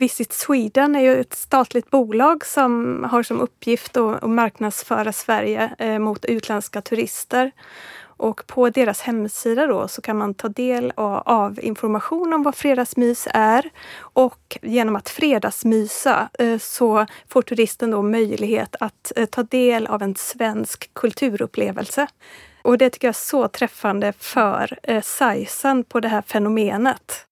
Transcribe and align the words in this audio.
Visit 0.00 0.32
Sweden 0.32 0.96
är 0.96 1.00
ju 1.00 1.20
ett 1.20 1.34
statligt 1.34 1.90
bolag 1.90 2.46
som 2.46 3.04
har 3.10 3.22
som 3.22 3.40
uppgift 3.40 3.96
att 3.96 4.30
marknadsföra 4.30 5.12
Sverige 5.12 5.74
eh, 5.78 5.98
mot 5.98 6.24
utländska 6.24 6.80
turister. 6.82 7.50
Och 8.00 8.46
på 8.46 8.70
deras 8.70 9.00
hemsida 9.00 9.66
då 9.66 9.88
så 9.88 10.02
kan 10.02 10.16
man 10.18 10.34
ta 10.34 10.48
del 10.48 10.92
av 10.96 11.58
information 11.62 12.32
om 12.32 12.42
vad 12.42 12.54
fredagsmys 12.54 13.28
är. 13.34 13.70
Och 13.98 14.58
genom 14.62 14.96
att 14.96 15.08
fredagsmysa 15.08 16.28
eh, 16.38 16.58
så 16.58 17.06
får 17.28 17.42
turisten 17.42 17.90
då 17.90 18.02
möjlighet 18.02 18.76
att 18.80 19.12
eh, 19.16 19.26
ta 19.26 19.42
del 19.42 19.86
av 19.86 20.02
en 20.02 20.14
svensk 20.14 20.94
kulturupplevelse. 20.94 22.06
Och 22.62 22.78
det 22.78 22.90
tycker 22.90 23.08
jag 23.08 23.12
är 23.12 23.18
så 23.18 23.48
träffande 23.48 24.12
för 24.12 24.78
sizen 25.02 25.84
på 25.84 26.00
det 26.00 26.08
här 26.08 26.22
fenomenet. 26.22 27.26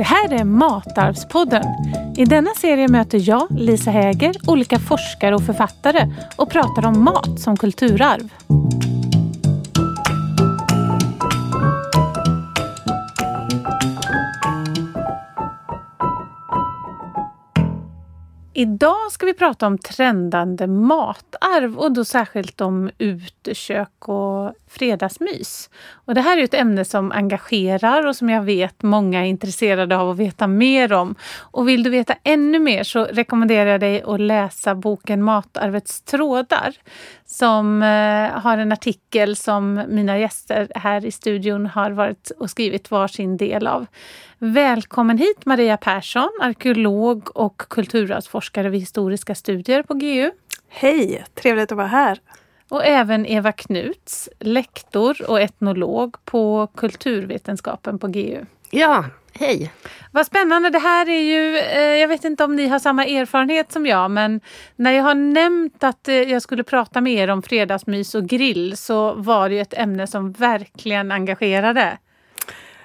Det 0.00 0.04
här 0.04 0.32
är 0.32 0.44
Matarvspodden. 0.44 1.64
I 2.16 2.24
denna 2.24 2.50
serie 2.50 2.88
möter 2.88 3.28
jag, 3.28 3.46
Lisa 3.50 3.90
Häger, 3.90 4.36
olika 4.46 4.78
forskare 4.78 5.34
och 5.34 5.42
författare 5.42 6.12
och 6.36 6.50
pratar 6.50 6.86
om 6.86 7.04
mat 7.04 7.40
som 7.40 7.56
kulturarv. 7.56 8.32
Idag 18.54 19.12
ska 19.12 19.26
vi 19.26 19.34
prata 19.34 19.66
om 19.66 19.78
trendande 19.78 20.66
matarv 20.66 21.78
och 21.78 21.92
då 21.92 22.04
särskilt 22.04 22.60
om 22.60 22.90
utekök 22.98 24.08
och 24.08 24.52
fredagsmys. 24.70 25.70
Och 25.92 26.14
det 26.14 26.20
här 26.20 26.38
är 26.38 26.44
ett 26.44 26.54
ämne 26.54 26.84
som 26.84 27.12
engagerar 27.12 28.06
och 28.06 28.16
som 28.16 28.30
jag 28.30 28.42
vet 28.42 28.82
många 28.82 29.20
är 29.20 29.24
intresserade 29.24 29.96
av 29.96 30.10
att 30.10 30.16
veta 30.16 30.46
mer 30.46 30.92
om. 30.92 31.14
Och 31.38 31.68
vill 31.68 31.82
du 31.82 31.90
veta 31.90 32.14
ännu 32.24 32.58
mer 32.58 32.84
så 32.84 33.04
rekommenderar 33.04 33.70
jag 33.70 33.80
dig 33.80 34.02
att 34.02 34.20
läsa 34.20 34.74
boken 34.74 35.22
Matarvets 35.22 36.02
trådar 36.02 36.74
som 37.26 37.82
eh, 37.82 38.42
har 38.42 38.58
en 38.58 38.72
artikel 38.72 39.36
som 39.36 39.82
mina 39.88 40.18
gäster 40.18 40.68
här 40.74 41.06
i 41.06 41.10
studion 41.10 41.66
har 41.66 41.90
varit 41.90 42.30
och 42.38 42.50
skrivit 42.50 42.90
varsin 42.90 43.36
del 43.36 43.66
av. 43.66 43.86
Välkommen 44.38 45.18
hit 45.18 45.46
Maria 45.46 45.76
Persson, 45.76 46.30
arkeolog 46.40 47.36
och 47.36 47.58
kulturarvsforskare 47.58 48.68
vid 48.68 48.80
historiska 48.80 49.34
studier 49.34 49.82
på 49.82 49.94
GU. 49.94 50.30
Hej, 50.68 51.24
trevligt 51.34 51.72
att 51.72 51.76
vara 51.76 51.86
här. 51.86 52.18
Och 52.70 52.84
även 52.84 53.26
Eva 53.26 53.52
Knuts, 53.52 54.28
lektor 54.38 55.30
och 55.30 55.40
etnolog 55.40 56.16
på 56.24 56.68
kulturvetenskapen 56.76 57.98
på 57.98 58.06
GU. 58.06 58.44
Ja, 58.70 59.04
hej! 59.32 59.72
Vad 60.12 60.26
spännande. 60.26 60.70
Det 60.70 60.78
här 60.78 61.08
är 61.08 61.20
ju, 61.20 61.58
eh, 61.58 61.80
jag 61.80 62.08
vet 62.08 62.24
inte 62.24 62.44
om 62.44 62.56
ni 62.56 62.68
har 62.68 62.78
samma 62.78 63.04
erfarenhet 63.04 63.72
som 63.72 63.86
jag, 63.86 64.10
men 64.10 64.40
när 64.76 64.92
jag 64.92 65.02
har 65.02 65.14
nämnt 65.14 65.84
att 65.84 66.08
eh, 66.08 66.14
jag 66.14 66.42
skulle 66.42 66.64
prata 66.64 67.00
med 67.00 67.12
er 67.12 67.28
om 67.28 67.42
fredagsmys 67.42 68.14
och 68.14 68.26
grill 68.26 68.76
så 68.76 69.12
var 69.12 69.48
det 69.48 69.58
ett 69.58 69.74
ämne 69.78 70.06
som 70.06 70.32
verkligen 70.32 71.12
engagerade. 71.12 71.98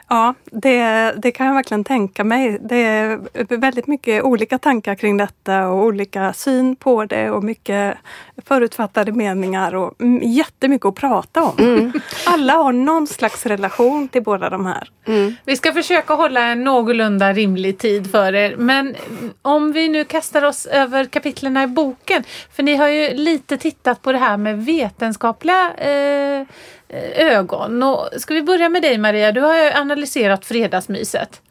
Ja, 0.08 0.34
det, 0.52 1.12
det 1.18 1.32
kan 1.32 1.48
jag 1.48 1.54
verkligen 1.54 1.84
tänka 1.84 2.24
mig. 2.24 2.58
Det 2.62 2.76
är 2.76 3.58
väldigt 3.58 3.88
mycket 3.88 4.24
olika 4.24 4.58
tankar 4.58 4.96
kring 4.96 5.18
detta 5.18 5.68
och 5.68 5.84
olika 5.84 6.34
syn 6.34 6.76
på 6.76 7.06
det 7.06 7.32
och 7.32 7.44
mycket 7.44 7.98
förutfattade 8.46 9.12
meningar 9.12 9.76
och 9.76 9.94
jättemycket 10.22 10.86
att 10.86 10.96
prata 10.96 11.44
om. 11.44 11.54
Mm. 11.60 11.94
Alla 12.26 12.54
har 12.54 12.72
någon 12.72 13.08
slags 13.08 13.46
relation 13.46 14.08
till 14.08 14.24
båda 14.24 14.50
de 14.50 14.66
här. 14.66 14.90
Mm. 15.06 15.36
Vi 15.46 15.56
ska 15.56 15.74
försöka 15.74 16.14
hålla 16.14 16.42
en 16.42 16.64
någorlunda 16.64 17.34
rimlig 17.34 17.78
tid 17.78 18.12
för 18.12 18.36
er. 18.36 18.56
Men 18.58 18.96
om 19.42 19.72
vi 19.72 19.90
nu 19.90 20.04
kastar 20.06 20.42
oss 20.42 20.66
över 20.66 21.06
kapitlerna 21.06 21.64
i 21.64 21.68
boken. 21.68 22.24
För 22.56 22.64
ni 22.64 22.76
har 22.76 22.88
ju 22.88 23.14
lite 23.14 23.58
tittat 23.58 24.02
på 24.02 24.12
det 24.12 24.18
här 24.18 24.38
med 24.38 24.66
vetenskapliga 24.66 25.74
eh, 25.74 26.48
Eh, 26.90 27.36
ögon. 27.38 27.84
Och 27.84 28.10
ska 28.18 28.34
vi 28.34 28.42
börja 28.42 28.70
med 28.70 28.82
dig 28.82 28.98
Maria? 28.98 29.32
Du 29.32 29.42
har 29.42 29.56
ju 29.58 29.72
analyserat 29.72 30.46
fredagsmyset. 30.46 31.42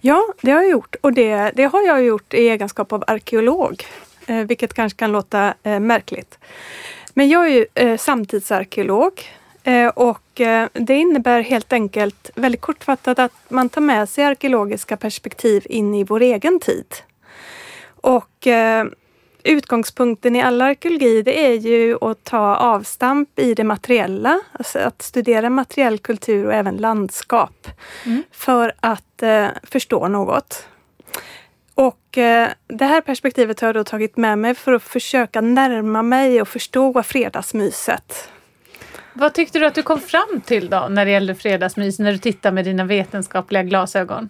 Ja, 0.00 0.22
det 0.40 0.50
har 0.50 0.62
jag 0.62 0.70
gjort 0.70 0.96
och 1.00 1.12
det, 1.12 1.52
det 1.54 1.64
har 1.64 1.82
jag 1.82 2.02
gjort 2.02 2.34
i 2.34 2.48
egenskap 2.48 2.92
av 2.92 3.04
arkeolog, 3.06 3.84
eh, 4.26 4.36
vilket 4.36 4.74
kanske 4.74 4.98
kan 4.98 5.12
låta 5.12 5.54
eh, 5.62 5.80
märkligt. 5.80 6.38
Men 7.14 7.28
jag 7.28 7.46
är 7.46 7.50
ju 7.50 7.98
samtidsarkeolog 7.98 9.12
och 9.94 10.40
det 10.72 10.94
innebär 10.94 11.40
helt 11.40 11.72
enkelt 11.72 12.30
väldigt 12.34 12.60
kortfattat 12.60 13.18
att 13.18 13.32
man 13.48 13.68
tar 13.68 13.80
med 13.80 14.08
sig 14.08 14.24
arkeologiska 14.24 14.96
perspektiv 14.96 15.66
in 15.66 15.94
i 15.94 16.04
vår 16.04 16.20
egen 16.20 16.60
tid. 16.60 16.86
Och 18.00 18.46
utgångspunkten 19.46 20.36
i 20.36 20.42
all 20.42 20.62
arkeologi 20.62 21.22
det 21.22 21.46
är 21.46 21.54
ju 21.54 21.98
att 22.00 22.24
ta 22.24 22.56
avstamp 22.56 23.38
i 23.38 23.54
det 23.54 23.64
materiella, 23.64 24.40
alltså 24.52 24.78
att 24.78 25.02
studera 25.02 25.50
materiell 25.50 25.98
kultur 25.98 26.46
och 26.46 26.54
även 26.54 26.76
landskap 26.76 27.68
mm. 28.04 28.22
för 28.32 28.72
att 28.80 29.22
eh, 29.22 29.46
förstå 29.62 30.08
något. 30.08 30.66
Och 31.74 32.18
eh, 32.18 32.48
det 32.66 32.84
här 32.84 33.00
perspektivet 33.00 33.60
har 33.60 33.68
jag 33.68 33.74
då 33.74 33.84
tagit 33.84 34.16
med 34.16 34.38
mig 34.38 34.54
för 34.54 34.72
att 34.72 34.82
försöka 34.82 35.40
närma 35.40 36.02
mig 36.02 36.40
och 36.40 36.48
förstå 36.48 37.02
fredagsmyset. 37.02 38.30
Vad 39.12 39.34
tyckte 39.34 39.58
du 39.58 39.66
att 39.66 39.74
du 39.74 39.82
kom 39.82 40.00
fram 40.00 40.40
till 40.44 40.70
då 40.70 40.86
när 40.90 41.04
det 41.04 41.10
gällde 41.10 41.34
fredagsmys 41.34 41.98
när 41.98 42.12
du 42.12 42.18
tittar 42.18 42.52
med 42.52 42.64
dina 42.64 42.84
vetenskapliga 42.84 43.62
glasögon? 43.62 44.28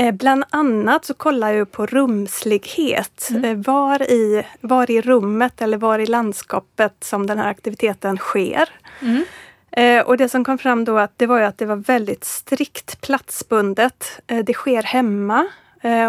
Eh, 0.00 0.12
bland 0.12 0.44
annat 0.50 1.04
så 1.04 1.14
kollar 1.14 1.52
jag 1.52 1.72
på 1.72 1.86
rumslighet. 1.86 3.28
Mm. 3.30 3.44
Eh, 3.44 3.56
var, 3.66 4.02
i, 4.02 4.46
var 4.60 4.90
i 4.90 5.00
rummet 5.00 5.62
eller 5.62 5.78
var 5.78 5.98
i 5.98 6.06
landskapet 6.06 7.04
som 7.04 7.26
den 7.26 7.38
här 7.38 7.50
aktiviteten 7.50 8.16
sker. 8.16 8.68
Mm. 9.00 9.24
Eh, 9.70 10.06
och 10.06 10.16
det 10.16 10.28
som 10.28 10.44
kom 10.44 10.58
fram 10.58 10.84
då 10.84 10.98
att 10.98 11.12
det 11.16 11.26
var 11.26 11.40
att 11.40 11.58
det 11.58 11.66
var 11.66 11.76
väldigt 11.76 12.24
strikt 12.24 13.00
platsbundet. 13.00 14.20
det 14.26 14.52
sker 14.52 14.82
hemma. 14.82 15.46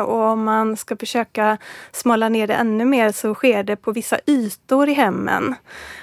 och 0.06 0.21
om 0.21 0.44
man 0.44 0.77
ska 0.77 0.97
försöka 0.97 1.57
smala 1.91 2.29
ner 2.29 2.47
det 2.47 2.53
ännu 2.53 2.85
mer 2.85 3.11
så 3.11 3.35
sker 3.35 3.63
det 3.63 3.75
på 3.75 3.91
vissa 3.91 4.19
ytor 4.27 4.89
i 4.89 4.94
hemmen. 4.94 5.56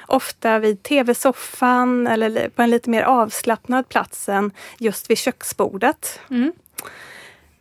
Ofta 0.06 0.58
vid 0.58 0.82
tv-soffan 0.82 2.06
eller 2.06 2.48
på 2.48 2.62
en 2.62 2.70
lite 2.70 2.90
mer 2.90 3.02
avslappnad 3.02 3.88
plats 3.88 4.28
än 4.28 4.50
just 4.78 5.10
vid 5.10 5.18
köksbordet. 5.18 6.20
Mm. 6.30 6.52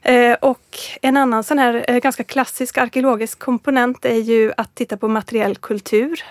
Eh, 0.06 0.34
och 0.34 0.78
en 1.02 1.18
annan 1.18 1.44
sån 1.44 1.60
här 1.60 1.86
eh, 1.88 1.98
ganska 1.98 2.24
klassisk 2.24 2.78
arkeologisk 2.78 3.40
komponent 3.40 4.06
är 4.06 4.20
ju 4.20 4.54
att 4.58 4.76
titta 4.76 4.98
på 4.98 5.08
materiell 5.08 5.56
kultur. 5.56 6.24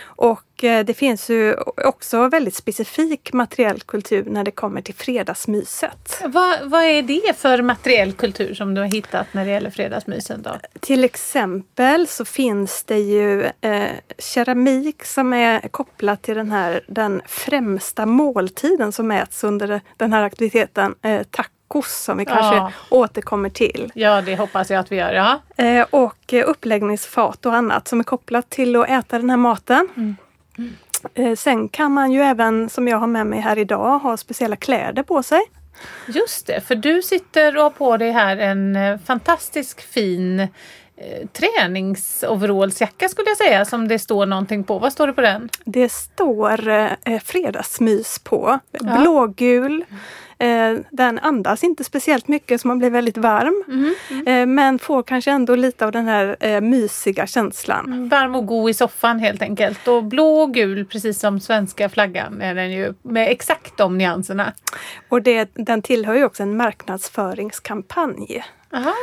Och 0.00 0.64
eh, 0.64 0.84
det 0.84 0.94
finns 0.94 1.30
ju 1.30 1.54
också 1.84 2.28
väldigt 2.28 2.54
specifik 2.54 3.32
materiell 3.32 3.80
kultur 3.80 4.24
när 4.24 4.44
det 4.44 4.50
kommer 4.50 4.80
till 4.80 4.94
fredagsmyset. 4.94 6.22
Vad, 6.24 6.70
vad 6.70 6.84
är 6.84 7.02
det 7.02 7.36
för 7.36 7.62
materiell 7.62 8.12
kultur 8.12 8.54
som 8.54 8.74
du 8.74 8.80
har 8.80 8.88
hittat 8.88 9.26
när 9.32 9.44
det 9.44 9.50
gäller 9.50 9.70
fredagsmysen? 9.70 10.42
Då? 10.42 10.56
Till 10.80 11.04
exempel 11.04 12.06
så 12.06 12.24
finns 12.24 12.82
det 12.82 12.98
ju 12.98 13.44
eh, 13.60 13.90
keramik 14.18 15.04
som 15.04 15.32
är 15.32 15.60
kopplat 15.60 16.22
till 16.22 16.36
den 16.36 16.50
här 16.50 16.80
den 16.88 17.22
främsta 17.26 18.06
måltiden 18.06 18.92
som 18.92 19.06
mäts 19.08 19.44
under 19.44 19.80
den 19.96 20.12
här 20.12 20.22
aktiviteten, 20.22 20.94
eh, 21.02 21.22
tack 21.30 21.50
tacos 21.68 22.04
som 22.04 22.18
vi 22.18 22.24
kanske 22.24 22.56
ja. 22.56 22.72
återkommer 22.90 23.50
till. 23.50 23.92
Ja, 23.94 24.20
det 24.20 24.36
hoppas 24.36 24.70
jag 24.70 24.80
att 24.80 24.92
vi 24.92 24.96
gör. 24.96 25.12
Ja. 25.12 25.64
Eh, 25.64 25.86
och 25.90 26.34
uppläggningsfat 26.46 27.46
och 27.46 27.54
annat 27.54 27.88
som 27.88 28.00
är 28.00 28.04
kopplat 28.04 28.50
till 28.50 28.76
att 28.76 28.88
äta 28.88 29.18
den 29.18 29.30
här 29.30 29.36
maten. 29.36 29.88
Mm. 29.96 30.16
Mm. 30.58 30.74
Eh, 31.14 31.36
sen 31.36 31.68
kan 31.68 31.92
man 31.92 32.12
ju 32.12 32.22
även, 32.22 32.68
som 32.68 32.88
jag 32.88 32.98
har 32.98 33.06
med 33.06 33.26
mig 33.26 33.40
här 33.40 33.58
idag, 33.58 33.98
ha 33.98 34.16
speciella 34.16 34.56
kläder 34.56 35.02
på 35.02 35.22
sig. 35.22 35.40
Just 36.06 36.46
det, 36.46 36.60
för 36.60 36.74
du 36.74 37.02
sitter 37.02 37.56
och 37.56 37.62
har 37.62 37.70
på 37.70 37.96
dig 37.96 38.10
här 38.10 38.36
en 38.36 38.76
eh, 38.76 38.98
fantastisk 38.98 39.80
fin 39.80 40.40
eh, 40.40 40.46
träningsoverallsjacka 41.32 43.08
skulle 43.08 43.28
jag 43.28 43.36
säga 43.36 43.64
som 43.64 43.88
det 43.88 43.98
står 43.98 44.26
någonting 44.26 44.64
på. 44.64 44.78
Vad 44.78 44.92
står 44.92 45.06
det 45.06 45.12
på 45.12 45.20
den? 45.20 45.48
Det 45.64 45.92
står 45.92 46.68
eh, 46.68 47.20
fredagsmys 47.24 48.18
på. 48.18 48.58
Ja. 48.70 49.00
Blågul 49.00 49.84
Eh, 50.38 50.78
den 50.90 51.18
andas 51.18 51.64
inte 51.64 51.84
speciellt 51.84 52.28
mycket 52.28 52.60
så 52.60 52.68
man 52.68 52.78
blir 52.78 52.90
väldigt 52.90 53.16
varm. 53.16 53.64
Mm, 53.68 53.94
mm. 54.10 54.26
Eh, 54.26 54.54
men 54.54 54.78
får 54.78 55.02
kanske 55.02 55.30
ändå 55.30 55.54
lite 55.54 55.86
av 55.86 55.92
den 55.92 56.06
här 56.06 56.36
eh, 56.40 56.60
mysiga 56.60 57.26
känslan. 57.26 57.86
Mm, 57.86 58.08
varm 58.08 58.34
och 58.34 58.46
god 58.46 58.70
i 58.70 58.74
soffan 58.74 59.18
helt 59.18 59.42
enkelt. 59.42 59.88
Och 59.88 60.04
blå 60.04 60.40
och 60.40 60.54
gul 60.54 60.84
precis 60.84 61.20
som 61.20 61.40
svenska 61.40 61.88
flaggan 61.88 62.42
är 62.42 62.54
den 62.54 62.70
ju 62.70 62.94
med 63.02 63.30
exakt 63.30 63.76
de 63.76 63.98
nyanserna. 63.98 64.52
Och 65.08 65.22
det, 65.22 65.50
den 65.54 65.82
tillhör 65.82 66.14
ju 66.14 66.24
också 66.24 66.42
en 66.42 66.56
marknadsföringskampanj. 66.56 68.42
Aha. 68.70 68.94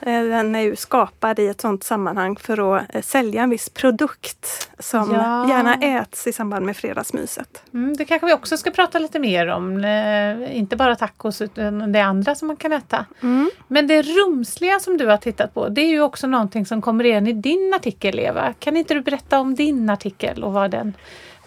Eh, 0.00 0.24
den 0.24 0.54
är 0.54 0.60
ju 0.60 0.76
skapad 0.76 1.38
i 1.38 1.46
ett 1.46 1.60
sådant 1.60 1.84
sammanhang 1.84 2.36
för 2.36 2.76
att 2.76 2.94
eh, 2.94 3.02
sälja 3.02 3.42
en 3.42 3.50
viss 3.50 3.68
produkt 3.68 4.70
som 4.78 5.14
ja. 5.14 5.48
gärna 5.48 5.74
äts 5.74 6.26
i 6.26 6.32
samband 6.32 6.66
med 6.66 6.76
fredagsmyset. 6.76 7.62
Mm, 7.74 7.96
det 7.96 8.04
kanske 8.04 8.26
vi 8.26 8.32
också 8.32 8.56
ska 8.56 8.70
prata 8.70 8.98
lite 8.98 9.18
mer 9.18 9.46
om. 9.46 9.84
Eh, 9.84 10.56
inte 10.56 10.76
bara 10.76 10.96
tacos 10.96 11.42
utan 11.42 11.92
det 11.92 12.00
andra 12.00 12.34
som 12.34 12.48
man 12.48 12.56
kan 12.56 12.72
äta. 12.72 13.06
Mm. 13.22 13.50
Men 13.68 13.86
det 13.86 14.02
rumsliga 14.02 14.80
som 14.80 14.96
du 14.96 15.06
har 15.06 15.16
tittat 15.16 15.54
på 15.54 15.68
det 15.68 15.80
är 15.80 15.88
ju 15.88 16.00
också 16.00 16.26
någonting 16.26 16.66
som 16.66 16.82
kommer 16.82 17.04
igen 17.04 17.26
i 17.26 17.32
din 17.32 17.74
artikel 17.74 18.18
Eva. 18.18 18.54
Kan 18.58 18.76
inte 18.76 18.94
du 18.94 19.00
berätta 19.00 19.40
om 19.40 19.54
din 19.54 19.90
artikel 19.90 20.44
och 20.44 20.52
vad 20.52 20.70
den 20.70 20.94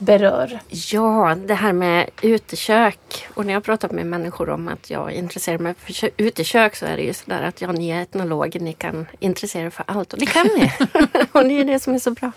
berör? 0.03 0.59
Ja, 0.69 1.35
det 1.45 1.53
här 1.53 1.73
med 1.73 2.09
utekök. 2.21 3.27
Och 3.33 3.45
när 3.45 3.53
jag 3.53 3.63
pratat 3.63 3.91
med 3.91 4.05
människor 4.05 4.49
om 4.49 4.67
att 4.67 4.89
jag 4.89 5.11
intresserar 5.11 5.57
mig 5.57 5.73
för 5.77 6.09
utekök 6.17 6.75
så 6.75 6.85
är 6.85 6.97
det 6.97 7.03
ju 7.03 7.13
sådär 7.13 7.41
att 7.41 7.61
ja, 7.61 7.71
ni 7.71 7.89
är 7.89 8.01
etnologer, 8.01 8.59
ni 8.59 8.73
kan 8.73 9.05
intressera 9.19 9.65
er 9.65 9.69
för 9.69 9.85
allt. 9.87 10.13
Och 10.13 10.19
det 10.19 10.25
kan 10.25 10.47
ni! 10.57 10.71
och 11.31 11.43
det 11.43 11.59
är 11.59 11.65
det 11.65 11.79
som 11.79 11.93
är 11.93 11.99
så 11.99 12.11
bra. 12.11 12.31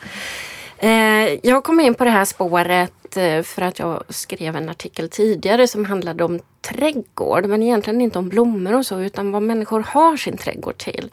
Eh, 0.79 1.47
jag 1.47 1.65
kom 1.65 1.81
in 1.81 1.95
på 1.95 2.05
det 2.05 2.11
här 2.11 2.25
spåret 2.25 3.17
eh, 3.17 3.43
för 3.43 3.63
att 3.63 3.79
jag 3.79 4.03
skrev 4.09 4.57
en 4.57 4.69
artikel 4.69 5.09
tidigare 5.09 5.69
som 5.69 5.85
handlade 5.85 6.25
om 6.25 6.41
trädgård, 6.61 7.47
men 7.47 7.63
egentligen 7.63 8.01
inte 8.01 8.19
om 8.19 8.29
blommor 8.29 8.75
och 8.75 8.87
så, 8.87 9.01
utan 9.01 9.33
vad 9.33 9.43
människor 9.43 9.81
har 9.81 10.17
sin 10.17 10.37
trädgård 10.37 10.79
till. 10.79 11.11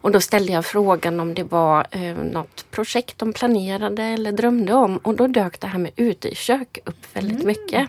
Och 0.00 0.10
då 0.10 0.20
ställde 0.20 0.52
jag 0.52 0.66
frågan 0.66 1.20
om 1.20 1.34
det 1.34 1.42
var 1.42 1.86
eh, 1.90 2.16
något 2.16 2.70
projekt 2.70 3.18
de 3.18 3.32
planerade 3.32 4.02
eller 4.02 4.32
drömde 4.32 4.74
om 4.74 4.96
och 4.98 5.14
då 5.14 5.26
dök 5.26 5.60
det 5.60 5.66
här 5.66 5.78
med 5.78 5.90
utekök 5.96 6.78
upp 6.84 7.16
väldigt 7.16 7.42
mm. 7.42 7.46
mycket. 7.46 7.88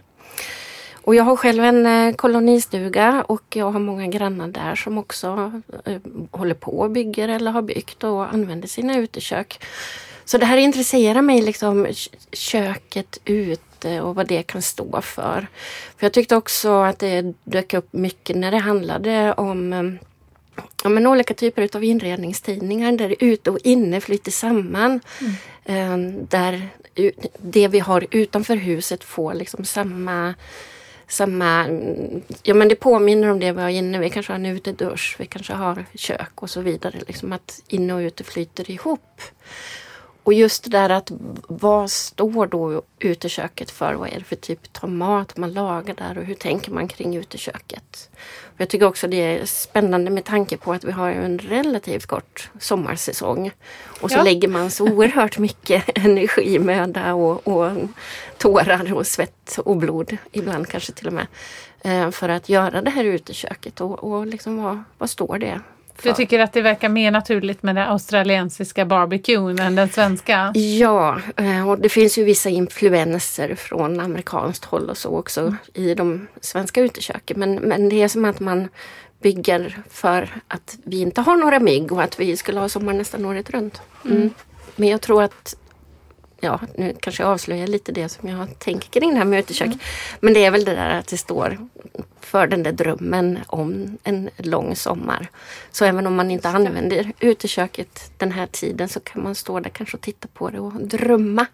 Och 1.09 1.15
jag 1.15 1.23
har 1.23 1.35
själv 1.35 1.63
en 1.63 1.85
eh, 1.85 2.15
kolonistuga 2.15 3.23
och 3.27 3.43
jag 3.55 3.71
har 3.71 3.79
många 3.79 4.07
grannar 4.07 4.47
där 4.47 4.75
som 4.75 4.97
också 4.97 5.61
eh, 5.85 6.01
håller 6.31 6.55
på 6.55 6.79
och 6.79 6.91
bygger 6.91 7.29
eller 7.29 7.51
har 7.51 7.61
byggt 7.61 8.03
och 8.03 8.33
använder 8.33 8.67
sina 8.67 8.97
utekök. 8.97 9.65
Så 10.25 10.37
det 10.37 10.45
här 10.45 10.57
intresserar 10.57 11.21
mig, 11.21 11.41
liksom 11.41 11.87
köket 12.31 13.17
ute 13.25 14.01
och 14.01 14.15
vad 14.15 14.27
det 14.27 14.43
kan 14.43 14.61
stå 14.61 15.01
för. 15.01 15.47
För 15.97 16.05
Jag 16.05 16.13
tyckte 16.13 16.35
också 16.35 16.71
att 16.71 16.99
det 16.99 17.33
dök 17.43 17.73
upp 17.73 17.93
mycket 17.93 18.35
när 18.35 18.51
det 18.51 18.57
handlade 18.57 19.33
om 19.33 19.73
eh, 19.73 19.83
ja, 20.83 20.89
men 20.89 21.07
olika 21.07 21.33
typer 21.33 21.69
av 21.75 21.83
inredningstidningar 21.83 22.91
där 22.91 23.15
ute 23.19 23.51
och 23.51 23.59
inne 23.63 24.01
flyter 24.01 24.31
samman. 24.31 24.99
Mm. 25.65 26.27
Där 26.29 26.69
det 27.37 27.67
vi 27.67 27.79
har 27.79 28.07
utanför 28.11 28.55
huset 28.55 29.03
får 29.03 29.33
liksom 29.33 29.65
samma 29.65 30.33
samma, 31.09 31.65
ja 32.43 32.53
men 32.53 32.67
det 32.67 32.75
påminner 32.75 33.27
om 33.27 33.39
det 33.39 33.51
vi 33.51 33.61
har 33.61 33.69
inne. 33.69 33.99
Vi 33.99 34.09
kanske 34.09 34.31
har 34.33 34.39
en 34.39 34.45
utedusch, 34.45 35.15
vi 35.19 35.25
kanske 35.25 35.53
har 35.53 35.85
kök 35.95 36.41
och 36.43 36.49
så 36.49 36.61
vidare. 36.61 36.95
Liksom 37.07 37.33
att 37.33 37.61
inne 37.67 37.93
och 37.93 37.99
ute 37.99 38.23
flyter 38.23 38.71
ihop. 38.71 39.21
Och 40.23 40.33
just 40.33 40.63
det 40.63 40.69
där 40.69 40.89
att 40.89 41.11
vad 41.47 41.91
står 41.91 42.47
då 42.47 42.81
uteköket 42.99 43.71
för? 43.71 43.93
Vad 43.93 44.09
är 44.09 44.19
det 44.19 44.23
för 44.23 44.35
typ 44.35 44.59
av 44.81 44.89
mat 44.89 45.37
man 45.37 45.53
lagar 45.53 45.95
där 45.95 46.17
och 46.17 46.23
hur 46.23 46.35
tänker 46.35 46.71
man 46.71 46.87
kring 46.87 47.15
uteköket? 47.15 48.09
Jag 48.57 48.69
tycker 48.69 48.85
också 48.85 49.07
det 49.07 49.17
är 49.17 49.45
spännande 49.45 50.11
med 50.11 50.25
tanke 50.25 50.57
på 50.57 50.73
att 50.73 50.83
vi 50.83 50.91
har 50.91 51.09
en 51.11 51.39
relativt 51.39 52.05
kort 52.05 52.49
sommarsäsong. 52.59 53.51
Och 54.01 54.11
så 54.11 54.17
ja. 54.17 54.23
lägger 54.23 54.47
man 54.47 54.71
så 54.71 54.91
oerhört 54.91 55.37
mycket 55.37 55.83
energi, 55.97 56.59
möda 56.59 57.13
och, 57.13 57.47
och 57.47 57.71
tårar 58.37 58.93
och 58.93 59.07
svett 59.07 59.57
och 59.57 59.77
blod, 59.77 60.17
ibland 60.31 60.67
kanske 60.67 60.91
till 60.91 61.07
och 61.07 61.13
med, 61.13 61.27
eh, 61.81 62.11
för 62.11 62.29
att 62.29 62.49
göra 62.49 62.81
det 62.81 62.89
här 62.89 63.03
uteköket. 63.03 63.81
Och, 63.81 64.03
och 64.03 64.27
liksom 64.27 64.63
vad, 64.63 64.83
vad 64.97 65.09
står 65.09 65.37
det 65.37 65.61
du 66.03 66.13
tycker 66.13 66.39
att 66.39 66.53
det 66.53 66.61
verkar 66.61 66.89
mer 66.89 67.11
naturligt 67.11 67.63
med 67.63 67.75
den 67.75 67.87
australiensiska 67.87 68.85
barbecuen 68.85 69.59
än 69.59 69.75
den 69.75 69.89
svenska? 69.89 70.51
Ja, 70.55 71.21
eh, 71.37 71.69
och 71.69 71.79
det 71.79 71.89
finns 71.89 72.17
ju 72.17 72.23
vissa 72.23 72.49
influenser 72.49 73.55
från 73.55 73.99
amerikanskt 73.99 74.65
håll 74.65 74.89
och 74.89 74.97
så 74.97 75.17
också 75.17 75.41
mm. 75.41 75.57
i 75.73 75.93
de 75.93 76.27
svenska 76.41 76.81
uteköken. 76.81 77.39
Men, 77.39 77.55
men 77.55 77.89
det 77.89 78.01
är 78.01 78.07
som 78.07 78.25
att 78.25 78.39
man 78.39 78.67
bygger 79.21 79.77
för 79.89 80.29
att 80.47 80.77
vi 80.83 81.01
inte 81.01 81.21
har 81.21 81.37
några 81.37 81.59
mygg 81.59 81.91
och 81.91 82.03
att 82.03 82.19
vi 82.19 82.37
skulle 82.37 82.59
ha 82.59 82.69
sommar 82.69 82.93
nästan 82.93 83.25
året 83.25 83.49
runt. 83.49 83.81
Mm. 84.05 84.17
Mm. 84.17 84.33
Men 84.75 84.89
jag 84.89 85.01
tror 85.01 85.23
att 85.23 85.55
ja, 86.39 86.59
nu 86.75 86.95
kanske 86.99 87.23
jag 87.23 87.31
avslöjar 87.31 87.67
lite 87.67 87.91
det 87.91 88.09
som 88.09 88.29
jag 88.29 88.59
tänker 88.59 88.99
kring 88.99 89.11
det 89.11 89.17
här 89.17 89.25
med 89.25 89.39
utekök. 89.39 89.67
Mm. 89.67 89.79
Men 90.19 90.33
det 90.33 90.45
är 90.45 90.51
väl 90.51 90.65
det 90.65 90.75
där 90.75 90.99
att 90.99 91.07
det 91.07 91.17
står 91.17 91.57
för 92.29 92.47
den 92.47 92.63
där 92.63 92.71
drömmen 92.71 93.39
om 93.47 93.97
en 94.03 94.29
lång 94.37 94.75
sommar. 94.75 95.27
Så 95.71 95.85
även 95.85 96.07
om 96.07 96.15
man 96.15 96.31
inte 96.31 96.49
använder 96.49 97.11
uteköket 97.19 98.11
den 98.17 98.31
här 98.31 98.45
tiden 98.45 98.89
så 98.89 98.99
kan 98.99 99.23
man 99.23 99.35
stå 99.35 99.59
där 99.59 99.69
kanske 99.69 99.97
och 99.97 100.01
titta 100.01 100.27
på 100.33 100.49
det 100.49 100.59
och 100.59 100.73
drömma 100.73 101.45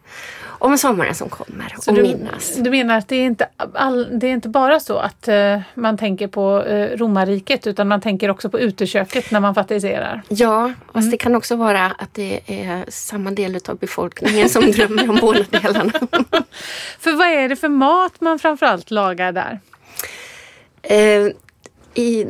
om 0.44 0.78
sommaren 0.78 1.16
som 1.16 1.30
kommer 1.30 1.76
så 1.80 1.92
och 1.92 1.98
du, 1.98 2.04
minnas. 2.04 2.56
Du 2.56 2.70
menar 2.70 2.98
att 2.98 3.08
det 3.08 3.16
är 3.16 3.26
inte, 3.26 3.48
all, 3.74 4.20
det 4.20 4.28
är 4.28 4.32
inte 4.32 4.50
bara 4.50 4.80
så 4.80 4.98
att 4.98 5.28
uh, 5.28 5.60
man 5.74 5.98
tänker 5.98 6.28
på 6.28 6.64
uh, 6.64 6.98
romarriket 6.98 7.68
utan 7.68 7.88
man 7.88 8.02
tänker 8.02 8.30
också 8.30 8.50
på 8.50 8.60
uteköket 8.60 9.32
när 9.32 9.40
man 9.40 9.56
fantiserar? 9.56 10.22
Ja, 10.28 10.74
fast 10.86 10.96
mm. 10.96 11.12
det 11.12 11.18
kan 11.18 11.36
också 11.36 11.56
vara 11.56 11.86
att 11.86 12.14
det 12.14 12.40
är 12.46 12.86
samma 12.88 13.32
del 13.32 13.60
av 13.68 13.78
befolkningen 13.78 14.50
som 14.50 14.72
drömmer 14.72 15.10
om 15.10 15.18
båda 15.22 15.44
delarna. 15.44 15.92
för 17.00 17.18
vad 17.18 17.28
är 17.28 17.50
det 17.50 17.56
för 17.56 17.70
mat 17.70 18.22
man 18.22 18.40
framförallt 18.40 18.92
lagar 18.92 19.32
där? 19.32 19.60
Eh, 20.90 21.28
i, 21.98 22.26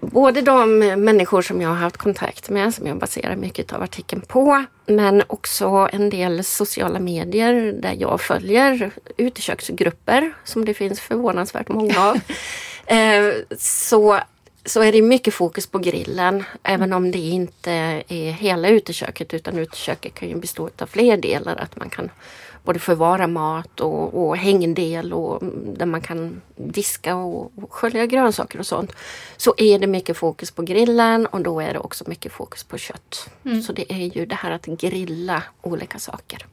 både 0.00 0.40
de 0.42 0.78
människor 0.78 1.42
som 1.42 1.60
jag 1.60 1.68
har 1.68 1.76
haft 1.76 1.96
kontakt 1.96 2.50
med, 2.50 2.74
som 2.74 2.86
jag 2.86 2.98
baserar 2.98 3.36
mycket 3.36 3.72
av 3.72 3.82
artikeln 3.82 4.22
på, 4.22 4.64
men 4.86 5.22
också 5.26 5.88
en 5.92 6.10
del 6.10 6.44
sociala 6.44 6.98
medier 6.98 7.72
där 7.72 7.96
jag 7.98 8.20
följer 8.20 8.90
uteköksgrupper, 9.16 10.32
som 10.44 10.64
det 10.64 10.74
finns 10.74 11.00
förvånansvärt 11.00 11.68
många 11.68 12.00
av. 12.00 12.16
eh, 12.96 13.34
så, 13.58 14.18
så 14.64 14.82
är 14.82 14.92
det 14.92 15.02
mycket 15.02 15.34
fokus 15.34 15.66
på 15.66 15.78
grillen, 15.78 16.44
även 16.62 16.92
om 16.92 17.10
det 17.10 17.18
inte 17.18 17.72
är 18.08 18.32
hela 18.32 18.68
uteköket, 18.68 19.34
utan 19.34 19.58
uteköket 19.58 20.14
kan 20.14 20.28
ju 20.28 20.36
bestå 20.36 20.70
av 20.78 20.86
fler 20.86 21.16
delar. 21.16 21.56
Att 21.56 21.76
man 21.76 21.90
kan 21.90 22.10
både 22.64 22.78
förvara 22.78 23.26
mat 23.26 23.80
och, 23.80 24.14
och 24.26 24.36
hängdel 24.36 25.12
och 25.12 25.42
där 25.76 25.86
man 25.86 26.00
kan 26.00 26.40
diska 26.56 27.16
och, 27.16 27.52
och 27.56 27.72
skölja 27.72 28.06
grönsaker 28.06 28.58
och 28.58 28.66
sånt. 28.66 28.92
Så 29.36 29.54
är 29.56 29.78
det 29.78 29.86
mycket 29.86 30.16
fokus 30.16 30.50
på 30.50 30.62
grillen 30.62 31.26
och 31.26 31.40
då 31.40 31.60
är 31.60 31.72
det 31.72 31.78
också 31.78 32.04
mycket 32.06 32.32
fokus 32.32 32.64
på 32.64 32.78
kött. 32.78 33.30
Mm. 33.44 33.62
Så 33.62 33.72
det 33.72 33.92
är 33.92 34.16
ju 34.16 34.26
det 34.26 34.34
här 34.34 34.50
att 34.50 34.66
grilla 34.66 35.42
olika 35.62 35.98
saker. 35.98 36.46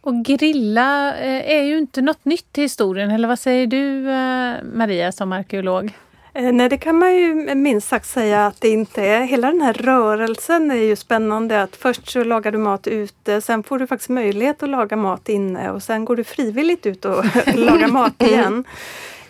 Och 0.00 0.24
grilla 0.24 1.16
eh, 1.16 1.56
är 1.56 1.62
ju 1.62 1.78
inte 1.78 2.02
något 2.02 2.24
nytt 2.24 2.58
i 2.58 2.62
historien, 2.62 3.10
eller 3.10 3.28
vad 3.28 3.38
säger 3.38 3.66
du 3.66 4.10
eh, 4.10 4.56
Maria 4.74 5.12
som 5.12 5.32
arkeolog? 5.32 5.92
Eh, 6.38 6.52
nej, 6.52 6.68
det 6.68 6.78
kan 6.78 6.98
man 6.98 7.16
ju 7.16 7.54
minst 7.54 7.88
sagt 7.88 8.06
säga 8.06 8.46
att 8.46 8.60
det 8.60 8.68
inte 8.68 9.02
är. 9.02 9.20
Hela 9.20 9.52
den 9.52 9.60
här 9.60 9.72
rörelsen 9.72 10.70
är 10.70 10.74
ju 10.74 10.96
spännande. 10.96 11.62
att 11.62 11.76
Först 11.76 12.08
så 12.08 12.24
lagar 12.24 12.52
du 12.52 12.58
mat 12.58 12.86
ute, 12.86 13.40
sen 13.40 13.62
får 13.62 13.78
du 13.78 13.86
faktiskt 13.86 14.08
möjlighet 14.08 14.62
att 14.62 14.68
laga 14.68 14.96
mat 14.96 15.28
inne 15.28 15.70
och 15.70 15.82
sen 15.82 16.04
går 16.04 16.16
du 16.16 16.24
frivilligt 16.24 16.86
ut 16.86 17.04
och 17.04 17.24
lagar 17.54 17.88
mat 17.88 18.22
igen. 18.22 18.64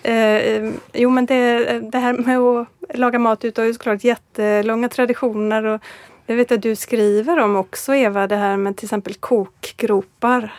Eh, 0.02 0.72
jo 0.92 1.10
men 1.10 1.26
det, 1.26 1.80
det, 1.80 1.98
här 1.98 2.12
med 2.12 2.38
att 2.38 2.68
laga 2.94 3.18
mat 3.18 3.44
ute 3.44 3.60
har 3.60 3.66
ju 3.66 3.72
såklart 3.72 4.04
jättelånga 4.04 4.88
traditioner. 4.88 5.64
Och 5.64 5.82
jag 6.26 6.36
vet 6.36 6.52
att 6.52 6.62
du 6.62 6.76
skriver 6.76 7.38
om 7.38 7.56
också 7.56 7.94
Eva, 7.94 8.26
det 8.26 8.36
här 8.36 8.56
med 8.56 8.76
till 8.76 8.86
exempel 8.86 9.14
kokgropar. 9.14 10.54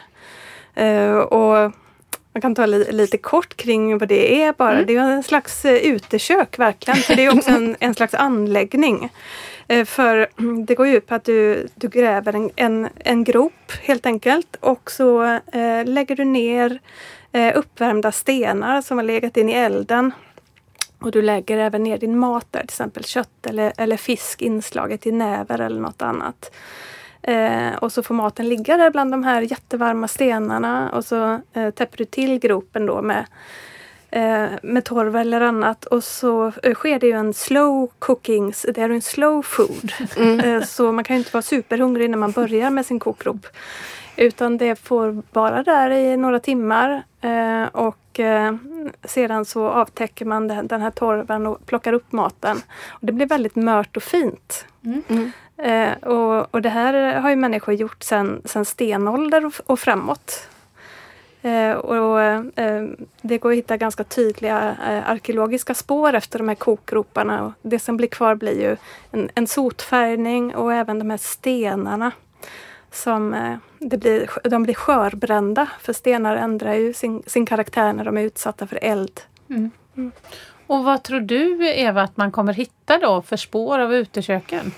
Eh, 0.75 1.17
och 1.17 1.71
man 2.39 2.41
kan 2.41 2.55
ta 2.55 2.65
li 2.65 2.91
lite 2.91 3.17
kort 3.17 3.57
kring 3.57 3.97
vad 3.97 4.09
det 4.09 4.43
är 4.43 4.53
bara. 4.53 4.73
Mm. 4.73 4.85
Det 4.85 4.95
är 4.95 5.11
en 5.11 5.23
slags 5.23 5.65
uh, 5.65 5.71
utekök 5.71 6.59
verkligen. 6.59 6.99
För 6.99 7.15
det 7.15 7.25
är 7.25 7.37
också 7.37 7.51
en, 7.59 7.75
en 7.79 7.95
slags 7.95 8.13
anläggning. 8.13 9.09
Uh, 9.73 9.85
för 9.85 10.27
det 10.65 10.75
går 10.75 10.87
ju 10.87 10.97
ut 10.97 11.07
på 11.07 11.15
att 11.15 11.23
du, 11.23 11.67
du 11.75 11.87
gräver 11.87 12.35
en, 12.35 12.51
en, 12.55 12.89
en 12.95 13.23
grop 13.23 13.71
helt 13.81 14.05
enkelt 14.05 14.55
och 14.59 14.91
så 14.91 15.23
uh, 15.23 15.85
lägger 15.85 16.15
du 16.15 16.25
ner 16.25 16.79
uppvärmda 17.55 18.11
stenar 18.11 18.81
som 18.81 18.97
har 18.97 19.05
legat 19.05 19.37
in 19.37 19.49
i 19.49 19.53
elden. 19.53 20.11
Och 21.01 21.11
du 21.11 21.21
lägger 21.21 21.57
även 21.57 21.83
ner 21.83 21.97
din 21.97 22.19
mat 22.19 22.47
där, 22.51 22.59
till 22.59 22.65
exempel 22.65 23.03
kött 23.03 23.45
eller, 23.45 23.73
eller 23.77 23.97
fisk 23.97 24.41
inslaget 24.41 25.07
i 25.07 25.11
näver 25.11 25.61
eller 25.61 25.81
något 25.81 26.01
annat. 26.01 26.51
Eh, 27.21 27.75
och 27.75 27.91
så 27.91 28.03
får 28.03 28.15
maten 28.15 28.49
ligga 28.49 28.77
där 28.77 28.91
bland 28.91 29.11
de 29.11 29.23
här 29.23 29.41
jättevarma 29.41 30.07
stenarna 30.07 30.89
och 30.91 31.05
så 31.05 31.41
eh, 31.53 31.69
täpper 31.69 31.97
du 31.97 32.05
till 32.05 32.39
gropen 32.39 32.85
då 32.85 33.01
med, 33.01 33.25
eh, 34.11 34.49
med 34.63 34.83
torv 34.83 35.15
eller 35.15 35.41
annat 35.41 35.85
och 35.85 36.03
så 36.03 36.51
eh, 36.63 36.73
sker 36.73 36.99
det 36.99 37.07
ju 37.07 37.13
en 37.13 37.33
slow 37.33 37.89
cooking, 37.99 38.53
det 38.73 38.81
är 38.81 38.89
en 38.89 39.01
slow 39.01 39.41
food. 39.41 39.91
Mm. 40.17 40.39
Eh, 40.39 40.63
så 40.63 40.91
man 40.91 41.03
kan 41.03 41.15
inte 41.15 41.33
vara 41.33 41.41
superhungrig 41.41 42.09
när 42.09 42.17
man 42.17 42.31
börjar 42.31 42.69
med 42.69 42.85
sin 42.85 42.99
kokgrop. 42.99 43.47
Utan 44.15 44.57
det 44.57 44.75
får 44.75 45.23
vara 45.31 45.63
där 45.63 45.91
i 45.91 46.17
några 46.17 46.39
timmar 46.39 47.03
eh, 47.21 47.63
och 47.63 47.95
sedan 49.03 49.45
så 49.45 49.67
avtäcker 49.67 50.25
man 50.25 50.47
den, 50.47 50.67
den 50.67 50.81
här 50.81 50.91
torven 50.91 51.47
och 51.47 51.65
plockar 51.65 51.93
upp 51.93 52.11
maten. 52.11 52.57
Och 52.89 53.05
det 53.05 53.13
blir 53.13 53.25
väldigt 53.25 53.55
mört 53.55 53.97
och 53.97 54.03
fint. 54.03 54.65
Mm. 54.85 55.31
Eh, 55.63 55.93
och, 55.93 56.53
och 56.53 56.61
det 56.61 56.69
här 56.69 57.19
har 57.19 57.29
ju 57.29 57.35
människor 57.35 57.73
gjort 57.73 58.03
sedan 58.03 58.41
sen 58.45 58.65
stenålder 58.65 59.45
och, 59.45 59.53
och 59.65 59.79
framåt. 59.79 60.47
Eh, 61.41 61.71
och, 61.71 62.21
eh, 62.21 62.85
det 63.21 63.37
går 63.37 63.51
att 63.51 63.57
hitta 63.57 63.77
ganska 63.77 64.03
tydliga 64.03 64.75
eh, 64.87 65.09
arkeologiska 65.09 65.73
spår 65.73 66.13
efter 66.13 66.39
de 66.39 66.47
här 66.47 66.55
kokgroparna. 66.55 67.45
Och 67.45 67.51
det 67.61 67.79
som 67.79 67.97
blir 67.97 68.07
kvar 68.07 68.35
blir 68.35 68.61
ju 68.61 68.77
en, 69.11 69.29
en 69.35 69.47
sotfärgning 69.47 70.55
och 70.55 70.73
även 70.73 70.99
de 70.99 71.09
här 71.09 71.17
stenarna. 71.17 72.11
Som, 72.91 73.33
eh, 73.33 73.57
det 73.79 73.97
blir, 73.97 74.29
de 74.49 74.63
blir 74.63 74.73
skörbrända 74.73 75.67
för 75.81 75.93
stenar 75.93 76.35
ändrar 76.35 76.73
ju 76.73 76.93
sin, 76.93 77.23
sin 77.27 77.45
karaktär 77.45 77.93
när 77.93 78.05
de 78.05 78.17
är 78.17 78.21
utsatta 78.21 78.67
för 78.67 78.79
eld. 78.81 79.21
Mm. 79.49 79.71
Och 80.67 80.83
vad 80.83 81.03
tror 81.03 81.19
du 81.19 81.69
Eva 81.69 82.01
att 82.01 82.17
man 82.17 82.31
kommer 82.31 82.53
hitta 82.53 82.97
då 82.97 83.21
för 83.21 83.37
spår 83.37 83.79
av 83.79 83.93
uteköken? 83.93 84.71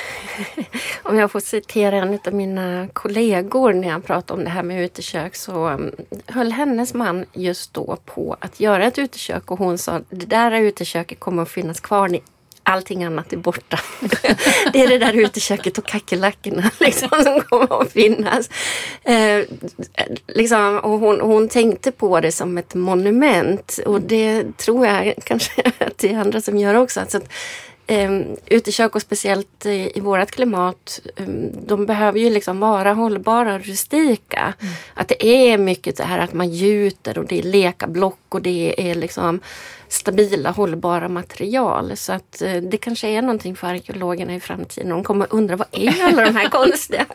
Om 1.02 1.16
jag 1.16 1.30
får 1.30 1.40
citera 1.40 1.96
en 1.96 2.18
av 2.26 2.34
mina 2.34 2.88
kollegor 2.92 3.72
när 3.72 3.88
jag 3.88 4.04
pratade 4.04 4.38
om 4.38 4.44
det 4.44 4.50
här 4.50 4.62
med 4.62 4.84
utekök 4.84 5.36
så 5.36 5.66
mm, 5.66 5.94
höll 6.26 6.52
hennes 6.52 6.94
man 6.94 7.24
just 7.32 7.74
då 7.74 7.98
på 8.04 8.36
att 8.40 8.60
göra 8.60 8.84
ett 8.84 8.98
utekök 8.98 9.50
och 9.50 9.58
hon 9.58 9.78
sa 9.78 10.00
det 10.10 10.26
där 10.26 10.52
uteköket 10.52 11.20
kommer 11.20 11.42
att 11.42 11.50
finnas 11.50 11.80
kvar 11.80 12.08
allting 12.62 13.04
annat 13.04 13.32
är 13.32 13.36
borta. 13.36 13.80
det 14.72 14.82
är 14.82 14.88
det 14.88 14.98
där 14.98 15.12
uteköket 15.12 15.78
och 15.78 15.86
kackerlackorna 15.86 16.70
liksom, 16.80 17.08
som 17.08 17.40
kommer 17.40 17.82
att 17.82 17.92
finnas. 17.92 18.50
Eh, 19.02 19.44
liksom, 20.26 20.78
och 20.78 20.98
hon, 20.98 21.20
hon 21.20 21.48
tänkte 21.48 21.92
på 21.92 22.20
det 22.20 22.32
som 22.32 22.58
ett 22.58 22.74
monument 22.74 23.78
och 23.86 24.00
det 24.00 24.56
tror 24.56 24.86
jag 24.86 25.14
kanske 25.24 25.62
att 25.78 25.98
det 25.98 26.12
är 26.12 26.18
andra 26.18 26.40
som 26.40 26.58
gör 26.58 26.74
också. 26.74 27.00
Alltså 27.00 27.16
att, 27.16 27.32
Um, 27.92 28.36
utekök 28.46 28.94
och 28.94 29.02
speciellt 29.02 29.66
i, 29.66 29.92
i 29.94 30.00
vårt 30.00 30.30
klimat, 30.30 31.00
um, 31.16 31.50
de 31.66 31.86
behöver 31.86 32.18
ju 32.18 32.30
liksom 32.30 32.60
vara 32.60 32.92
hållbara 32.92 33.54
och 33.54 33.64
rustika. 33.64 34.54
Mm. 34.60 34.74
Att 34.94 35.08
det 35.08 35.26
är 35.26 35.58
mycket 35.58 35.96
det 35.96 36.04
här 36.04 36.18
att 36.18 36.32
man 36.32 36.50
gjuter 36.50 37.18
och 37.18 37.26
det 37.26 37.38
är 37.38 37.42
lekablock 37.42 38.18
och 38.28 38.42
det 38.42 38.90
är 38.90 38.94
liksom 38.94 39.40
stabila 39.92 40.50
hållbara 40.50 41.08
material. 41.08 41.96
Så 41.96 42.12
att 42.12 42.42
eh, 42.42 42.54
det 42.54 42.76
kanske 42.76 43.08
är 43.08 43.22
någonting 43.22 43.56
för 43.56 43.66
arkeologerna 43.66 44.34
i 44.34 44.40
framtiden. 44.40 44.88
De 44.88 45.04
kommer 45.04 45.26
undra 45.30 45.56
vad 45.56 45.68
är 45.72 46.04
alla 46.04 46.24
de 46.24 46.36
här 46.36 46.48
konstiga 46.50 47.06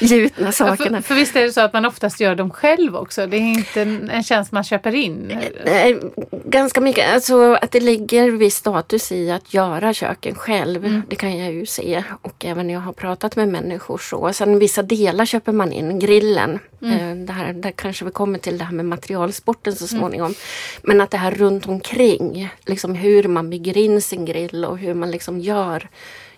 gjutna 0.00 0.52
sakerna? 0.52 0.98
Ja, 0.98 1.02
för, 1.02 1.08
för 1.08 1.14
visst 1.14 1.36
är 1.36 1.42
det 1.42 1.52
så 1.52 1.60
att 1.60 1.72
man 1.72 1.84
oftast 1.84 2.20
gör 2.20 2.34
dem 2.34 2.50
själv 2.50 2.96
också? 2.96 3.26
Det 3.26 3.36
är 3.36 3.40
inte 3.40 3.82
en, 3.82 4.10
en 4.10 4.22
tjänst 4.22 4.52
man 4.52 4.64
köper 4.64 4.94
in? 4.94 5.40
Nej, 5.64 6.00
ganska 6.44 6.80
mycket. 6.80 7.14
Alltså 7.14 7.54
att 7.54 7.70
det 7.70 7.80
ligger 7.80 8.30
viss 8.30 8.56
status 8.56 9.12
i 9.12 9.30
att 9.30 9.54
göra 9.54 9.94
köken 9.94 10.34
själv. 10.34 10.84
Mm. 10.84 11.02
Det 11.08 11.16
kan 11.16 11.38
jag 11.38 11.52
ju 11.52 11.66
se 11.66 12.04
och 12.22 12.44
även 12.44 12.66
när 12.66 12.74
jag 12.74 12.80
har 12.80 12.92
pratat 12.92 13.36
med 13.36 13.48
människor 13.48 13.98
så. 13.98 14.32
Sen 14.32 14.58
vissa 14.58 14.82
delar 14.82 15.24
köper 15.24 15.52
man 15.52 15.72
in. 15.72 15.98
Grillen, 15.98 16.58
mm. 16.84 17.20
Eh, 17.20 17.26
det 17.26 17.32
här, 17.32 17.52
där 17.52 17.70
kanske 17.70 18.04
vi 18.04 18.10
kommer 18.10 18.38
till 18.38 18.58
det 18.58 18.64
här 18.64 18.72
med 18.72 18.84
materialsporten 18.84 19.74
så 19.74 19.94
mm. 19.94 20.00
småningom. 20.00 20.26
Mm. 20.26 20.36
Men 20.82 21.00
att 21.00 21.10
det 21.10 21.18
här 21.18 21.30
runt 21.30 21.66
omkring 21.66 21.94
kring. 21.94 22.48
Liksom 22.66 22.94
hur 22.94 23.28
man 23.28 23.50
bygger 23.50 23.76
in 23.76 24.02
sin 24.02 24.24
grill 24.24 24.64
och 24.64 24.78
hur 24.78 24.94
man 24.94 25.10
liksom 25.10 25.40
gör, 25.40 25.88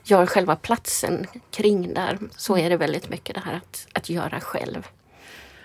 gör 0.05 0.27
själva 0.27 0.57
platsen 0.57 1.27
kring 1.51 1.95
där. 1.95 2.19
Så 2.37 2.59
är 2.59 2.71
det 2.71 2.77
väldigt 2.77 3.11
mycket 3.11 3.35
det 3.35 3.41
här 3.45 3.55
att, 3.55 3.87
att 3.93 4.09
göra 4.09 4.41
själv. 4.41 4.87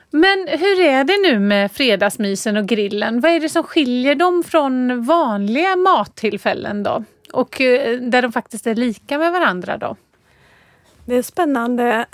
Men 0.09 0.47
hur 0.47 0.79
är 0.79 1.03
det 1.03 1.31
nu 1.31 1.39
med 1.39 1.71
fredagsmysen 1.71 2.57
och 2.57 2.65
grillen? 2.65 3.19
Vad 3.19 3.31
är 3.31 3.39
det 3.39 3.49
som 3.49 3.63
skiljer 3.63 4.15
dem 4.15 4.43
från 4.43 5.03
vanliga 5.03 5.75
mattillfällen 5.75 6.83
då? 6.83 7.03
Och 7.33 7.61
eh, 7.61 7.99
där 7.99 8.21
de 8.21 8.31
faktiskt 8.31 8.67
är 8.67 8.75
lika 8.75 9.17
med 9.17 9.31
varandra 9.31 9.77
då? 9.77 9.95
Det 11.05 11.15
är 11.15 11.21
spännande. 11.21 12.05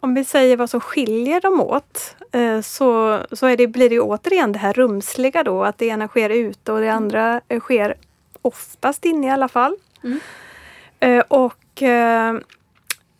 Om, 0.00 0.14
vi 0.14 0.24
säger 0.24 0.56
vad 0.56 0.70
som 0.70 0.80
skiljer 0.80 1.40
dem 1.40 1.60
åt 1.60 2.16
eh, 2.32 2.60
så, 2.60 3.20
så 3.32 3.46
är 3.46 3.56
det, 3.56 3.66
blir 3.66 3.90
det 3.90 4.00
återigen 4.00 4.52
det 4.52 4.58
här 4.58 4.72
rumsliga 4.72 5.42
då, 5.42 5.64
att 5.64 5.78
det 5.78 5.86
ena 5.86 6.08
sker 6.08 6.30
ute 6.30 6.72
och 6.72 6.80
det 6.80 6.88
andra 6.88 7.40
sker 7.60 7.94
oftast 8.42 9.04
inne 9.04 9.26
i 9.26 9.30
alla 9.30 9.48
fall. 9.48 9.76
Mm. 10.04 10.20
Eh, 11.00 11.24
och 11.28 11.82
eh, 11.82 12.34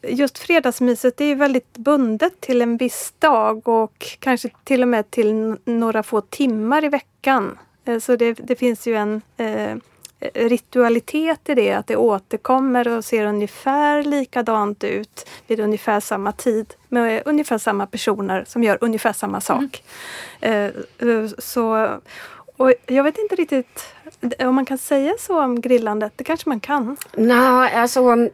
just 0.02 0.38
fredagsmyset 0.38 1.20
är 1.20 1.34
väldigt 1.34 1.72
bundet 1.72 2.40
till 2.40 2.62
en 2.62 2.76
viss 2.76 3.14
dag 3.18 3.68
och 3.68 4.16
kanske 4.18 4.50
till 4.64 4.82
och 4.82 4.88
med 4.88 5.10
till 5.10 5.56
några 5.64 6.02
få 6.02 6.20
timmar 6.20 6.84
i 6.84 6.88
veckan. 6.88 7.58
Så 8.00 8.16
det, 8.16 8.32
det 8.32 8.56
finns 8.56 8.86
ju 8.86 8.96
en 8.96 9.22
ritualitet 10.20 11.48
i 11.48 11.54
det, 11.54 11.72
att 11.72 11.86
det 11.86 11.96
återkommer 11.96 12.88
och 12.88 13.04
ser 13.04 13.26
ungefär 13.26 14.02
likadant 14.02 14.84
ut 14.84 15.28
vid 15.46 15.60
ungefär 15.60 16.00
samma 16.00 16.32
tid 16.32 16.74
med 16.88 17.22
ungefär 17.24 17.58
samma 17.58 17.86
personer 17.86 18.44
som 18.48 18.64
gör 18.64 18.78
ungefär 18.80 19.12
samma 19.12 19.40
sak. 19.40 19.82
Mm. 20.40 20.72
Uh, 21.02 21.30
så, 21.38 21.88
och 22.56 22.72
jag 22.86 23.04
vet 23.04 23.18
inte 23.18 23.34
riktigt 23.34 23.94
om 24.38 24.54
man 24.54 24.64
kan 24.64 24.78
säga 24.78 25.14
så 25.18 25.42
om 25.42 25.60
grillandet, 25.60 26.12
det 26.16 26.24
kanske 26.24 26.48
man 26.48 26.60
kan? 26.60 26.96
Nej, 27.12 27.74
alltså 27.74 28.28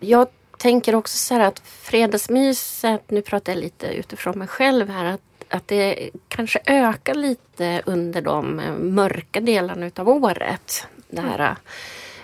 jag 0.00 0.28
tänker 0.58 0.94
också 0.94 1.16
så 1.16 1.34
här 1.34 1.40
att 1.40 1.58
fredagsmyset, 1.58 3.10
nu 3.10 3.22
pratar 3.22 3.52
jag 3.52 3.60
lite 3.60 3.86
utifrån 3.86 4.38
mig 4.38 4.48
själv 4.48 4.88
här, 4.88 5.04
att 5.04 5.20
att 5.52 5.68
det 5.68 6.10
kanske 6.28 6.60
ökar 6.66 7.14
lite 7.14 7.82
under 7.86 8.22
de 8.22 8.56
mörka 8.78 9.40
delarna 9.40 9.86
utav 9.86 10.08
året 10.08 10.86
det 11.10 11.20
här. 11.20 11.56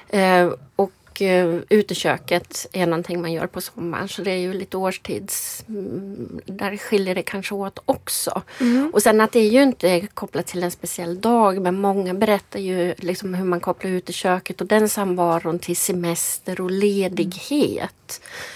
Eh, 0.09 0.53
och 0.77 1.23
eh, 1.23 1.59
uteköket 1.69 2.67
är 2.73 2.87
någonting 2.87 3.21
man 3.21 3.33
gör 3.33 3.47
på 3.47 3.61
sommaren 3.61 4.09
så 4.09 4.23
det 4.23 4.31
är 4.31 4.39
ju 4.39 4.53
lite 4.53 4.77
årstids... 4.77 5.65
Mm, 5.69 6.41
där 6.47 6.77
skiljer 6.77 7.15
det 7.15 7.23
kanske 7.23 7.55
åt 7.55 7.79
också. 7.87 8.43
Mm. 8.61 8.91
Och 8.95 9.03
sen 9.03 9.21
att 9.21 9.33
det 9.33 9.41
är 9.41 9.51
ju 9.51 9.63
inte 9.63 10.07
kopplat 10.15 10.47
till 10.47 10.63
en 10.63 10.71
speciell 10.71 11.21
dag 11.21 11.61
men 11.63 11.81
många 11.81 12.15
berättar 12.15 12.61
ju 12.61 12.95
liksom 12.99 13.35
hur 13.35 13.45
man 13.45 13.61
kopplar 13.61 13.91
uteköket 13.91 14.61
och 14.61 14.67
den 14.67 14.89
samvaron 14.89 15.59
till 15.59 15.77
semester 15.77 16.61
och 16.61 16.71
ledighet. 16.71 18.21
Mm. 18.21 18.56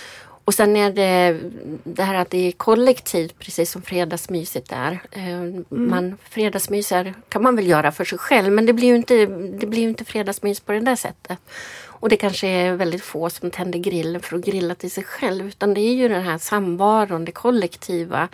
Och 0.50 0.54
sen 0.54 0.76
är 0.76 0.92
det 0.92 1.40
det 1.84 2.02
här 2.02 2.14
att 2.14 2.30
det 2.30 2.48
är 2.48 2.52
kollektivt 2.52 3.38
precis 3.38 3.70
som 3.70 3.82
fredagsmyset 3.82 4.72
är. 4.72 5.00
Eh, 5.10 5.28
mm. 5.28 5.64
Man, 5.70 6.16
fredagsmyser 6.30 7.14
kan 7.28 7.42
man 7.42 7.56
väl 7.56 7.66
göra 7.66 7.92
för 7.92 8.04
sig 8.04 8.18
själv 8.18 8.52
men 8.52 8.66
det 8.66 8.72
blir 8.72 8.88
ju 8.88 8.96
inte, 8.96 9.26
det 9.60 9.66
blir 9.66 9.82
inte 9.82 10.04
fredagsmys 10.04 10.60
på 10.60 10.72
det 10.72 10.80
där 10.80 10.96
sättet. 10.96 11.38
Och 11.86 12.08
det 12.08 12.16
kanske 12.16 12.48
är 12.48 12.72
väldigt 12.72 13.02
få 13.02 13.30
som 13.30 13.50
tänder 13.50 13.78
grillen 13.78 14.20
för 14.20 14.36
att 14.36 14.44
grilla 14.44 14.74
till 14.74 14.90
sig 14.90 15.04
själv 15.04 15.48
utan 15.48 15.74
det 15.74 15.80
är 15.80 15.94
ju 15.94 16.08
den 16.08 16.22
här 16.22 16.38
samvaron, 16.38 17.24
det 17.24 17.32
kollektiva 17.32 18.28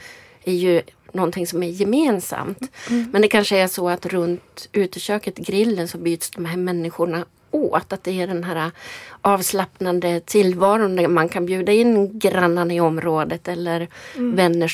är 0.44 0.54
ju 0.54 0.82
någonting 1.12 1.46
som 1.46 1.62
är 1.62 1.70
gemensamt. 1.70 2.70
Mm. 2.90 3.08
Men 3.12 3.22
det 3.22 3.28
kanske 3.28 3.58
är 3.58 3.66
så 3.66 3.88
att 3.88 4.06
runt 4.06 4.68
uteköket, 4.72 5.36
grillen, 5.36 5.88
så 5.88 5.98
byts 5.98 6.30
de 6.30 6.44
här 6.44 6.56
människorna 6.56 7.24
åt. 7.56 7.92
Att 7.92 8.04
det 8.04 8.22
är 8.22 8.26
den 8.26 8.44
här 8.44 8.70
avslappnande 9.20 10.20
tillvaron 10.20 10.96
där 10.96 11.08
man 11.08 11.28
kan 11.28 11.46
bjuda 11.46 11.72
in 11.72 12.18
grannarna 12.18 12.74
i 12.74 12.80
området 12.80 13.48
eller 13.48 13.88
mm. 14.14 14.36
vänner 14.36 14.72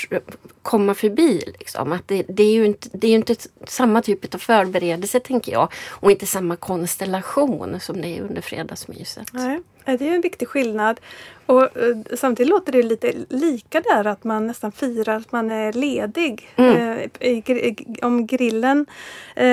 komma 0.62 0.94
förbi. 0.94 1.42
Liksom. 1.58 1.92
Att 1.92 2.08
det, 2.08 2.24
det, 2.28 2.42
är 2.42 2.52
ju 2.52 2.66
inte, 2.66 2.88
det 2.92 3.06
är 3.06 3.14
inte 3.14 3.36
samma 3.66 4.02
typ 4.02 4.34
av 4.34 4.38
förberedelse 4.38 5.20
tänker 5.20 5.52
jag 5.52 5.72
och 5.88 6.10
inte 6.10 6.26
samma 6.26 6.56
konstellation 6.56 7.80
som 7.80 8.02
det 8.02 8.08
är 8.08 8.22
under 8.22 8.42
fredagsmyset. 8.42 9.32
Nej, 9.32 9.60
det 9.84 10.08
är 10.08 10.14
en 10.14 10.20
viktig 10.20 10.48
skillnad. 10.48 11.00
Och 11.46 11.62
uh, 11.62 11.96
samtidigt 12.16 12.50
låter 12.50 12.72
det 12.72 12.82
lite 12.82 13.12
lika 13.28 13.80
där 13.80 14.06
att 14.06 14.24
man 14.24 14.46
nästan 14.46 14.72
firar 14.72 15.16
att 15.16 15.32
man 15.32 15.50
är 15.50 15.72
ledig. 15.72 16.48
Mm. 16.56 17.10
I, 17.20 17.76
om 18.02 18.26
grillen 18.26 18.86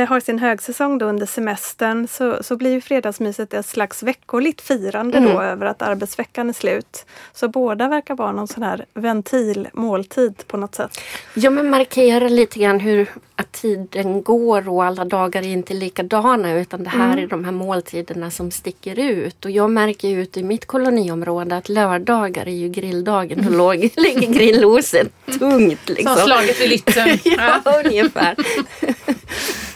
har 0.08 0.20
sin 0.20 0.40
högsäsong 0.40 0.98
då 0.98 1.06
under 1.06 1.26
semestern 1.26 2.08
så, 2.08 2.44
så 2.44 2.56
blir 2.56 2.82
fredagsmyset 2.82 3.54
ett 3.54 3.66
slags 3.66 4.04
veckoligt 4.04 4.62
firande 4.62 5.18
mm. 5.18 5.34
då 5.34 5.42
över 5.42 5.66
att 5.66 5.82
arbetsveckan 5.82 6.50
är 6.50 6.54
slut. 6.54 7.06
Så 7.34 7.48
båda 7.48 7.88
verkar 7.88 8.16
vara 8.16 8.32
någon 8.32 8.48
sån 8.48 8.64
här 8.64 8.86
ventilmåltid 8.94 10.48
på 10.48 10.58
något 10.58 10.76
sätt. 10.76 11.00
Ja 11.34 11.50
men 11.50 11.70
markera 11.70 12.28
lite 12.28 12.60
grann 12.60 12.80
hur 12.80 13.10
att 13.40 13.52
tiden 13.52 14.24
går 14.24 14.70
och 14.70 14.84
alla 14.84 15.06
dagar 15.06 15.42
är 15.42 15.48
inte 15.48 15.74
likadana 15.74 16.54
utan 16.54 16.84
det 16.84 16.90
här 16.90 17.12
mm. 17.14 17.24
är 17.24 17.28
de 17.28 17.46
här 17.46 17.52
måltiderna 17.52 18.32
som 18.32 18.52
sticker 18.52 19.00
ut. 19.00 19.46
Och 19.46 19.52
jag 19.52 19.72
märker 19.72 20.10
ut 20.10 20.38
i 20.38 20.44
mitt 20.44 20.66
koloniområde 20.66 21.58
att 21.58 21.70
lördagar 21.70 22.46
är 22.48 22.52
ju 22.52 22.70
grilldagen 22.70 23.48
låg, 23.58 23.90
ligger 23.96 24.34
grilloset 24.34 25.08
tungt. 25.40 25.90
Liksom. 25.90 26.16
Som 26.16 26.26
slaget 26.26 26.62
vid 26.62 26.70
Lützen. 26.70 27.20
ja, 27.38 27.82
ungefär. 27.86 28.36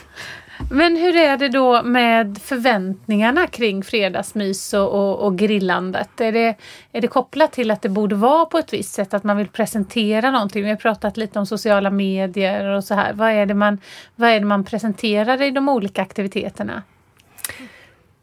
Men 0.70 0.96
hur 0.96 1.16
är 1.16 1.36
det 1.36 1.48
då 1.48 1.82
med 1.82 2.38
förväntningarna 2.42 3.46
kring 3.46 3.82
fredagsmys 3.82 4.74
och, 4.74 4.88
och, 4.88 5.26
och, 5.26 5.38
grillandet? 5.38 6.20
Är 6.20 6.32
det, 6.32 6.54
är 6.92 7.00
det 7.00 7.08
kopplat 7.08 7.52
till 7.52 7.70
att 7.70 7.82
det 7.82 7.88
borde 7.88 8.14
vara 8.14 8.46
på 8.46 8.58
ett 8.58 8.72
visst 8.72 8.94
sätt, 8.94 9.14
att 9.14 9.24
man 9.24 9.36
vill 9.36 9.48
presentera 9.48 10.30
någonting? 10.30 10.64
Vi 10.64 10.68
har 10.70 10.76
pratat 10.76 11.16
lite 11.16 11.38
om 11.38 11.46
sociala 11.46 11.90
medier 11.90 12.64
och 12.64 12.84
så 12.84 12.94
här. 12.94 13.12
Vad 13.12 13.30
är 13.30 13.46
det 13.46 13.54
man, 13.54 13.78
vad 14.16 14.30
är 14.30 14.40
det 14.40 14.46
man 14.46 14.64
presenterar 14.64 15.42
i 15.42 15.50
de 15.50 15.68
olika 15.68 16.02
aktiviteterna? 16.02 16.82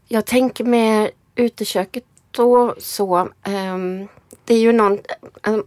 Jag 0.07 0.25
tänker 0.25 0.63
med 0.63 1.10
uteköket 1.36 2.03
då 2.31 2.75
så 2.77 3.29
um 3.48 4.07
det 4.51 4.55
är 4.55 4.60
ju 4.60 4.72
någon, 4.72 5.00
eh, 5.48 5.58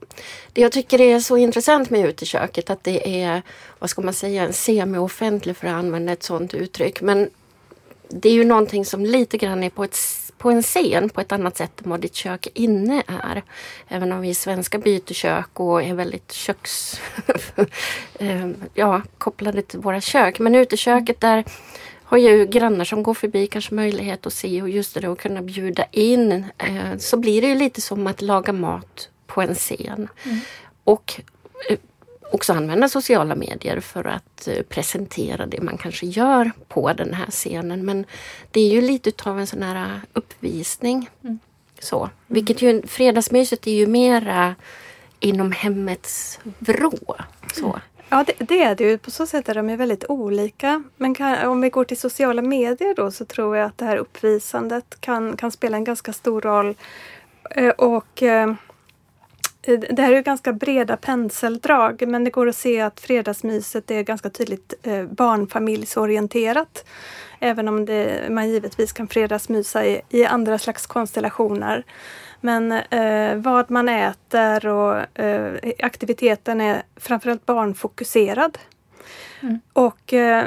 det 0.53 0.61
jag 0.61 0.73
tycker 0.73 1.00
är 1.00 1.21
så 1.21 1.37
intressant 1.37 1.91
med 1.91 2.09
uteköket 2.09 2.71
att 2.71 2.85
det 2.85 3.23
är, 3.23 3.43
vad 3.79 3.91
ska 3.91 4.03
man 4.03 4.14
säga, 4.14 4.43
en 4.43 4.53
semi-offentlig 4.53 5.57
för 5.57 5.67
att 5.67 5.75
använda 5.75 6.12
ett 6.12 6.23
sådant 6.23 6.55
uttryck. 6.55 7.00
Men 7.00 7.31
det 8.09 8.29
är 8.29 8.33
ju 8.33 8.45
någonting 8.45 8.85
som 8.85 9.07
lite 9.07 9.38
grann 9.38 9.62
är 9.62 9.71
på, 9.71 9.85
ett, 9.85 9.99
på 10.38 10.50
en 10.50 10.62
scen 10.62 11.09
på 11.09 11.21
ett 11.21 11.33
annat 11.33 11.57
sätt 11.57 11.81
än 11.85 11.91
vad 11.91 12.00
ditt 12.00 12.14
kök 12.14 12.49
inne 12.55 13.03
är. 13.07 13.43
Även 13.88 14.12
om 14.12 14.21
vi 14.21 14.35
svenskar 14.35 14.79
byter 14.79 15.14
kök 15.14 15.61
och 15.61 15.83
är 15.83 15.95
väldigt 15.95 16.33
köks... 16.33 17.00
Eh, 18.19 18.49
ja, 18.75 19.03
kopplade 19.19 19.62
till 19.62 19.79
våra 19.79 20.00
kök. 20.00 20.38
Men 20.38 20.55
uteköket 20.55 21.21
där 21.21 21.45
har 22.14 22.18
ju 22.18 22.47
grannar 22.47 22.85
som 22.85 23.02
går 23.02 23.14
förbi 23.14 23.47
kanske 23.47 23.75
möjlighet 23.75 24.26
att 24.26 24.33
se 24.33 24.62
och 24.62 24.68
just 24.68 24.94
det 24.94 25.12
att 25.12 25.18
kunna 25.18 25.42
bjuda 25.42 25.85
in. 25.90 26.44
Eh, 26.59 26.99
så 26.99 27.16
blir 27.16 27.42
det 27.42 27.49
ju 27.49 27.54
lite 27.54 27.80
som 27.80 28.06
att 28.06 28.23
laga 28.23 28.52
mat 28.52 29.09
på 29.26 29.42
en 29.42 29.54
scen. 29.54 30.09
Mm. 30.25 30.40
Och 30.85 31.21
eh, 31.71 31.78
också 32.33 32.52
använda 32.52 32.88
sociala 32.88 33.35
medier 33.35 33.80
för 33.80 34.04
att 34.04 34.49
eh, 34.49 34.62
presentera 34.62 35.47
det 35.47 35.61
man 35.61 35.78
kanske 35.78 36.06
gör 36.06 36.50
på 36.68 36.92
den 36.92 37.14
här 37.14 37.30
scenen. 37.30 37.85
Men 37.85 38.06
det 38.50 38.61
är 38.61 38.71
ju 38.71 38.80
lite 38.80 39.09
utav 39.09 39.40
en 39.40 39.47
sån 39.47 39.62
här 39.62 40.00
uppvisning. 40.12 41.11
Mm. 41.25 41.38
Så. 41.78 42.11
Vilket 42.26 42.62
ju, 42.62 42.87
fredagsmyset 42.87 43.66
är 43.66 43.75
ju 43.75 43.87
mera 43.87 44.54
inom 45.21 45.52
hemmets 45.52 46.38
vrå. 46.59 47.16
Så. 47.54 47.80
Ja, 48.08 48.25
det, 48.26 48.32
det, 48.38 48.62
är 48.62 48.75
det 48.75 48.84
ju. 48.84 48.99
På 48.99 49.11
så 49.11 49.26
sätt 49.26 49.49
är 49.49 49.54
de 49.54 49.70
ju 49.70 49.76
väldigt 49.76 50.04
olika. 50.08 50.82
Men 50.96 51.14
kan, 51.14 51.49
om 51.49 51.61
vi 51.61 51.70
går 51.70 51.84
till 51.84 51.96
sociala 51.96 52.42
medier 52.42 52.94
då 52.94 53.11
så 53.11 53.25
tror 53.25 53.56
jag 53.56 53.66
att 53.66 53.78
det 53.78 53.84
här 53.84 53.96
uppvisandet 53.96 55.00
kan, 55.00 55.37
kan 55.37 55.50
spela 55.50 55.76
en 55.76 55.84
ganska 55.84 56.12
stor 56.12 56.40
roll. 56.40 56.75
Eh, 57.50 57.68
och 57.70 58.23
eh, 58.23 58.49
eh 59.62 59.78
det 59.78 60.02
här 60.02 60.12
är 60.12 60.16
ju 60.16 60.23
ganska 60.23 60.52
breda 60.52 60.96
penseldrag 60.96 62.08
men 62.08 62.25
det 62.25 62.30
går 62.30 62.49
att 62.49 62.56
se 62.56 62.80
att 62.80 63.00
fredagsmyset 63.00 63.90
är 63.90 64.02
ganska 64.02 64.30
tydligt 64.30 64.75
eh, 64.82 65.04
barnfamiljsorienterat. 65.04 66.84
Även 67.40 67.68
om 67.68 67.84
det, 67.84 68.30
man 68.30 68.49
givetvis 68.49 68.92
kan 68.92 69.08
fredagsmysa 69.08 69.87
i, 69.87 70.00
i 70.08 70.25
andra 70.25 70.58
slags 70.58 70.87
konstellationer. 70.87 71.84
Men 72.44 72.72
eh, 72.72 73.36
vad 73.36 73.70
man 73.70 73.88
äter 73.88 74.66
och 74.66 75.18
eh, 75.18 75.74
aktiviteten 75.78 76.60
är 76.60 76.82
framförallt 76.96 77.46
barnfokuserad. 77.46 78.58
Mm. 79.40 79.60
Och 79.72 80.12
eh, 80.12 80.44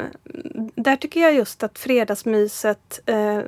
där 0.75 0.95
tycker 0.95 1.19
jag 1.19 1.33
just 1.33 1.63
att 1.63 1.79
fredagsmyset 1.79 2.99
eh, 3.05 3.39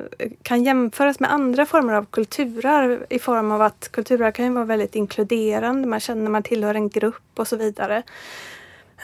kan 0.42 0.64
jämföras 0.64 1.20
med 1.20 1.34
andra 1.34 1.66
former 1.66 1.94
av 1.94 2.06
kulturarv 2.06 3.06
i 3.10 3.20
form 3.20 3.52
av 3.52 3.62
att 3.62 3.90
kulturarv 3.92 4.32
kan 4.32 4.54
vara 4.54 4.66
väldigt 4.66 4.96
inkluderande, 4.96 5.88
man 5.88 6.00
känner 6.00 6.32
man 6.32 6.44
tillhör 6.44 6.76
en 6.76 6.90
grupp 6.90 7.32
och 7.36 7.48
så 7.48 7.56
vidare. 7.56 8.04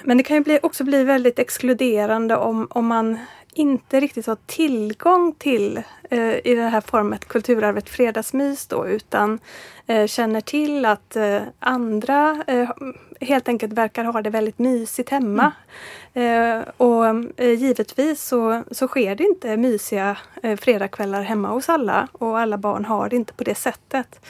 Men 0.03 0.17
det 0.17 0.23
kan 0.23 0.37
ju 0.37 0.43
bli, 0.43 0.59
också 0.63 0.83
bli 0.83 1.03
väldigt 1.03 1.39
exkluderande 1.39 2.35
om, 2.35 2.67
om 2.69 2.85
man 2.85 3.17
inte 3.55 4.00
riktigt 4.00 4.27
har 4.27 4.38
tillgång 4.45 5.33
till 5.38 5.83
eh, 6.09 6.47
i 6.47 6.55
det 6.55 6.62
här 6.62 6.81
formet 6.81 7.27
kulturarvet 7.27 7.89
fredagsmys 7.89 8.67
då 8.67 8.88
utan 8.88 9.39
eh, 9.88 10.07
känner 10.07 10.41
till 10.41 10.85
att 10.85 11.15
eh, 11.15 11.41
andra 11.59 12.43
eh, 12.47 12.69
helt 13.21 13.47
enkelt 13.47 13.74
verkar 13.74 14.03
ha 14.03 14.21
det 14.21 14.29
väldigt 14.29 14.59
mysigt 14.59 15.09
hemma. 15.09 15.51
Mm. 16.13 16.59
Eh, 16.59 16.65
och 16.77 17.05
eh, 17.38 17.51
givetvis 17.51 18.24
så, 18.24 18.63
så 18.71 18.88
sker 18.88 19.15
det 19.15 19.24
inte 19.24 19.57
mysiga 19.57 20.17
eh, 20.43 20.57
fredagskvällar 20.57 21.21
hemma 21.21 21.47
hos 21.47 21.69
alla 21.69 22.07
och 22.12 22.39
alla 22.39 22.57
barn 22.57 22.85
har 22.85 23.09
det 23.09 23.15
inte 23.15 23.33
på 23.33 23.43
det 23.43 23.55
sättet. 23.55 24.25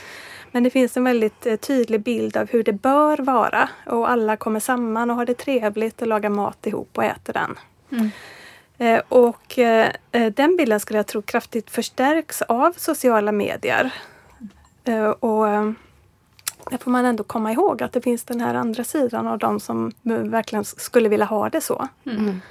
Men 0.52 0.64
det 0.64 0.70
finns 0.70 0.98
en 0.98 1.04
väldigt 1.04 1.62
tydlig 1.62 2.02
bild 2.02 2.38
av 2.38 2.50
hur 2.50 2.64
det 2.64 2.74
bör 2.74 3.18
vara 3.18 3.70
och 3.86 4.10
alla 4.10 4.38
kommer 4.38 4.60
samman 4.60 5.10
och 5.10 5.16
har 5.16 5.26
det 5.26 5.34
trevligt 5.34 6.02
och 6.02 6.08
lagar 6.08 6.30
mat 6.30 6.68
ihop 6.68 6.90
och 6.94 7.04
äter 7.04 7.34
den. 7.34 7.56
Mm. 7.92 8.10
Eh, 8.78 9.02
och 9.10 9.60
eh, 9.60 9.92
eh, 10.12 10.34
den 10.34 10.58
bilden 10.58 10.80
skulle 10.80 11.00
jag 11.00 11.08
tro 11.08 11.22
kraftigt 11.22 11.70
förstärks 11.70 12.42
av 12.42 12.74
sociala 12.78 13.32
medier. 13.32 13.92
Och 15.20 15.46
där 16.70 16.78
får 16.80 16.92
man 16.92 17.06
ändå 17.06 17.24
komma 17.24 17.52
ihåg 17.52 17.84
att 17.84 17.94
det 17.94 18.02
finns 18.02 18.24
den 18.24 18.42
här 18.42 18.56
andra 18.56 18.84
sidan 18.84 19.28
av 19.28 19.38
de 19.38 19.60
som 19.60 19.92
verkligen 20.04 20.66
skulle 20.66 21.10
vilja 21.10 21.26
ha 21.26 21.50
det 21.50 21.62
så. 21.62 21.88
Mm. 22.06 22.42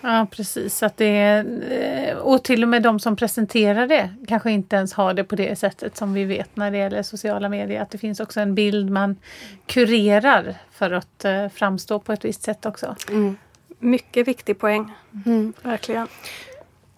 Ja 0.00 0.26
precis, 0.30 0.82
att 0.82 0.96
det 0.96 1.04
är, 1.06 2.16
och 2.16 2.44
till 2.44 2.62
och 2.62 2.68
med 2.68 2.82
de 2.82 3.00
som 3.00 3.16
presenterar 3.16 3.86
det 3.86 4.10
kanske 4.28 4.50
inte 4.50 4.76
ens 4.76 4.92
har 4.92 5.14
det 5.14 5.24
på 5.24 5.36
det 5.36 5.58
sättet 5.58 5.96
som 5.96 6.14
vi 6.14 6.24
vet 6.24 6.56
när 6.56 6.70
det 6.70 6.78
gäller 6.78 7.02
sociala 7.02 7.48
medier. 7.48 7.82
Att 7.82 7.90
det 7.90 7.98
finns 7.98 8.20
också 8.20 8.40
en 8.40 8.54
bild 8.54 8.90
man 8.90 9.16
kurerar 9.66 10.54
för 10.72 10.90
att 10.90 11.24
framstå 11.54 11.98
på 11.98 12.12
ett 12.12 12.24
visst 12.24 12.42
sätt 12.42 12.66
också. 12.66 12.96
Mm. 13.08 13.36
Mycket 13.84 14.28
viktig 14.28 14.58
poäng. 14.58 14.92
Mm. 15.26 15.52
Verkligen. 15.62 16.08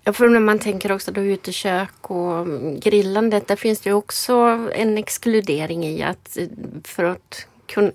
Ja, 0.04 0.12
för 0.12 0.28
när 0.28 0.40
man 0.40 0.58
tänker 0.58 0.92
också 0.92 1.12
då 1.12 1.20
utekök 1.20 2.10
och 2.10 2.46
grillandet, 2.80 3.48
där 3.48 3.56
finns 3.56 3.80
det 3.80 3.92
också 3.92 4.34
en 4.74 4.98
exkludering 4.98 5.84
i 5.84 6.02
att 6.02 6.38
för 6.84 7.04
att 7.04 7.46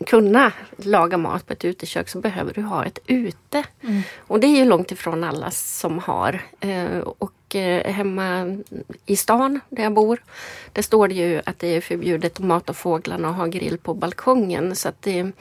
kunna 0.06 0.54
laga 0.78 1.18
mat 1.18 1.48
på 1.48 1.54
ett 1.54 1.66
utekök 1.66 2.10
så 2.10 2.20
behöver 2.20 2.54
du 2.54 2.62
ha 2.62 2.86
ett 2.86 3.00
ute. 3.06 3.64
Mm. 3.82 4.02
Och 4.18 4.40
det 4.40 4.48
är 4.48 4.56
ju 4.56 4.66
långt 4.66 4.92
ifrån 4.92 5.24
alla 5.24 5.52
som 5.52 6.00
har. 6.00 6.42
Eh, 6.60 6.98
och 6.98 7.56
eh, 7.56 7.94
hemma 7.94 8.58
i 9.06 9.16
stan 9.16 9.60
där 9.70 9.84
jag 9.84 9.94
bor, 9.94 10.24
där 10.74 10.82
står 10.82 11.08
det 11.08 11.14
ju 11.14 11.42
att 11.46 11.60
det 11.60 11.68
är 11.68 11.82
förbjudet 11.82 12.34
att 12.34 12.46
mata 12.46 12.74
fåglarna 12.74 13.30
och 13.30 13.36
ha 13.36 13.46
grill 13.46 13.78
på 13.78 13.94
balkongen. 13.94 14.76
Så 14.76 14.90
att 14.90 15.02
det, 15.02 15.32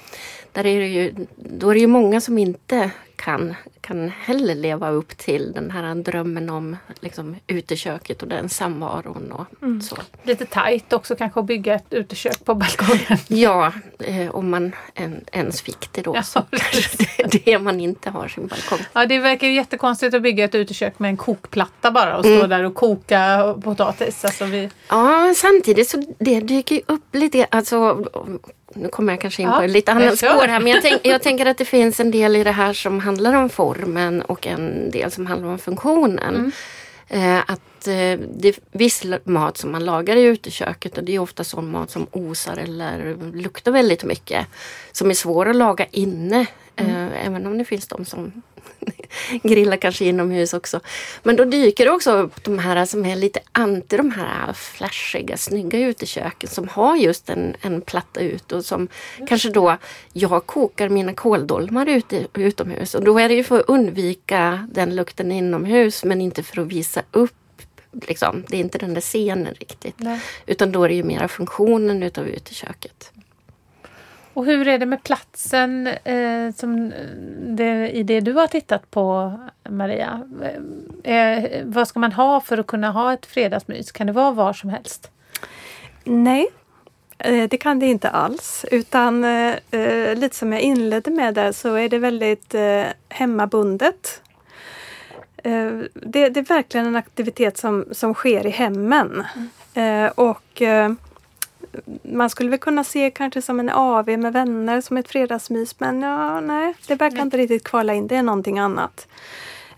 där 0.53 0.67
är 0.67 0.81
det 0.81 0.89
ju, 0.89 1.15
då 1.37 1.71
är 1.71 1.75
det 1.75 1.81
ju 1.81 1.87
många 1.87 2.21
som 2.21 2.39
inte 2.39 2.91
kan, 3.21 3.57
kan 3.81 4.09
heller 4.09 4.55
leva 4.55 4.91
upp 4.91 5.17
till 5.17 5.53
den 5.53 5.71
här 5.71 5.95
drömmen 5.95 6.51
om 6.51 6.77
liksom, 7.01 7.37
uteköket 7.47 8.23
och 8.23 8.29
den 8.29 8.49
samvaron. 8.49 9.33
Och 9.33 9.63
mm. 9.63 9.81
så. 9.81 9.97
Lite 10.23 10.47
tajt 10.47 10.93
också 10.93 11.17
kanske 11.17 11.41
att 11.41 11.47
bygga 11.47 11.75
ett 11.75 11.87
utekök 11.91 12.45
på 12.45 12.55
balkongen. 12.55 13.19
Ja, 13.29 13.73
eh, 13.99 14.31
om 14.31 14.51
man 14.51 14.73
en, 14.95 15.25
ens 15.33 15.63
fick 15.63 15.93
det 15.93 16.03
då. 16.03 16.17
Ja, 16.17 16.23
så 16.23 16.43
kanske 16.51 17.07
det, 17.17 17.45
det 17.45 17.59
man 17.59 17.81
inte 17.81 18.11
har 18.11 18.29
sin 18.29 18.47
balkong. 18.47 18.79
Ja, 18.93 19.07
det 19.07 19.19
verkar 19.19 19.49
jättekonstigt 19.49 20.15
att 20.15 20.23
bygga 20.23 20.45
ett 20.45 20.55
utekök 20.55 20.99
med 20.99 21.09
en 21.09 21.17
kokplatta 21.17 21.91
bara 21.91 22.17
och 22.17 22.25
stå 22.25 22.35
mm. 22.35 22.51
där 22.51 22.65
och 22.65 22.75
koka 22.75 23.55
potatis. 23.65 24.25
Alltså 24.25 24.45
vi... 24.45 24.71
Ja, 24.89 25.35
samtidigt 25.37 25.89
så 25.89 26.03
det 26.19 26.41
dyker 26.41 26.75
ju 26.75 26.83
upp 26.87 27.15
lite, 27.15 27.47
alltså 27.51 28.05
nu 28.75 28.89
kommer 28.89 29.13
jag 29.13 29.21
kanske 29.21 29.43
in 29.43 29.49
på 29.49 29.63
ja, 29.63 29.67
lite 29.67 29.93
annat 29.93 30.19
spår 30.19 30.49
här 30.49 30.61
men 30.61 30.73
jag, 30.73 30.83
tänk, 30.83 31.01
jag, 31.07 31.23
tänker 31.23 31.47
att 31.47 31.59
det 31.59 31.65
finns 31.65 32.01
en 32.01 32.11
del 32.11 32.37
i 32.37 32.45
det 32.45 32.53
här 32.53 32.73
som 32.73 33.01
handlar 33.01 33.35
om 33.35 33.51
formen 33.75 34.23
och 34.23 34.47
en 34.47 34.91
del 34.91 35.11
som 35.11 35.27
handlar 35.27 35.49
om 35.49 35.59
funktionen. 35.59 36.35
Mm. 36.35 36.53
Eh, 37.09 37.39
att 37.47 37.87
eh, 37.87 38.19
det 38.37 38.49
är 38.49 38.55
viss 38.79 39.05
mat 39.25 39.57
som 39.57 39.73
man 39.73 39.85
lagar 39.85 40.17
i 40.17 40.23
uteköket 40.23 40.99
och 40.99 41.05
det 41.05 41.15
är 41.15 41.19
ofta 41.19 41.45
sån 41.45 41.71
mat 41.71 41.91
som 41.91 42.07
osar 42.11 42.57
eller 42.57 43.17
luktar 43.35 43.73
väldigt 43.73 44.05
mycket. 44.05 44.47
Som 44.93 45.11
är 45.11 45.15
svår 45.15 45.49
att 45.49 45.57
laga 45.57 45.87
inne. 45.91 46.47
Mm. 46.77 46.97
Eh, 46.97 47.10
även 47.35 47.47
om 47.47 47.59
det 47.59 47.65
finns 47.65 47.89
de 47.89 48.05
som 48.05 48.43
grilla 49.43 49.77
kanske 49.77 50.05
inomhus 50.05 50.55
också. 50.55 50.81
Men 51.23 51.37
då 51.37 51.45
dyker 51.45 51.85
det 51.85 51.91
också 51.91 52.13
upp 52.13 52.45
de 52.45 52.59
här 52.59 52.85
som 52.85 53.07
är 53.07 53.17
lite 53.17 53.41
anti 53.53 53.97
de 53.97 54.11
här 54.11 54.53
flashiga, 54.53 55.37
snygga 55.37 55.79
uteköken 55.79 56.51
som 56.51 56.69
har 56.69 56.97
just 56.97 57.31
en, 57.31 57.57
en 57.61 57.81
platta 57.81 58.21
ut 58.21 58.53
och 58.53 58.65
som 58.65 58.89
kanske 59.29 59.51
då, 59.51 59.77
jag 60.13 60.47
kokar 60.47 60.89
mina 60.89 61.15
kåldolmar 61.15 61.87
ute, 61.87 62.27
utomhus 62.35 62.95
och 62.95 63.05
då 63.05 63.19
är 63.19 63.29
det 63.29 63.35
ju 63.35 63.45
för 63.45 63.61
att 63.61 63.69
undvika 63.69 64.69
den 64.73 64.97
lukten 64.97 65.33
inomhus 65.33 66.05
men 66.05 66.21
inte 66.21 66.43
för 66.43 66.63
att 66.63 66.67
visa 66.69 67.03
upp 67.11 67.35
Liksom. 67.93 68.45
Det 68.49 68.57
är 68.57 68.61
inte 68.61 68.79
den 68.79 68.95
där 68.95 69.01
scenen 69.01 69.55
riktigt. 69.55 69.95
Nej. 69.97 70.21
Utan 70.47 70.73
då 70.73 70.85
är 70.85 70.89
det 70.89 70.95
ju 70.95 71.03
mera 71.03 71.29
funktionen 71.29 72.03
utav 72.03 72.29
uteköket. 72.29 73.13
Och 74.41 74.47
hur 74.47 74.69
är 74.69 74.79
det 74.79 74.87
med 74.87 75.03
platsen 75.03 75.87
eh, 75.87 76.55
som 76.57 76.93
det, 77.57 77.91
i 77.91 78.03
det 78.03 78.21
du 78.21 78.33
har 78.33 78.47
tittat 78.47 78.91
på 78.91 79.35
Maria? 79.69 80.23
Eh, 81.03 81.45
vad 81.65 81.89
ska 81.89 82.01
man 82.01 82.13
ha 82.13 82.41
för 82.41 82.59
att 82.59 82.67
kunna 82.67 82.91
ha 82.91 83.13
ett 83.13 83.27
fredagsmys? 83.27 83.93
Kan 83.93 84.07
det 84.07 84.13
vara 84.13 84.31
var 84.31 84.53
som 84.53 84.71
helst? 84.71 85.11
Nej, 86.05 86.49
eh, 87.19 87.49
det 87.49 87.57
kan 87.57 87.79
det 87.79 87.87
inte 87.87 88.09
alls. 88.09 88.65
Utan 88.71 89.25
eh, 89.25 89.55
eh, 89.71 90.17
lite 90.17 90.37
som 90.37 90.53
jag 90.53 90.63
inledde 90.63 91.11
med 91.11 91.35
där 91.35 91.53
så 91.53 91.75
är 91.75 91.89
det 91.89 91.99
väldigt 91.99 92.55
eh, 92.55 92.85
hemmabundet. 93.09 94.23
eh, 95.37 95.71
det, 95.95 96.29
det, 96.29 96.41
är 96.41 96.55
verkligen 96.55 96.87
en 96.87 96.97
aktivitet 96.97 97.59
som, 97.59 97.85
som 97.93 98.15
sker 98.15 98.47
i 98.47 98.51
hemmen. 98.51 99.25
Mm. 99.75 100.05
Eh, 100.05 100.11
och 100.11 100.63
eh, 100.63 100.93
man 102.03 102.31
skulle 102.31 102.51
väl 102.51 102.59
kunna 102.59 102.85
se 102.85 103.11
kanske 103.11 103.43
som 103.43 103.61
en 103.61 103.71
AV 103.71 104.19
med 104.19 104.33
vänner 104.33 104.81
som 104.81 104.97
ett 104.97 105.09
fredagsmys 105.09 105.81
men 105.81 106.03
ja, 106.03 106.41
nej, 106.41 106.75
det 106.87 106.95
verkar 106.95 107.17
nej. 107.17 107.25
inte 107.25 107.37
riktigt 107.37 107.65
kvala 107.65 107.95
in. 107.95 108.07
Det 108.07 108.17
är 108.17 108.23
någonting 108.23 108.59
annat. 108.59 109.07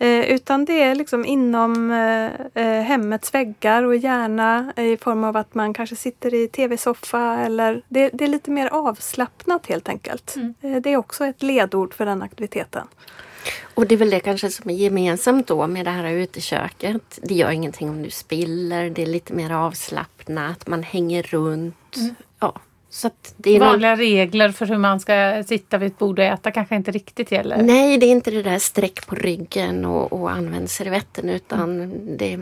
Eh, 0.03 0.21
utan 0.21 0.65
det 0.65 0.83
är 0.83 0.95
liksom 0.95 1.25
inom 1.25 1.91
eh, 1.91 2.65
eh, 2.65 2.83
hemmets 2.83 3.35
väggar 3.35 3.83
och 3.83 3.97
gärna 3.97 4.73
i 4.77 4.97
form 4.97 5.25
av 5.25 5.37
att 5.37 5.55
man 5.55 5.75
kanske 5.75 5.97
sitter 5.97 6.35
i 6.35 6.49
tv-soffa 6.49 7.37
eller 7.39 7.83
det, 7.89 8.11
det, 8.13 8.25
är 8.25 8.29
lite 8.29 8.51
mer 8.51 8.69
avslappnat 8.69 9.67
helt 9.67 9.89
enkelt. 9.89 10.37
Mm. 10.37 10.55
Eh, 10.61 10.83
det 10.83 10.93
är 10.93 10.97
också 10.97 11.25
ett 11.25 11.43
ledord 11.43 11.95
för 11.95 12.07
den 12.07 12.23
aktiviteten. 12.23 12.87
Och 13.75 13.87
det 13.87 13.95
är 13.95 13.97
väl 13.97 14.11
det 14.11 14.21
kanske 14.21 14.51
som 14.51 14.71
är 14.71 14.75
gemensamt 14.75 15.47
då 15.47 15.67
med 15.67 15.87
det 15.87 15.91
här 15.91 16.11
uteköket. 16.11 17.19
Det 17.23 17.35
gör 17.35 17.51
ingenting 17.51 17.91
om 17.91 18.03
du 18.03 18.11
spiller, 18.11 18.91
det 18.91 19.03
är 19.03 19.07
lite 19.07 19.33
mer 19.33 19.51
avslappnat, 19.51 20.67
man 20.67 20.83
hänger 20.83 21.23
runt. 21.23 21.97
Mm. 21.97 22.15
Ja, 22.41 22.55
så 22.91 23.11
det 23.37 23.57
är 23.57 23.61
Vanliga 23.61 23.91
någon... 23.91 23.99
regler 23.99 24.53
för 24.53 24.67
hur 24.67 24.79
man 24.79 25.01
ska 25.01 25.45
sitta 25.47 25.79
vid 25.79 25.93
ett 25.93 25.99
bord 25.99 26.19
och 26.19 26.25
äta 26.25 26.51
kanske 26.51 26.77
inte 26.77 26.91
riktigt 26.91 27.33
gäller? 27.33 27.63
Nej, 27.63 27.99
det 27.99 28.07
är 28.07 28.11
inte 28.11 28.31
det 28.31 28.43
där 28.43 28.59
streck 28.59 29.07
på 29.07 29.15
ryggen 29.15 29.85
och, 29.85 30.13
och 30.13 30.31
använd 30.31 30.71
servetten 30.71 31.29
utan 31.29 31.81
mm. 31.81 32.17
det, 32.17 32.41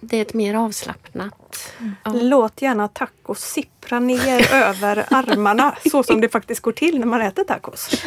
det 0.00 0.16
är 0.16 0.22
ett 0.22 0.34
mer 0.34 0.54
avslappnat. 0.54 1.72
Mm. 1.78 1.94
Ja. 2.04 2.12
Låt 2.14 2.62
gärna 2.62 2.88
tacos 2.88 3.40
sippra 3.40 4.00
ner 4.00 4.54
över 4.54 5.06
armarna 5.10 5.76
så 5.90 6.02
som 6.02 6.20
det 6.20 6.28
faktiskt 6.28 6.60
går 6.60 6.72
till 6.72 6.98
när 6.98 7.06
man 7.06 7.20
äter 7.20 7.44
tacos. 7.44 7.90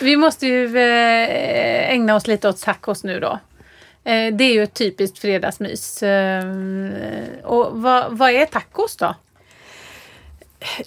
Vi 0.00 0.16
måste 0.16 0.46
ju 0.46 0.78
eh, 0.78 1.90
ägna 1.90 2.14
oss 2.14 2.26
lite 2.26 2.48
åt 2.48 2.60
tacos 2.60 3.04
nu 3.04 3.20
då. 3.20 3.38
Eh, 4.04 4.34
det 4.34 4.44
är 4.44 4.52
ju 4.52 4.62
ett 4.62 4.74
typiskt 4.74 5.18
fredagsmys. 5.18 6.02
Eh, 6.02 6.44
och 7.44 7.82
vad, 7.82 8.18
vad 8.18 8.30
är 8.30 8.46
tacos 8.46 8.96
då? 8.96 9.14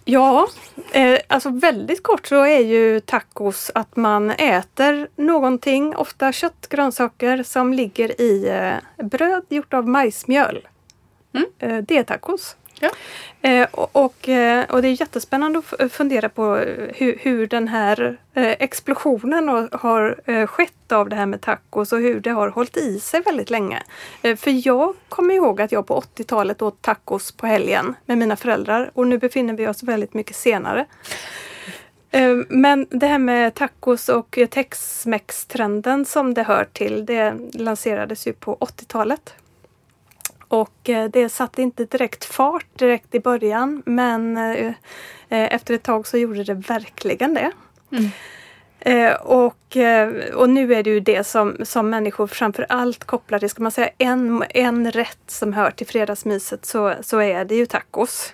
Ja, 0.06 0.48
eh, 0.92 1.20
alltså 1.28 1.50
väldigt 1.50 2.04
kort 2.04 2.28
så 2.28 2.46
är 2.46 2.60
ju 2.60 3.00
tacos 3.00 3.72
att 3.76 3.96
man 3.96 4.32
äter 4.32 5.08
någonting, 5.16 5.96
ofta 5.96 6.32
kött, 6.32 6.68
grönsaker, 6.70 7.44
som 7.44 7.74
ligger 7.74 8.22
i 8.22 8.50
eh, 8.50 9.06
bröd 9.06 9.44
gjort 9.50 9.74
av 9.74 9.88
majsmjöl. 9.88 10.68
Mm. 11.34 11.48
Eh, 11.60 11.84
det 11.84 11.98
är 11.98 12.04
tacos. 12.04 12.56
Ja. 12.84 12.92
Eh, 13.50 13.68
och, 13.72 13.96
och, 13.96 14.30
eh, 14.30 14.66
och, 14.70 14.82
det 14.82 14.88
är 14.88 15.02
jättespännande 15.02 15.60
att 15.60 15.82
eh, 15.82 15.88
fundera 15.88 16.30
på 16.30 16.58
eh, 16.58 16.96
hur, 16.96 17.18
hur 17.22 17.48
den 17.48 17.68
här 17.68 18.18
eh, 18.34 18.52
explosionen 18.60 19.48
har 19.72 20.46
skett 20.48 20.92
av 20.92 21.10
det 21.10 21.16
här 21.16 21.26
med 21.26 21.42
tacos 21.42 21.94
och 21.94 22.00
hur 22.00 22.20
det 22.20 22.30
har 22.30 22.48
hållit 22.48 22.78
i 22.78 23.00
sig 23.00 23.22
väldigt 23.22 23.50
länge. 23.50 23.84
För 24.22 24.68
jag 24.68 24.94
kommer 25.10 25.34
ihåg 25.34 25.62
att 25.62 25.72
jag 25.72 25.88
på 25.88 26.00
80-talet 26.02 26.62
åt 26.62 26.82
tacos 26.82 27.32
på 27.32 27.48
helgen 27.48 27.96
med 28.06 28.18
mina 28.18 28.36
föräldrar 28.36 28.92
och 28.94 29.08
nu 29.08 29.18
befinner 29.18 29.54
vi 29.54 29.68
oss 29.68 29.84
väldigt 29.84 30.14
mycket 30.14 30.36
senare. 30.36 30.86
Men 32.48 32.88
det 32.90 33.08
här 33.08 33.20
med 33.20 33.54
tacos 33.54 34.10
och 34.10 34.40
tex-mex-trenden 34.50 36.06
som 36.06 36.34
det 36.34 36.44
hör 36.44 36.66
till, 36.74 37.06
det 37.06 37.34
lanserades 37.54 38.28
ju 38.28 38.34
på 38.34 38.58
80-talet. 38.60 39.34
Och 40.54 40.90
eh, 40.90 41.10
det 41.10 41.30
satte 41.30 41.62
inte 41.62 41.86
direkt 41.86 42.26
fart 42.26 42.80
direkt 42.80 43.16
i 43.16 43.20
början 43.20 43.84
men 43.86 44.38
eh, 44.38 44.68
eh, 45.30 45.54
efter 45.54 45.74
ett 45.74 45.84
tag 45.84 46.08
så 46.08 46.18
gjorde 46.18 46.44
det 46.44 46.54
verkligen 46.54 47.34
det. 47.34 47.52
Mm. 47.92 49.18
och, 49.22 49.78
och 50.34 50.50
nu 50.50 50.74
är 50.74 50.84
det 50.84 50.90
ju 50.90 51.00
det 51.00 51.24
som, 51.24 51.58
som 51.64 51.90
människor 51.90 52.28
framför 52.28 52.66
allt 52.70 53.04
kopplar 53.04 53.40
till, 53.40 53.50
ska 53.50 53.64
man 53.64 53.72
säga 53.72 53.90
en, 53.98 54.44
en 54.50 54.92
rätt 54.92 55.24
som 55.28 55.54
hör 55.54 55.72
till 55.72 55.88
fredagsmyset 55.88 56.66
så, 56.66 56.94
så 57.02 57.20
är 57.20 57.46
det 57.46 57.56
ju 57.56 57.66
tacos. 57.66 58.34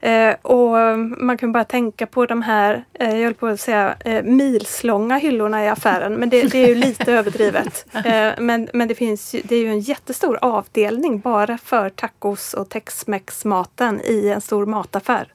Eh, 0.00 0.34
och 0.42 0.98
man 0.98 1.38
kan 1.38 1.52
bara 1.52 1.64
tänka 1.64 2.06
på 2.06 2.26
de 2.26 2.42
här, 2.42 2.84
eh, 2.94 3.16
jag 3.16 3.24
höll 3.24 3.34
på 3.34 3.46
att 3.46 3.60
säga 3.60 3.96
eh, 4.04 4.22
milslånga 4.22 5.18
hyllorna 5.18 5.64
i 5.64 5.68
affären, 5.68 6.14
men 6.14 6.30
det, 6.30 6.42
det 6.42 6.58
är 6.58 6.68
ju 6.68 6.74
lite 6.74 7.12
överdrivet. 7.18 7.86
Eh, 7.92 8.30
men 8.38 8.68
men 8.72 8.88
det, 8.88 8.94
finns, 8.94 9.34
det 9.44 9.56
är 9.56 9.60
ju 9.60 9.68
en 9.68 9.80
jättestor 9.80 10.38
avdelning 10.42 11.20
bara 11.20 11.58
för 11.58 11.90
tacos 11.90 12.54
och 12.54 12.68
tex-mex 12.68 13.44
maten 13.44 14.00
i 14.04 14.28
en 14.28 14.40
stor 14.40 14.66
mataffär. 14.66 15.28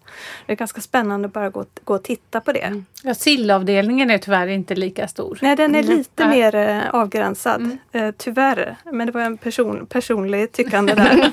Det 0.46 0.52
är 0.52 0.58
ganska 0.58 0.82
spännande 0.82 1.26
att 1.26 1.34
bara 1.34 1.50
gå, 1.50 1.66
gå 1.84 1.96
och 1.96 2.04
titta 2.04 2.42
på 2.42 2.52
det. 2.52 2.60
Mm. 2.60 2.86
Ja, 3.04 3.14
sillavdelningen 3.14 4.10
är 4.10 4.18
tyvärr 4.18 4.48
inte 4.48 4.76
lika 4.76 5.08
stor. 5.08 5.40
Nej, 5.42 5.56
den 5.56 5.76
är 5.76 5.84
mm. 5.84 5.98
lite 5.98 6.24
mm. 6.24 6.38
mer 6.38 6.56
eh, 6.56 6.90
avgränsad. 6.90 7.62
Mm. 7.62 7.78
Eh, 7.92 8.14
tyvärr, 8.18 8.76
men 8.92 9.08
det 9.08 9.14
var 9.14 9.22
en 9.22 9.38
person, 9.38 9.86
personlig 9.86 10.52
tyckande 10.52 10.94
där. 10.94 11.32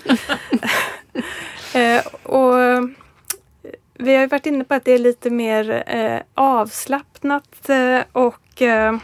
och 2.22 2.54
vi 4.00 4.16
har 4.16 4.26
varit 4.26 4.46
inne 4.46 4.64
på 4.64 4.74
att 4.74 4.84
det 4.84 4.92
är 4.92 4.98
lite 4.98 5.30
mer 5.30 5.82
eh, 5.86 6.20
avslappnat 6.34 7.68
eh, 7.68 8.00
och 8.12 8.62
eh, 8.62 8.94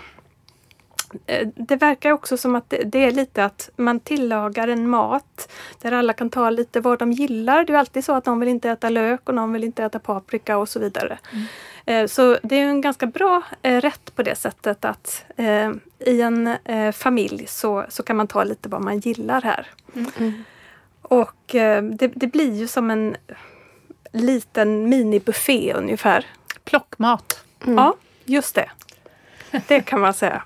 eh, 1.26 1.48
det 1.54 1.76
verkar 1.76 2.12
också 2.12 2.36
som 2.36 2.54
att 2.54 2.70
det, 2.70 2.82
det, 2.84 3.04
är 3.04 3.10
lite 3.10 3.44
att 3.44 3.70
man 3.76 4.00
tillagar 4.00 4.68
en 4.68 4.88
mat 4.88 5.52
där 5.82 5.92
alla 5.92 6.12
kan 6.12 6.30
ta 6.30 6.50
lite 6.50 6.80
vad 6.80 6.98
de 6.98 7.12
gillar. 7.12 7.64
Det 7.64 7.72
är 7.72 7.76
alltid 7.76 8.04
så 8.04 8.12
att 8.12 8.26
någon 8.26 8.40
vill 8.40 8.48
inte 8.48 8.70
äta 8.70 8.88
lök 8.88 9.28
och 9.28 9.34
någon 9.34 9.52
vill 9.52 9.64
inte 9.64 9.84
äta 9.84 9.98
paprika 9.98 10.58
och 10.58 10.68
så 10.68 10.80
vidare. 10.80 11.18
Mm. 11.32 11.46
Eh, 11.86 12.06
så 12.06 12.38
det 12.42 12.56
är 12.56 12.64
en 12.64 12.80
ganska 12.80 13.06
bra 13.06 13.42
rätt 13.62 14.16
på 14.16 14.22
det 14.22 14.34
sättet 14.34 14.84
att 14.84 15.24
i 15.98 16.20
en 16.20 16.56
familj 16.92 17.46
så, 17.46 17.84
så 17.88 18.02
kan 18.02 18.16
man 18.16 18.26
ta 18.26 18.44
lite 18.44 18.68
vad 18.68 18.84
man 18.84 18.98
gillar 18.98 19.42
här. 19.42 19.66
Mm. 19.94 20.10
mm. 20.18 20.44
Och 21.02 21.46
det, 21.98 22.12
det 22.14 22.26
blir 22.26 22.54
ju 22.54 22.66
som 22.66 22.90
en 22.90 23.16
liten 24.16 24.88
minibuffé 24.88 25.72
ungefär. 25.72 26.26
Plockmat. 26.64 27.44
Mm. 27.64 27.78
Ja, 27.78 27.94
just 28.24 28.54
det. 28.54 28.70
Det 29.66 29.80
kan 29.80 30.00
man 30.00 30.14
säga. 30.14 30.42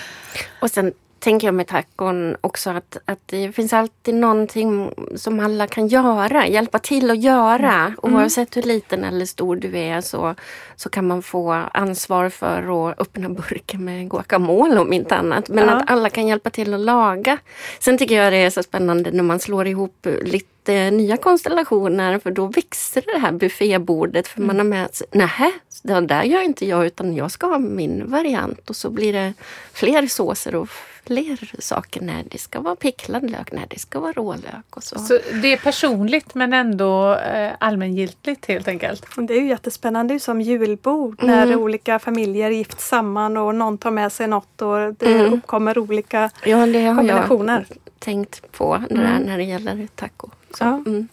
Och 0.60 0.70
sen 0.70 0.92
tänker 1.24 1.46
jag 1.46 1.54
med 1.54 1.66
tacon 1.66 2.36
också 2.40 2.70
att, 2.70 2.96
att 3.04 3.18
det 3.26 3.52
finns 3.52 3.72
alltid 3.72 4.14
någonting 4.14 4.94
som 5.16 5.40
alla 5.40 5.66
kan 5.66 5.88
göra, 5.88 6.46
hjälpa 6.46 6.78
till 6.78 7.10
att 7.10 7.22
göra. 7.22 7.74
Mm. 7.74 7.96
Oavsett 8.02 8.56
hur 8.56 8.62
liten 8.62 9.04
eller 9.04 9.26
stor 9.26 9.56
du 9.56 9.78
är 9.78 10.00
så, 10.00 10.34
så 10.76 10.88
kan 10.88 11.06
man 11.06 11.22
få 11.22 11.52
ansvar 11.72 12.28
för 12.28 12.90
att 12.90 13.00
öppna 13.00 13.28
burken 13.28 13.84
med 13.84 14.10
guacamole 14.10 14.80
om 14.80 14.92
inte 14.92 15.16
annat. 15.16 15.48
Men 15.48 15.68
ja. 15.68 15.74
att 15.74 15.90
alla 15.90 16.10
kan 16.10 16.26
hjälpa 16.26 16.50
till 16.50 16.74
att 16.74 16.80
laga. 16.80 17.38
Sen 17.78 17.98
tycker 17.98 18.22
jag 18.22 18.32
det 18.32 18.38
är 18.38 18.50
så 18.50 18.62
spännande 18.62 19.10
när 19.10 19.22
man 19.22 19.40
slår 19.40 19.66
ihop 19.66 20.06
lite 20.22 20.53
Eh, 20.68 20.92
nya 20.92 21.16
konstellationer 21.16 22.18
för 22.18 22.30
då 22.30 22.46
växer 22.46 23.02
det 23.12 23.18
här 23.18 23.32
buffébordet 23.32 24.28
för 24.28 24.38
mm. 24.38 24.46
man 24.46 24.56
har 24.56 24.64
med 24.64 24.94
sig, 24.94 25.06
nähä, 25.10 25.52
det 25.82 26.00
där 26.00 26.22
gör 26.22 26.42
inte 26.42 26.66
jag 26.66 26.86
utan 26.86 27.16
jag 27.16 27.30
ska 27.30 27.46
ha 27.46 27.58
min 27.58 28.10
variant 28.10 28.70
och 28.70 28.76
så 28.76 28.90
blir 28.90 29.12
det 29.12 29.34
fler 29.72 30.06
såser 30.06 30.54
och 30.54 30.68
fler 31.06 31.50
saker. 31.58 32.00
Nej, 32.00 32.24
det 32.30 32.38
ska 32.38 32.60
vara 32.60 32.76
picklad 32.76 33.30
lök, 33.30 33.52
nej 33.52 33.66
det 33.70 33.78
ska 33.78 34.00
vara 34.00 34.12
rålök 34.12 34.76
och 34.76 34.84
så. 34.84 34.98
Så 34.98 35.18
det 35.42 35.52
är 35.52 35.56
personligt 35.56 36.34
men 36.34 36.52
ändå 36.52 37.14
eh, 37.14 37.52
allmängiltigt 37.58 38.46
helt 38.46 38.68
enkelt? 38.68 39.06
Det 39.16 39.34
är 39.34 39.40
ju 39.40 39.48
jättespännande, 39.48 40.14
det 40.14 40.18
är 40.18 40.18
som 40.18 40.40
julbord 40.40 41.22
mm. 41.22 41.48
när 41.48 41.56
olika 41.56 41.98
familjer 41.98 42.50
gifts 42.50 42.88
samman 42.88 43.36
och 43.36 43.54
någon 43.54 43.78
tar 43.78 43.90
med 43.90 44.12
sig 44.12 44.26
något 44.26 44.62
och 44.62 44.94
det 44.94 45.14
mm. 45.14 45.32
uppkommer 45.32 45.78
olika 45.78 46.30
ja, 46.44 46.66
det 46.66 46.86
har 46.86 46.96
kombinationer. 46.96 47.66
Jag 47.68 47.78
tänkt 47.98 48.52
på 48.52 48.82
det 48.88 48.94
där 48.94 49.16
mm. 49.16 49.22
när 49.22 49.38
det 49.38 49.44
gäller 49.44 49.88
taco. 49.94 50.28
Så, 50.50 50.64
ja. 50.64 50.82
mm. 50.86 51.08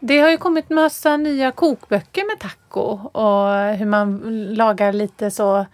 Det 0.00 0.18
har 0.18 0.30
ju 0.30 0.36
kommit 0.36 0.70
massa 0.70 1.16
nya 1.16 1.50
kokböcker 1.50 2.24
med 2.26 2.38
taco 2.38 2.80
och 3.12 3.76
hur 3.76 3.86
man 3.86 4.18
lagar 4.54 4.92
lite 4.92 5.30
så 5.30 5.66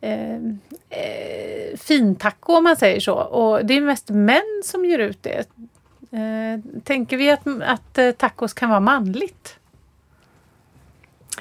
eh, 0.00 0.38
eh, 0.96 1.78
fintaco 1.78 2.52
om 2.52 2.64
man 2.64 2.76
säger 2.76 3.00
så. 3.00 3.14
Och 3.14 3.66
det 3.66 3.74
är 3.74 3.80
mest 3.80 4.08
män 4.08 4.62
som 4.64 4.84
ger 4.84 4.98
ut 4.98 5.22
det. 5.22 5.48
Eh, 6.10 6.80
tänker 6.84 7.16
vi 7.16 7.30
att, 7.30 7.46
att 7.62 7.98
eh, 7.98 8.10
tacos 8.10 8.54
kan 8.54 8.68
vara 8.68 8.80
manligt? 8.80 9.58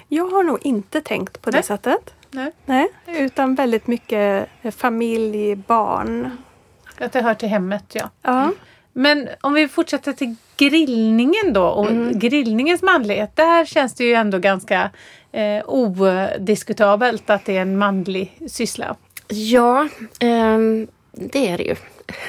Jag 0.07 0.27
har 0.27 0.43
nog 0.43 0.59
inte 0.61 1.01
tänkt 1.01 1.41
på 1.41 1.51
det 1.51 1.57
Nej. 1.57 1.63
sättet. 1.63 2.13
Nej. 2.31 2.51
Nej. 2.65 2.87
Utan 3.07 3.55
väldigt 3.55 3.87
mycket 3.87 4.49
familj, 4.71 5.55
barn. 5.55 6.37
Att 6.99 7.11
det 7.11 7.21
hör 7.21 7.33
till 7.33 7.49
hemmet 7.49 7.85
ja. 7.93 8.09
ja. 8.21 8.51
Men 8.93 9.29
om 9.41 9.53
vi 9.53 9.67
fortsätter 9.67 10.13
till 10.13 10.35
grillningen 10.57 11.53
då 11.53 11.63
och 11.63 11.91
mm. 11.91 12.19
grillningens 12.19 12.81
manlighet. 12.81 13.35
Där 13.35 13.65
känns 13.65 13.93
det 13.93 14.03
ju 14.03 14.13
ändå 14.13 14.37
ganska 14.37 14.89
eh, 15.31 15.63
odiskutabelt 15.65 17.29
att 17.29 17.45
det 17.45 17.57
är 17.57 17.61
en 17.61 17.77
manlig 17.77 18.37
syssla. 18.47 18.95
Ja, 19.33 19.87
ehm, 20.19 20.87
det 21.11 21.47
är 21.47 21.57
det 21.57 21.63
ju. 21.63 21.75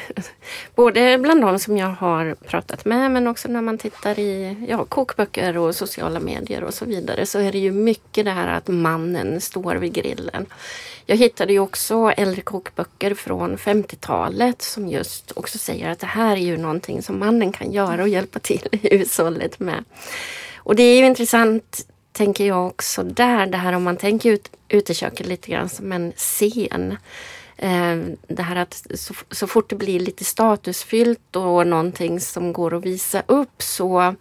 både 0.74 1.18
bland 1.18 1.40
de 1.42 1.58
som 1.58 1.76
jag 1.76 1.88
har 1.88 2.34
pratat 2.34 2.84
med 2.84 3.10
men 3.10 3.26
också 3.26 3.48
när 3.48 3.62
man 3.62 3.78
tittar 3.78 4.18
i 4.18 4.56
ja, 4.68 4.84
kokböcker 4.84 5.56
och 5.56 5.74
sociala 5.74 6.20
medier 6.20 6.64
och 6.64 6.74
så 6.74 6.84
vidare 6.84 7.26
så 7.26 7.38
är 7.38 7.52
det 7.52 7.58
ju 7.58 7.72
mycket 7.72 8.24
det 8.24 8.30
här 8.30 8.48
att 8.48 8.68
mannen 8.68 9.40
står 9.40 9.74
vid 9.74 9.92
grillen. 9.92 10.46
Jag 11.06 11.16
hittade 11.16 11.52
ju 11.52 11.58
också 11.58 12.12
äldre 12.16 12.40
kokböcker 12.40 13.14
från 13.14 13.56
50-talet 13.56 14.62
som 14.62 14.88
just 14.88 15.32
också 15.36 15.58
säger 15.58 15.90
att 15.90 15.98
det 15.98 16.06
här 16.06 16.36
är 16.36 16.40
ju 16.40 16.56
någonting 16.56 17.02
som 17.02 17.18
mannen 17.18 17.52
kan 17.52 17.72
göra 17.72 18.02
och 18.02 18.08
hjälpa 18.08 18.38
till 18.38 18.68
i 18.72 18.96
hushållet 18.96 19.60
med. 19.60 19.84
Och 20.56 20.76
det 20.76 20.82
är 20.82 20.98
ju 20.98 21.06
intressant 21.06 21.86
tänker 22.14 22.46
jag 22.46 22.66
också 22.66 23.02
där, 23.02 23.46
det 23.46 23.56
här 23.56 23.72
om 23.72 23.82
man 23.82 23.96
tänker 23.96 24.30
ut 24.30 24.50
uteköket 24.68 25.26
lite 25.26 25.50
grann 25.50 25.68
som 25.68 25.92
en 25.92 26.12
scen. 26.16 26.96
Eh, 27.56 27.96
det 28.28 28.42
här 28.42 28.56
att 28.56 28.86
så, 28.94 29.14
så 29.30 29.46
fort 29.46 29.70
det 29.70 29.76
blir 29.76 30.00
lite 30.00 30.24
statusfyllt 30.24 31.36
och 31.36 31.66
någonting 31.66 32.20
som 32.20 32.52
går 32.52 32.74
att 32.74 32.84
visa 32.84 33.22
upp 33.26 33.62
så 33.62 34.14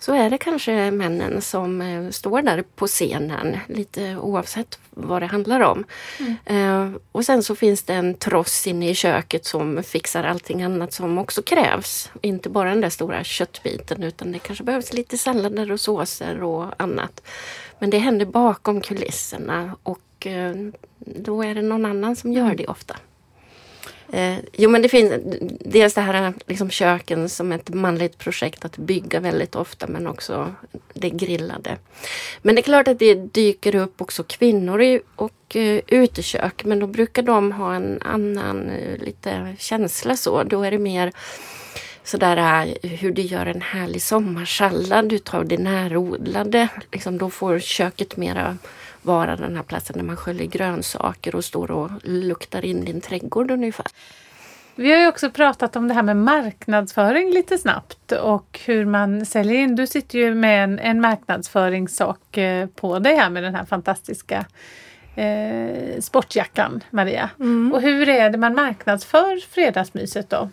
så 0.00 0.14
är 0.14 0.30
det 0.30 0.38
kanske 0.38 0.90
männen 0.90 1.42
som 1.42 1.80
eh, 1.80 2.10
står 2.10 2.42
där 2.42 2.64
på 2.76 2.86
scenen 2.86 3.58
lite 3.68 4.16
oavsett 4.16 4.78
vad 4.90 5.22
det 5.22 5.26
handlar 5.26 5.60
om. 5.60 5.84
Mm. 6.18 6.36
Eh, 6.44 7.00
och 7.12 7.24
sen 7.24 7.42
så 7.42 7.54
finns 7.54 7.82
det 7.82 7.94
en 7.94 8.14
tross 8.14 8.66
inne 8.66 8.90
i 8.90 8.94
köket 8.94 9.44
som 9.44 9.82
fixar 9.82 10.24
allting 10.24 10.62
annat 10.62 10.92
som 10.92 11.18
också 11.18 11.42
krävs. 11.42 12.10
Inte 12.22 12.48
bara 12.48 12.68
den 12.68 12.80
där 12.80 12.90
stora 12.90 13.24
köttbiten 13.24 14.02
utan 14.02 14.32
det 14.32 14.38
kanske 14.38 14.64
behövs 14.64 14.92
lite 14.92 15.18
sallader 15.18 15.72
och 15.72 15.80
såser 15.80 16.42
och 16.42 16.82
annat. 16.82 17.22
Men 17.78 17.90
det 17.90 17.98
händer 17.98 18.26
bakom 18.26 18.80
kulisserna 18.80 19.76
och 19.82 20.26
eh, 20.26 20.54
då 20.98 21.42
är 21.44 21.54
det 21.54 21.62
någon 21.62 21.86
annan 21.86 22.16
som 22.16 22.32
gör 22.32 22.44
mm. 22.44 22.56
det 22.56 22.66
ofta. 22.66 22.96
Eh, 24.12 24.36
jo 24.52 24.70
men 24.70 24.82
det 24.82 24.88
finns 24.88 25.12
dels 25.60 25.94
det 25.94 26.00
här 26.00 26.34
liksom 26.46 26.70
köken 26.70 27.28
som 27.28 27.52
ett 27.52 27.74
manligt 27.74 28.18
projekt 28.18 28.64
att 28.64 28.76
bygga 28.76 29.20
väldigt 29.20 29.56
ofta 29.56 29.86
men 29.86 30.06
också 30.06 30.54
det 30.94 31.10
grillade. 31.10 31.76
Men 32.42 32.54
det 32.54 32.60
är 32.60 32.62
klart 32.62 32.88
att 32.88 32.98
det 32.98 33.14
dyker 33.14 33.74
upp 33.74 34.00
också 34.00 34.22
kvinnor 34.22 34.82
i, 34.82 35.00
och 35.16 35.56
eh, 35.56 35.80
utekök 35.86 36.64
men 36.64 36.78
då 36.78 36.86
brukar 36.86 37.22
de 37.22 37.52
ha 37.52 37.74
en 37.74 38.02
annan 38.02 38.70
eh, 38.70 38.98
lite 38.98 39.54
känsla 39.58 40.16
så. 40.16 40.42
Då 40.42 40.62
är 40.62 40.70
det 40.70 40.78
mer 40.78 41.12
sådär 42.04 42.66
eh, 42.82 42.90
hur 42.90 43.12
du 43.12 43.22
gör 43.22 43.46
en 43.46 43.62
härlig 43.62 44.02
sommarsallad 44.02 45.08
du 45.08 45.18
tar 45.18 45.44
det 45.44 45.58
närodlade. 45.58 46.68
Liksom, 46.92 47.18
då 47.18 47.30
får 47.30 47.58
köket 47.58 48.16
mera 48.16 48.58
vara 49.02 49.36
den 49.36 49.56
här 49.56 49.62
platsen 49.62 49.96
där 49.96 50.04
man 50.04 50.16
sköljer 50.16 50.46
grönsaker 50.46 51.34
och 51.34 51.44
står 51.44 51.70
och 51.70 51.90
luktar 52.02 52.64
in 52.64 52.84
din 52.84 53.00
trädgård 53.00 53.50
ungefär. 53.50 53.86
Vi 54.74 54.92
har 54.92 55.00
ju 55.00 55.08
också 55.08 55.30
pratat 55.30 55.76
om 55.76 55.88
det 55.88 55.94
här 55.94 56.02
med 56.02 56.16
marknadsföring 56.16 57.30
lite 57.30 57.58
snabbt 57.58 58.12
och 58.12 58.60
hur 58.64 58.84
man 58.84 59.26
säljer 59.26 59.54
in. 59.54 59.76
Du 59.76 59.86
sitter 59.86 60.18
ju 60.18 60.34
med 60.34 60.64
en, 60.64 60.78
en 60.78 61.00
marknadsföringssak 61.00 62.36
eh, 62.36 62.66
på 62.66 62.98
dig 62.98 63.16
här 63.16 63.30
med 63.30 63.42
den 63.42 63.54
här 63.54 63.64
fantastiska 63.64 64.46
eh, 65.16 66.00
sportjackan 66.00 66.80
Maria. 66.90 67.30
Mm. 67.40 67.72
Och 67.72 67.82
hur 67.82 68.08
är 68.08 68.30
det 68.30 68.38
man 68.38 68.54
marknadsför 68.54 69.40
fredagsmyset 69.50 70.30
då? 70.30 70.48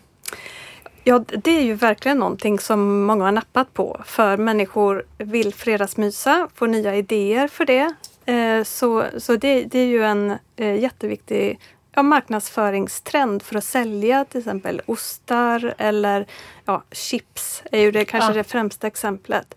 Ja, 1.03 1.23
det 1.43 1.51
är 1.51 1.63
ju 1.63 1.73
verkligen 1.73 2.17
någonting 2.17 2.59
som 2.59 3.05
många 3.05 3.25
har 3.25 3.31
nappat 3.31 3.73
på. 3.73 4.01
För 4.05 4.37
människor 4.37 5.03
vill 5.17 5.53
fredagsmysa, 5.53 6.47
få 6.55 6.65
nya 6.65 6.95
idéer 6.95 7.47
för 7.47 7.65
det. 7.65 7.93
Eh, 8.27 8.63
så 8.63 9.05
så 9.17 9.35
det, 9.35 9.63
det 9.63 9.79
är 9.79 9.85
ju 9.85 10.03
en 10.03 10.37
eh, 10.55 10.79
jätteviktig 10.79 11.59
ja, 11.95 12.03
marknadsföringstrend 12.03 13.43
för 13.43 13.57
att 13.57 13.63
sälja 13.63 14.25
till 14.25 14.39
exempel 14.39 14.81
ostar 14.85 15.73
eller 15.77 16.25
ja, 16.65 16.83
chips 16.91 17.63
är 17.71 17.79
ju 17.79 17.91
det 17.91 18.05
kanske 18.05 18.29
ja. 18.29 18.37
det 18.37 18.43
främsta 18.43 18.87
exemplet. 18.87 19.55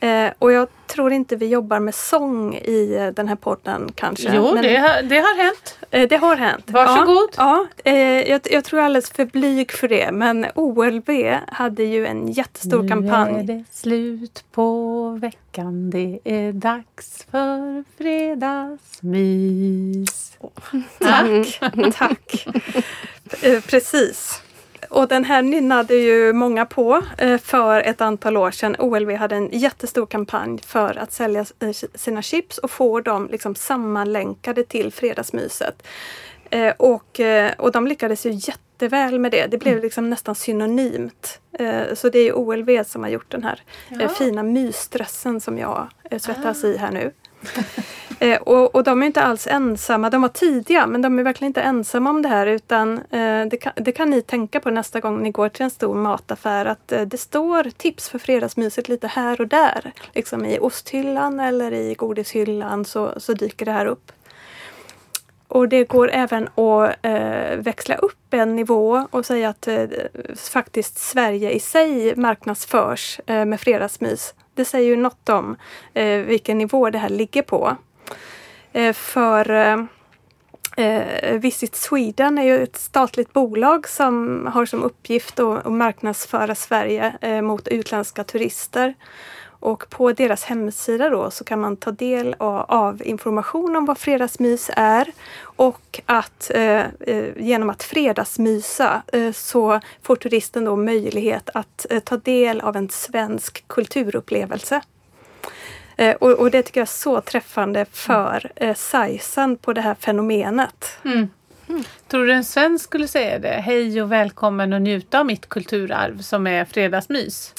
Eh, 0.00 0.28
och 0.38 0.52
jag 0.52 0.68
tror 0.86 1.12
inte 1.12 1.36
vi 1.36 1.46
jobbar 1.46 1.80
med 1.80 1.94
sång 1.94 2.54
i 2.54 2.96
eh, 3.00 3.06
den 3.06 3.28
här 3.28 3.36
podden 3.36 3.90
kanske. 3.94 4.30
Jo, 4.34 4.54
men, 4.54 4.62
det, 4.62 4.76
har, 4.76 5.02
det 5.02 5.16
har 5.16 5.36
hänt. 5.44 5.78
Eh, 5.90 6.08
det 6.08 6.16
har 6.16 6.36
hänt. 6.36 6.64
Varsågod. 6.70 7.28
Ja, 7.36 7.66
ja 7.84 7.92
eh, 7.92 8.30
jag, 8.30 8.40
jag 8.50 8.64
tror 8.64 8.78
jag 8.78 8.82
är 8.82 8.86
alldeles 8.86 9.10
för 9.10 9.24
blyg 9.24 9.72
för 9.72 9.88
det. 9.88 10.12
Men 10.12 10.46
OLV 10.54 11.10
hade 11.48 11.84
ju 11.84 12.06
en 12.06 12.32
jättestor 12.32 12.82
nu 12.82 12.88
kampanj. 12.88 13.32
Nu 13.32 13.38
är 13.38 13.42
det 13.42 13.64
slut 13.70 14.44
på 14.52 15.08
veckan. 15.20 15.90
Det 15.90 16.18
är 16.24 16.52
dags 16.52 17.26
för 17.30 17.84
fredagsmys. 17.98 20.32
Tack, 20.98 21.60
tack. 21.98 22.46
Eh, 23.42 23.60
precis. 23.60 24.42
Och 24.96 25.08
den 25.08 25.24
här 25.24 25.42
nynnade 25.42 25.94
ju 25.94 26.32
många 26.32 26.66
på 26.66 27.02
eh, 27.18 27.38
för 27.38 27.80
ett 27.80 28.00
antal 28.00 28.36
år 28.36 28.50
sedan. 28.50 28.76
OLV 28.78 29.14
hade 29.14 29.36
en 29.36 29.48
jättestor 29.52 30.06
kampanj 30.06 30.58
för 30.66 30.98
att 30.98 31.12
sälja 31.12 31.46
eh, 31.60 31.70
sina 31.94 32.22
chips 32.22 32.58
och 32.58 32.70
få 32.70 33.00
dem 33.00 33.28
liksom 33.30 33.54
sammanlänkade 33.54 34.64
till 34.64 34.92
fredagsmyset. 34.92 35.86
Eh, 36.50 36.74
och, 36.76 37.20
och 37.58 37.72
de 37.72 37.86
lyckades 37.86 38.26
ju 38.26 38.30
jätteväl 38.32 39.18
med 39.18 39.32
det. 39.32 39.46
Det 39.46 39.58
blev 39.58 39.72
mm. 39.72 39.82
liksom 39.82 40.10
nästan 40.10 40.34
synonymt. 40.34 41.40
Så 41.94 42.08
det 42.08 42.18
är 42.18 42.32
OLV 42.32 42.84
som 42.84 43.02
har 43.02 43.10
gjort 43.10 43.30
den 43.30 43.42
här 43.42 43.62
ja. 43.88 44.08
fina 44.08 44.42
mysdressen 44.42 45.40
som 45.40 45.58
jag 45.58 45.88
svettas 46.10 46.64
ah. 46.64 46.66
i 46.66 46.76
här 46.76 46.90
nu. 46.90 47.12
Eh, 48.18 48.40
och, 48.40 48.74
och, 48.74 48.84
de 48.84 49.02
är 49.02 49.06
inte 49.06 49.22
alls 49.22 49.46
ensamma. 49.46 50.10
De 50.10 50.22
var 50.22 50.28
tidiga 50.28 50.86
men 50.86 51.02
de 51.02 51.18
är 51.18 51.22
verkligen 51.22 51.50
inte 51.50 51.60
ensamma 51.60 52.10
om 52.10 52.22
det 52.22 52.28
här 52.28 52.46
utan 52.46 52.98
eh, 52.98 53.46
det, 53.50 53.56
kan, 53.60 53.72
det, 53.76 53.92
kan, 53.92 54.10
ni 54.10 54.22
tänka 54.22 54.60
på 54.60 54.70
nästa 54.70 55.00
gång 55.00 55.22
ni 55.22 55.30
går 55.30 55.48
till 55.48 55.64
en 55.64 55.70
stor 55.70 55.94
mataffär 55.94 56.66
att 56.66 56.92
eh, 56.92 57.00
det 57.00 57.18
står 57.18 57.70
tips 57.76 58.08
för 58.08 58.18
fredagsmyset 58.18 58.88
lite 58.88 59.06
här 59.06 59.40
och 59.40 59.48
där. 59.48 59.92
Liksom 60.14 60.44
i 60.44 60.58
osthyllan 60.58 61.40
eller 61.40 61.72
i 61.72 61.94
godishyllan 61.94 62.84
så, 62.84 63.12
så 63.16 63.32
dyker 63.32 63.66
det 63.66 63.72
här 63.72 63.86
upp. 63.86 64.12
Och 65.48 65.68
det 65.68 65.84
går 65.84 66.10
även 66.12 66.48
att 66.48 66.96
eh, 67.02 67.56
växla 67.56 67.94
upp 67.94 68.34
en 68.34 68.56
nivå 68.56 69.06
och 69.10 69.26
säga 69.26 69.48
att 69.48 69.68
eh, 69.68 69.84
faktiskt 70.36 70.98
Sverige 70.98 71.50
i 71.50 71.60
sig 71.60 72.16
marknadsförs 72.16 73.20
eh, 73.26 73.44
med 73.44 73.60
fredagsmys. 73.60 74.34
Det 74.56 74.64
säger 74.64 74.88
ju 74.88 74.96
något 74.96 75.28
om 75.28 75.56
eh, 75.94 76.18
vilken 76.20 76.58
nivå 76.58 76.90
det 76.90 76.98
här 76.98 77.08
ligger 77.08 77.42
på. 77.42 77.76
Eh, 78.72 78.92
för 78.92 79.50
eh, 80.76 81.38
Visit 81.38 81.76
Sweden 81.76 82.38
är 82.38 82.42
ju 82.42 82.62
ett 82.62 82.76
statligt 82.76 83.32
bolag 83.32 83.88
som 83.88 84.46
har 84.54 84.66
som 84.66 84.82
uppgift 84.82 85.40
att, 85.40 85.66
att 85.66 85.72
marknadsföra 85.72 86.54
Sverige 86.54 87.16
eh, 87.20 87.42
mot 87.42 87.68
utländska 87.68 88.24
turister. 88.24 88.94
Och 89.66 89.90
på 89.90 90.12
deras 90.12 90.44
hemsida 90.44 91.10
då 91.10 91.30
så 91.30 91.44
kan 91.44 91.60
man 91.60 91.76
ta 91.76 91.90
del 91.90 92.36
av, 92.38 93.02
information 93.04 93.76
om 93.76 93.84
vad 93.84 93.98
fredagsmys 93.98 94.70
är 94.76 95.12
och 95.42 96.00
att 96.06 96.50
eh, 96.54 96.84
eh 97.00 97.24
genom 97.36 97.70
att 97.70 97.82
fredagsmysa 97.82 99.02
eh, 99.12 99.32
så 99.32 99.80
får 100.02 100.16
turisten 100.16 100.64
då 100.64 100.76
möjlighet 100.76 101.50
att 101.54 101.86
eh, 101.90 102.00
ta 102.00 102.16
del 102.16 102.60
av 102.60 102.76
en 102.76 102.88
svensk 102.88 103.64
kulturupplevelse. 103.68 104.80
Eh, 105.96 106.14
och, 106.14 106.32
och, 106.32 106.50
det 106.50 106.62
tycker 106.62 106.80
jag 106.80 106.86
är 106.86 106.90
så 106.92 107.20
träffande 107.20 107.86
för 107.92 108.52
eh, 108.56 108.74
sizen 108.74 109.56
på 109.56 109.72
det 109.72 109.80
här 109.80 109.94
fenomenet. 109.94 110.98
Mm. 111.04 111.28
Mm. 111.68 111.84
Tror 112.08 112.26
du 112.26 112.32
en 112.32 112.44
svensk 112.44 112.84
skulle 112.84 113.08
säga 113.08 113.38
det? 113.38 113.48
Hej 113.48 114.02
och 114.02 114.12
välkommen 114.12 114.72
och 114.72 114.82
njuta 114.82 115.20
av 115.20 115.26
mitt 115.26 115.48
kulturarv 115.48 116.22
som 116.22 116.46
är 116.46 116.64
fredagsmys? 116.64 117.54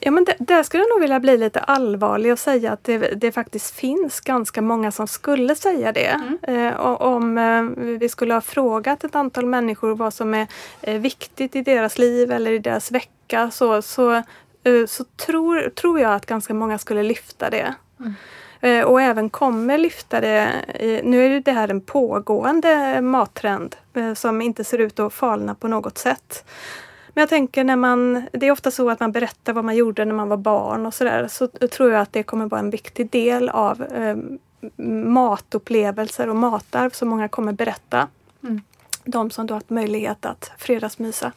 Ja 0.00 0.10
men 0.10 0.26
där 0.38 0.62
skulle 0.62 0.82
jag 0.82 0.90
nog 0.90 1.00
vilja 1.00 1.20
bli 1.20 1.38
lite 1.38 1.60
allvarlig 1.60 2.32
och 2.32 2.38
säga 2.38 2.72
att 2.72 2.84
det, 2.84 2.98
det 2.98 3.32
faktiskt 3.32 3.74
finns 3.74 4.20
ganska 4.20 4.62
många 4.62 4.92
som 4.92 5.08
skulle 5.08 5.54
säga 5.54 5.92
det. 5.92 6.20
Mm. 6.42 6.66
Eh, 6.66 6.80
om 6.80 7.38
eh, 7.38 7.62
vi 7.98 8.08
skulle 8.08 8.34
ha 8.34 8.40
frågat 8.40 9.04
ett 9.04 9.14
antal 9.14 9.46
människor 9.46 9.94
vad 9.94 10.14
som 10.14 10.34
är 10.34 10.46
eh, 10.82 11.00
viktigt 11.00 11.56
i 11.56 11.62
deras 11.62 11.98
liv 11.98 12.32
eller 12.32 12.52
i 12.52 12.58
deras 12.58 12.92
vecka 12.92 13.50
så, 13.50 13.82
så, 13.82 14.12
eh, 14.12 14.86
så 14.86 15.04
tror, 15.04 15.70
tror 15.70 16.00
jag 16.00 16.14
att 16.14 16.26
ganska 16.26 16.54
många 16.54 16.78
skulle 16.78 17.02
lyfta 17.02 17.50
det. 17.50 17.74
Mm. 18.00 18.14
Eh, 18.60 18.84
och 18.84 19.00
även 19.00 19.30
kommer 19.30 19.78
lyfta 19.78 20.20
det. 20.20 20.52
Nu 21.04 21.26
är 21.26 21.40
det 21.40 21.52
här 21.52 21.68
en 21.68 21.80
pågående 21.80 23.00
mattrend 23.00 23.76
eh, 23.94 24.14
som 24.14 24.40
inte 24.40 24.64
ser 24.64 24.78
ut 24.78 24.98
att 24.98 25.12
falna 25.12 25.54
på 25.54 25.68
något 25.68 25.98
sätt. 25.98 26.44
Men 27.18 27.22
jag 27.22 27.28
tänker 27.28 27.64
när 27.64 27.76
man, 27.76 28.26
det 28.32 28.46
är 28.46 28.50
ofta 28.50 28.70
så 28.70 28.90
att 28.90 29.00
man 29.00 29.12
berättar 29.12 29.52
vad 29.52 29.64
man 29.64 29.76
gjorde 29.76 30.04
när 30.04 30.14
man 30.14 30.28
var 30.28 30.36
barn 30.36 30.86
och 30.86 30.94
sådär. 30.94 31.28
Så 31.28 31.48
tror 31.48 31.90
jag 31.90 32.00
att 32.00 32.12
det 32.12 32.22
kommer 32.22 32.46
vara 32.46 32.60
en 32.60 32.70
viktig 32.70 33.10
del 33.10 33.48
av 33.48 33.82
eh, 33.82 34.16
matupplevelser 34.86 36.28
och 36.28 36.36
matarv 36.36 36.90
som 36.90 37.08
många 37.08 37.28
kommer 37.28 37.52
berätta. 37.52 38.08
Mm. 38.42 38.62
De 39.04 39.30
som 39.30 39.46
då 39.46 39.54
haft 39.54 39.70
möjlighet 39.70 40.26
att 40.26 40.50
fredagsmysa. 40.58 41.32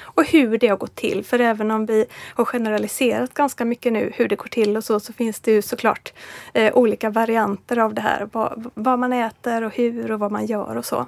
Och 0.00 0.24
hur 0.24 0.58
det 0.58 0.68
har 0.68 0.76
gått 0.76 0.94
till. 0.94 1.24
För 1.24 1.38
även 1.38 1.70
om 1.70 1.86
vi 1.86 2.06
har 2.34 2.44
generaliserat 2.44 3.34
ganska 3.34 3.64
mycket 3.64 3.92
nu 3.92 4.12
hur 4.14 4.28
det 4.28 4.36
går 4.36 4.48
till 4.48 4.76
och 4.76 4.84
så, 4.84 5.00
så 5.00 5.12
finns 5.12 5.40
det 5.40 5.52
ju 5.52 5.62
såklart 5.62 6.12
eh, 6.52 6.74
olika 6.74 7.10
varianter 7.10 7.78
av 7.78 7.94
det 7.94 8.00
här. 8.00 8.28
Vad, 8.32 8.70
vad 8.74 8.98
man 8.98 9.12
äter 9.12 9.64
och 9.64 9.74
hur 9.74 10.12
och 10.12 10.20
vad 10.20 10.32
man 10.32 10.46
gör 10.46 10.76
och 10.76 10.84
så. 10.84 11.06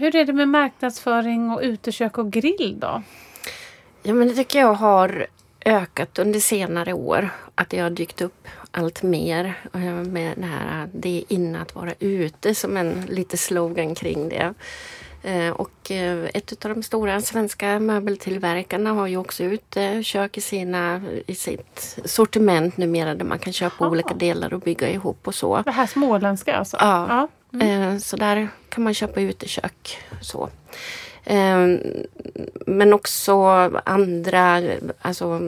Hur 0.00 0.16
är 0.16 0.24
det 0.24 0.32
med 0.32 0.48
marknadsföring 0.48 1.50
och 1.50 1.60
utekök 1.62 2.18
och 2.18 2.32
grill 2.32 2.76
då? 2.80 3.02
Ja 4.02 4.14
men 4.14 4.28
det 4.28 4.34
tycker 4.34 4.60
jag 4.60 4.74
har 4.74 5.26
ökat 5.64 6.18
under 6.18 6.40
senare 6.40 6.92
år. 6.92 7.30
Att 7.54 7.70
det 7.70 7.78
har 7.78 7.90
dykt 7.90 8.20
upp 8.20 8.48
allt 8.70 9.02
mer 9.02 9.54
med 10.04 10.34
det 10.36 10.46
här 10.46 10.88
det 10.92 11.18
är 11.18 11.32
inne 11.32 11.60
att 11.60 11.74
vara 11.74 11.92
ute 11.98 12.54
som 12.54 12.76
en 12.76 13.06
lite 13.08 13.36
slogan 13.36 13.94
kring 13.94 14.28
det. 14.28 14.54
Eh, 15.22 15.50
och 15.50 15.90
eh, 15.90 16.28
ett 16.34 16.64
av 16.64 16.74
de 16.74 16.82
stora 16.82 17.20
svenska 17.20 17.80
möbeltillverkarna 17.80 18.92
har 18.92 19.06
ju 19.06 19.16
också 19.16 19.44
utekök 19.44 20.38
i, 20.38 20.40
sina, 20.40 21.02
i 21.26 21.34
sitt 21.34 21.98
sortiment 22.04 22.76
numera 22.76 23.14
där 23.14 23.24
man 23.24 23.38
kan 23.38 23.52
köpa 23.52 23.84
Aha. 23.84 23.90
olika 23.92 24.14
delar 24.14 24.54
och 24.54 24.60
bygga 24.60 24.90
ihop 24.90 25.28
och 25.28 25.34
så. 25.34 25.62
Det 25.62 25.70
här 25.70 25.86
småländska 25.86 26.56
alltså? 26.56 26.76
Ja. 26.80 27.06
ja. 27.08 27.28
Mm. 27.52 27.82
Eh, 27.82 27.98
så 27.98 28.16
där 28.16 28.48
kan 28.68 28.84
man 28.84 28.94
köpa 28.94 29.20
utekök. 29.20 29.98
Så. 30.20 30.50
Eh, 31.24 31.66
men 32.66 32.92
också 32.92 33.36
andra 33.84 34.62
alltså, 35.00 35.40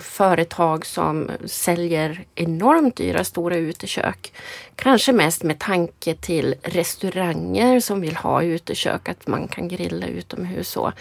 företag 0.00 0.86
som 0.86 1.30
säljer 1.44 2.24
enormt 2.34 2.96
dyra 2.96 3.24
stora 3.24 3.56
utekök. 3.56 4.32
Kanske 4.76 5.12
mest 5.12 5.42
med 5.42 5.58
tanke 5.58 6.14
till 6.14 6.54
restauranger 6.62 7.80
som 7.80 8.00
vill 8.00 8.16
ha 8.16 8.42
utekök, 8.42 9.08
att 9.08 9.26
man 9.26 9.48
kan 9.48 9.68
grilla 9.68 10.06
utomhus. 10.06 10.68
Så. 10.68 10.92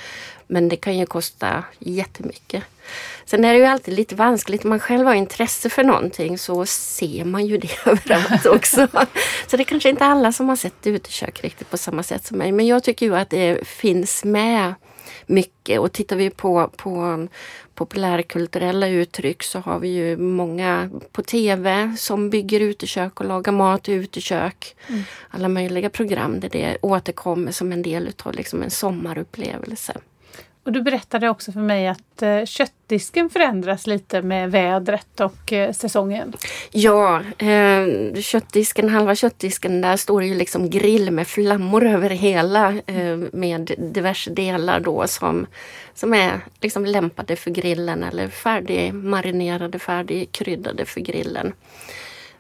Men 0.48 0.70
det 0.70 0.76
kan 0.76 0.98
ju 0.98 1.06
kosta 1.06 1.64
jättemycket. 1.80 2.64
Sen 3.26 3.46
är 3.46 3.54
det 3.54 3.60
ju 3.60 3.66
alltid 3.66 3.94
lite 3.94 4.16
vanskligt. 4.16 4.64
Om 4.64 4.70
man 4.70 4.80
själv 4.80 5.06
har 5.06 5.14
intresse 5.14 5.70
för 5.70 5.84
någonting 5.84 6.38
så 6.38 6.66
ser 6.66 7.26
man 7.26 7.46
ju 7.46 7.58
det 7.58 7.78
överallt 7.86 8.46
också. 8.46 8.88
så 9.48 9.58
det 9.58 9.64
är 9.64 9.66
kanske 9.66 9.90
inte 9.90 10.06
alla 10.06 10.32
som 10.32 10.50
har 10.50 10.56
sett 10.56 10.88
utekök 10.88 11.44
riktigt 11.44 11.70
på 11.70 11.78
samma 11.78 12.04
sätt 12.04 12.26
som 12.26 12.38
mig. 12.38 12.52
Men 12.52 12.68
jag 12.68 12.84
tycker 12.84 13.06
ju 13.06 13.16
att 13.16 13.30
det 13.30 13.68
finns 13.68 14.24
med 14.24 14.74
mycket. 15.26 15.80
Och 15.80 15.92
tittar 15.92 16.16
vi 16.16 16.30
på, 16.30 16.70
på 16.76 17.28
populärkulturella 17.76 18.88
uttryck 18.88 19.44
så 19.44 19.60
har 19.60 19.80
vi 19.80 19.88
ju 19.88 20.18
många 20.18 20.90
på 21.12 21.22
tv 21.22 21.96
som 21.98 22.30
bygger 22.30 22.60
utekök 22.60 23.20
och 23.20 23.26
lagar 23.26 23.52
mat 23.52 23.90
i 23.90 23.94
utekök. 23.94 24.76
Mm. 24.88 25.04
Alla 25.30 25.48
möjliga 25.48 25.90
program 25.90 26.40
där 26.40 26.50
det 26.50 26.78
återkommer 26.82 27.52
som 27.52 27.72
en 27.72 27.82
del 27.82 28.08
utav 28.08 28.34
liksom 28.34 28.64
en 28.64 28.72
sommarupplevelse. 28.72 29.94
Och 30.66 30.72
du 30.72 30.82
berättade 30.82 31.30
också 31.30 31.52
för 31.52 31.60
mig 31.60 31.88
att 31.88 32.22
eh, 32.22 32.46
köttdisken 32.46 33.30
förändras 33.30 33.88
lite 33.88 34.22
med 34.22 34.52
vädret 34.52 35.20
och 35.20 35.54
eh, 35.54 35.72
säsongen. 35.72 36.34
Ja, 36.72 37.22
eh, 37.38 38.16
köttdisken, 38.22 38.90
halva 38.90 39.16
köttdisken, 39.16 39.82
där 39.82 39.98
står 39.98 40.24
ju 40.24 40.36
liksom 40.36 40.70
grill 40.70 41.12
med 41.12 41.28
flammor 41.28 41.86
över 41.86 42.10
hela 42.10 42.70
eh, 42.86 43.18
med 43.34 43.72
diverse 43.78 44.32
delar 44.32 44.80
då 44.80 45.08
som, 45.08 45.48
som 45.94 46.14
är 46.14 46.40
liksom 46.62 46.86
lämpade 46.86 47.36
för 47.36 47.52
grillen 47.52 48.04
eller 48.04 48.28
färdigmarinerade, 48.28 49.80
färdigkryddade 49.80 50.86
för 50.86 51.02
grillen. 51.02 51.54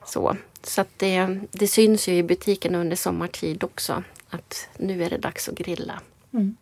Så, 0.05 0.38
så 0.63 0.81
att 0.81 0.99
det, 0.99 1.39
det 1.51 1.67
syns 1.67 2.07
ju 2.07 2.13
i 2.13 2.23
butiken 2.23 2.75
under 2.75 2.95
sommartid 2.95 3.63
också 3.63 4.03
att 4.29 4.69
nu 4.77 5.03
är 5.03 5.09
det 5.09 5.17
dags 5.17 5.49
att 5.49 5.55
grilla. 5.55 5.99
Mm. 6.33 6.55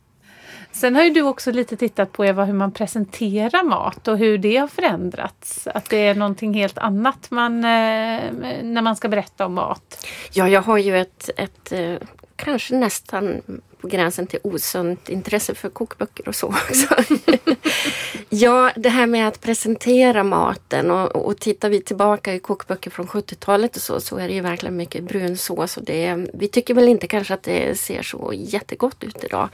Sen 0.71 0.95
har 0.95 1.03
ju 1.03 1.09
du 1.09 1.21
också 1.21 1.51
lite 1.51 1.77
tittat 1.77 2.11
på 2.11 2.25
Eva 2.25 2.45
hur 2.45 2.53
man 2.53 2.71
presenterar 2.71 3.63
mat 3.63 4.07
och 4.07 4.17
hur 4.17 4.37
det 4.37 4.57
har 4.57 4.67
förändrats. 4.67 5.67
Att 5.67 5.89
det 5.89 5.97
är 5.97 6.15
någonting 6.15 6.53
helt 6.53 6.77
annat 6.77 7.31
man, 7.31 7.55
eh, 7.57 8.21
när 8.63 8.81
man 8.81 8.95
ska 8.95 9.07
berätta 9.09 9.45
om 9.45 9.53
mat. 9.53 10.07
Ja, 10.33 10.49
jag 10.49 10.61
har 10.61 10.77
ju 10.77 10.97
ett, 10.97 11.29
ett 11.37 11.71
eh, 11.71 11.95
kanske 12.35 12.75
nästan 12.75 13.41
på 13.81 13.87
gränsen 13.87 14.27
till 14.27 14.39
osunt 14.43 15.09
intresse 15.09 15.55
för 15.55 15.69
kokböcker 15.69 16.27
och 16.27 16.35
så 16.35 16.47
också. 16.47 16.95
ja, 18.29 18.71
det 18.75 18.89
här 18.89 19.07
med 19.07 19.27
att 19.27 19.41
presentera 19.41 20.23
maten 20.23 20.91
och, 20.91 21.15
och 21.15 21.39
tittar 21.39 21.69
vi 21.69 21.81
tillbaka 21.81 22.33
i 22.33 22.39
kokböcker 22.39 22.91
från 22.91 23.07
70-talet 23.07 23.75
och 23.75 23.81
så, 23.81 23.99
så 23.99 24.17
är 24.17 24.27
det 24.27 24.33
ju 24.33 24.41
verkligen 24.41 24.77
mycket 24.77 25.03
brunsås 25.03 25.77
och 25.77 25.83
det, 25.83 26.27
vi 26.33 26.47
tycker 26.47 26.73
väl 26.73 26.87
inte 26.87 27.07
kanske 27.07 27.33
att 27.33 27.43
det 27.43 27.79
ser 27.79 28.01
så 28.01 28.33
jättegott 28.35 29.03
ut 29.03 29.23
idag. 29.23 29.49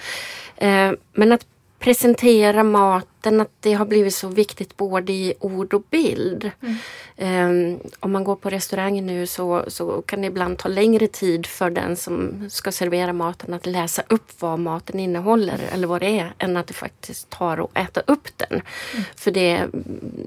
Eh, 0.57 0.91
men 1.13 1.31
att 1.31 1.45
presentera 1.79 2.63
maten, 2.63 3.41
att 3.41 3.51
det 3.59 3.73
har 3.73 3.85
blivit 3.85 4.15
så 4.15 4.27
viktigt 4.27 4.77
både 4.77 5.13
i 5.13 5.33
ord 5.39 5.73
och 5.73 5.83
bild. 5.89 6.51
Mm. 6.61 6.75
Um, 7.19 7.79
om 7.99 8.11
man 8.11 8.23
går 8.23 8.35
på 8.35 8.49
restauranger 8.49 9.01
nu 9.01 9.27
så, 9.27 9.65
så 9.67 10.01
kan 10.01 10.21
det 10.21 10.27
ibland 10.27 10.57
ta 10.57 10.69
längre 10.69 11.07
tid 11.07 11.45
för 11.45 11.69
den 11.69 11.95
som 11.95 12.45
ska 12.49 12.71
servera 12.71 13.13
maten 13.13 13.53
att 13.53 13.65
läsa 13.65 14.03
upp 14.09 14.31
vad 14.39 14.59
maten 14.59 14.99
innehåller 14.99 15.59
eller 15.73 15.87
vad 15.87 16.01
det 16.01 16.19
är 16.19 16.33
än 16.37 16.57
att 16.57 16.67
det 16.67 16.73
faktiskt 16.73 17.29
tar 17.29 17.57
att 17.57 17.77
äta 17.77 18.01
upp 18.07 18.27
den. 18.37 18.51
Mm. 18.51 19.05
För 19.15 19.31
det, 19.31 19.67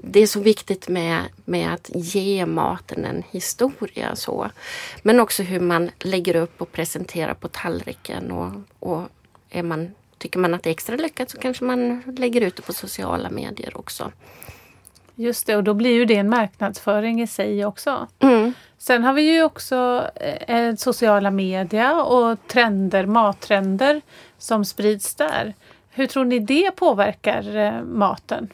det 0.03 0.19
är 0.19 0.27
så 0.27 0.39
viktigt 0.39 0.87
med, 0.89 1.21
med 1.45 1.73
att 1.73 1.89
ge 1.93 2.45
maten 2.45 3.05
en 3.05 3.23
historia. 3.31 4.15
Så. 4.15 4.49
Men 5.03 5.19
också 5.19 5.43
hur 5.43 5.59
man 5.59 5.91
lägger 5.99 6.35
upp 6.35 6.61
och 6.61 6.71
presenterar 6.71 7.33
på 7.33 7.47
tallriken 7.47 8.31
och, 8.31 8.51
och 8.79 9.01
är 9.49 9.63
man 9.63 9.91
Tycker 10.21 10.39
man 10.39 10.53
att 10.53 10.63
det 10.63 10.69
är 10.69 10.71
extra 10.71 10.95
lyckat 10.95 11.29
så 11.29 11.37
kanske 11.37 11.63
man 11.63 12.03
lägger 12.17 12.41
ut 12.41 12.55
det 12.55 12.61
på 12.61 12.73
sociala 12.73 13.29
medier 13.29 13.77
också. 13.77 14.11
Just 15.15 15.47
det, 15.47 15.55
och 15.55 15.63
då 15.63 15.73
blir 15.73 15.93
ju 15.93 16.05
det 16.05 16.15
en 16.15 16.29
marknadsföring 16.29 17.21
i 17.21 17.27
sig 17.27 17.65
också. 17.65 18.07
Mm. 18.19 18.53
Sen 18.77 19.03
har 19.03 19.13
vi 19.13 19.21
ju 19.21 19.43
också 19.43 20.09
eh, 20.47 20.75
sociala 20.75 21.31
media 21.31 22.03
och 22.03 22.47
trender, 22.47 23.05
mattrender 23.05 24.01
som 24.37 24.65
sprids 24.65 25.15
där. 25.15 25.53
Hur 25.89 26.07
tror 26.07 26.25
ni 26.25 26.39
det 26.39 26.71
påverkar 26.71 27.55
eh, 27.57 27.83
maten? 27.83 28.49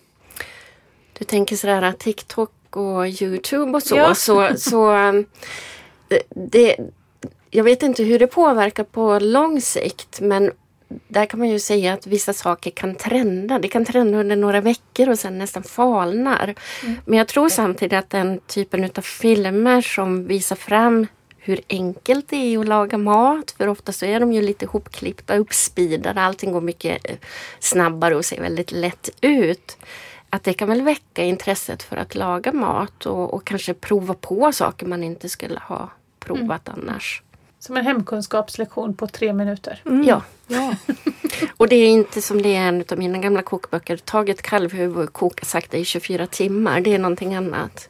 Du 1.14 1.26
tänker 1.26 1.56
sådär 1.56 1.92
TikTok 1.92 2.76
och 2.78 3.08
Youtube 3.08 3.72
och 3.72 3.84
så. 3.84 3.96
Ja. 3.96 4.16
så, 4.16 4.50
så 4.58 4.94
eh, 4.94 5.14
det, 6.30 6.76
jag 7.50 7.64
vet 7.64 7.84
inte 7.84 8.04
hur 8.04 8.20
det 8.20 8.28
påverkar 8.28 8.84
på 8.84 9.20
lång 9.20 9.62
sikt 9.62 10.22
men 10.22 10.52
där 11.08 11.26
kan 11.26 11.40
man 11.40 11.50
ju 11.50 11.60
säga 11.60 11.94
att 11.94 12.08
vissa 12.08 12.34
saker 12.34 12.72
kan 12.72 12.96
trenda. 12.96 13.60
Det 13.60 13.68
kan 13.68 13.86
trenda 13.86 14.18
under 14.18 14.36
några 14.36 14.62
veckor 14.62 15.10
och 15.10 15.20
sen 15.20 15.38
nästan 15.38 15.64
falnar. 15.64 16.56
Mm. 16.84 16.98
Men 17.06 17.18
jag 17.18 17.28
tror 17.28 17.50
samtidigt 17.50 18.00
att 18.00 18.10
den 18.10 18.40
typen 18.48 18.84
av 18.84 19.02
filmer 19.02 19.82
som 19.82 20.28
visar 20.28 20.56
fram 20.56 21.08
hur 21.38 21.62
enkelt 21.70 22.30
det 22.30 22.36
är 22.36 22.60
att 22.60 22.68
laga 22.68 22.98
mat. 22.98 23.52
För 23.52 23.68
ofta 23.68 23.92
så 23.92 24.06
är 24.06 24.20
de 24.20 24.34
ju 24.34 24.42
lite 24.42 24.66
hopklippta, 24.66 25.38
uppspeedade. 25.38 26.22
Allting 26.22 26.52
går 26.52 26.62
mycket 26.62 27.10
eh, 27.10 27.18
snabbare 27.60 28.16
och 28.16 28.26
ser 28.26 28.42
väldigt 28.42 28.72
lätt 28.72 29.10
ut. 29.22 29.78
Att 30.30 30.44
det 30.44 30.54
kan 30.54 30.68
väl 30.68 30.82
väcka 30.82 31.24
intresset 31.24 31.84
för 31.84 31.98
att 31.98 32.16
laga 32.16 32.52
mat 32.52 33.06
och, 33.06 33.34
och 33.34 33.46
kanske 33.46 33.74
prova 33.74 34.14
på 34.14 34.52
saker 34.52 34.86
man 34.86 35.04
inte 35.04 35.30
skulle 35.30 35.60
ha 35.60 35.90
provat 36.20 36.68
mm. 36.68 36.80
annars. 36.80 37.24
Som 37.60 37.78
en 37.78 37.86
hemkunskapslektion 37.86 38.94
på 38.94 39.08
tre 39.08 39.34
minuter. 39.34 39.82
Mm. 39.86 40.04
Ja. 40.04 40.22
ja. 40.48 40.76
och 41.58 41.68
det 41.68 41.76
är 41.76 41.88
inte 41.88 42.22
som 42.22 42.42
det 42.42 42.56
är 42.56 42.68
en 42.68 42.84
av 42.92 42.98
mina 42.98 43.18
gamla 43.18 43.42
kokböcker. 43.42 43.98
Tag 43.98 44.30
ett 44.30 44.42
kalvhuvud 44.42 45.08
och 45.08 45.14
koka 45.14 45.46
sakta 45.46 45.78
i 45.78 45.86
24 45.86 46.28
timmar. 46.28 46.82
Det 46.82 46.94
är 46.94 47.00
någonting 47.00 47.36
annat. 47.36 47.90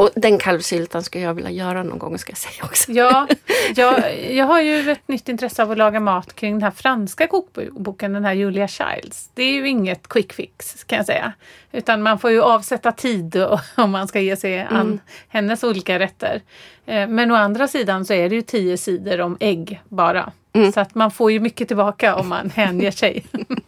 Och 0.00 0.10
den 0.16 0.38
kalvsyltan 0.38 1.02
skulle 1.02 1.24
jag 1.24 1.34
vilja 1.34 1.50
göra 1.50 1.82
någon 1.82 1.98
gång 1.98 2.18
ska 2.18 2.30
jag 2.30 2.38
säga 2.38 2.64
också. 2.64 2.92
Ja, 2.92 3.28
jag, 3.76 4.24
jag 4.30 4.46
har 4.46 4.60
ju 4.60 4.90
ett 4.90 5.08
nytt 5.08 5.28
intresse 5.28 5.62
av 5.62 5.70
att 5.70 5.78
laga 5.78 6.00
mat 6.00 6.34
kring 6.34 6.52
den 6.52 6.62
här 6.62 6.70
franska 6.70 7.26
kokboken, 7.26 8.12
den 8.12 8.24
här 8.24 8.32
Julia 8.32 8.68
Childs. 8.68 9.30
Det 9.34 9.42
är 9.42 9.52
ju 9.52 9.68
inget 9.68 10.08
quick 10.08 10.32
fix 10.32 10.84
kan 10.84 10.96
jag 10.96 11.06
säga. 11.06 11.32
Utan 11.72 12.02
man 12.02 12.18
får 12.18 12.30
ju 12.30 12.42
avsätta 12.42 12.92
tid 12.92 13.46
om 13.76 13.90
man 13.90 14.08
ska 14.08 14.20
ge 14.20 14.36
sig 14.36 14.60
an 14.60 14.80
mm. 14.80 15.00
hennes 15.28 15.64
olika 15.64 15.98
rätter. 15.98 16.42
Eh, 16.86 17.08
men 17.08 17.30
å 17.30 17.34
andra 17.34 17.68
sidan 17.68 18.04
så 18.04 18.12
är 18.12 18.28
det 18.28 18.34
ju 18.34 18.42
tio 18.42 18.76
sidor 18.76 19.20
om 19.20 19.36
ägg 19.40 19.80
bara. 19.88 20.32
Mm. 20.52 20.72
Så 20.72 20.80
att 20.80 20.94
man 20.94 21.10
får 21.10 21.32
ju 21.32 21.40
mycket 21.40 21.68
tillbaka 21.68 22.16
om 22.16 22.28
man 22.28 22.50
hänger 22.50 22.90
sig. 22.90 23.24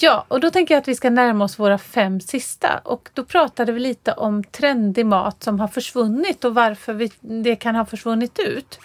Ja, 0.00 0.24
och 0.28 0.40
då 0.40 0.50
tänker 0.50 0.74
jag 0.74 0.80
att 0.80 0.88
vi 0.88 0.94
ska 0.94 1.10
närma 1.10 1.44
oss 1.44 1.58
våra 1.58 1.78
fem 1.78 2.20
sista. 2.20 2.80
Och 2.84 3.10
då 3.14 3.24
pratade 3.24 3.72
vi 3.72 3.80
lite 3.80 4.12
om 4.12 4.44
trendig 4.44 5.06
mat 5.06 5.42
som 5.42 5.60
har 5.60 5.68
försvunnit 5.68 6.44
och 6.44 6.54
varför 6.54 6.92
vi, 6.92 7.12
det 7.20 7.56
kan 7.56 7.74
ha 7.74 7.84
försvunnit 7.84 8.38
ut. 8.38 8.80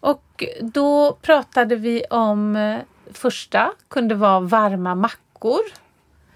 Och 0.00 0.44
då 0.60 1.12
pratade 1.22 1.76
vi 1.76 2.04
om 2.10 2.56
eh, 2.56 2.78
första 3.12 3.72
kunde 3.88 4.14
vara 4.14 4.40
varma 4.40 4.94
mackor. 4.94 5.60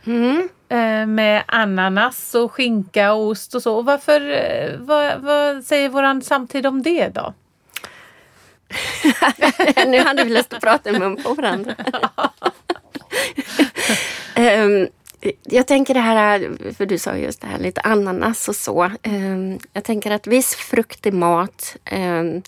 Mm. 0.05 0.49
Eh, 0.69 1.07
med 1.07 1.43
ananas 1.47 2.35
och 2.35 2.53
skinka 2.53 3.13
och 3.13 3.27
ost 3.27 3.55
och 3.55 3.63
så. 3.63 3.77
Och 3.77 3.85
varför, 3.85 4.31
eh, 4.31 4.79
vad, 4.79 5.21
vad 5.21 5.65
säger 5.65 5.89
våran 5.89 6.23
samtid 6.23 6.67
om 6.67 6.83
det 6.83 7.09
då? 7.09 7.35
nu 9.87 9.99
hade 9.99 10.25
vi 10.25 10.31
lust 10.31 10.53
att 10.53 10.61
prata 10.61 10.91
i 10.91 10.99
mun 10.99 11.23
på 11.23 11.35
varandra. 11.35 11.75
um, 14.39 14.89
Jag 15.43 15.67
tänker 15.67 15.95
det 15.95 16.01
här, 16.01 16.51
för 16.77 16.87
du 16.87 16.99
sa 16.99 17.17
just 17.17 17.41
det 17.41 17.47
här 17.47 17.59
lite 17.59 17.81
ananas 17.81 18.49
och 18.49 18.57
så. 18.57 18.91
Um, 19.05 19.59
jag 19.73 19.85
tänker 19.85 20.11
att 20.11 20.27
viss 20.27 20.55
frukt 20.55 21.07
i 21.07 21.11
mat 21.11 21.77
um, 21.93 22.43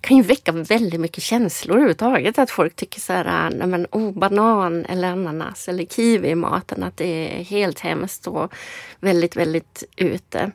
kan 0.00 0.16
ju 0.16 0.22
väcka 0.22 0.52
väldigt 0.52 1.00
mycket 1.00 1.22
känslor 1.22 1.76
överhuvudtaget. 1.76 2.38
Att 2.38 2.50
folk 2.50 2.76
tycker 2.76 3.00
så 3.00 3.12
här, 3.12 3.26
ah, 3.28 3.50
nej 3.50 3.66
men 3.66 3.86
oh, 3.90 4.12
banan 4.12 4.84
eller 4.84 5.08
ananas 5.08 5.68
eller 5.68 5.84
kiwi 5.84 6.28
i 6.28 6.34
maten, 6.34 6.82
att 6.82 6.96
det 6.96 7.40
är 7.40 7.44
helt 7.44 7.80
hemskt 7.80 8.26
och 8.26 8.52
väldigt, 9.00 9.36
väldigt 9.36 9.84
ute. 9.96 10.52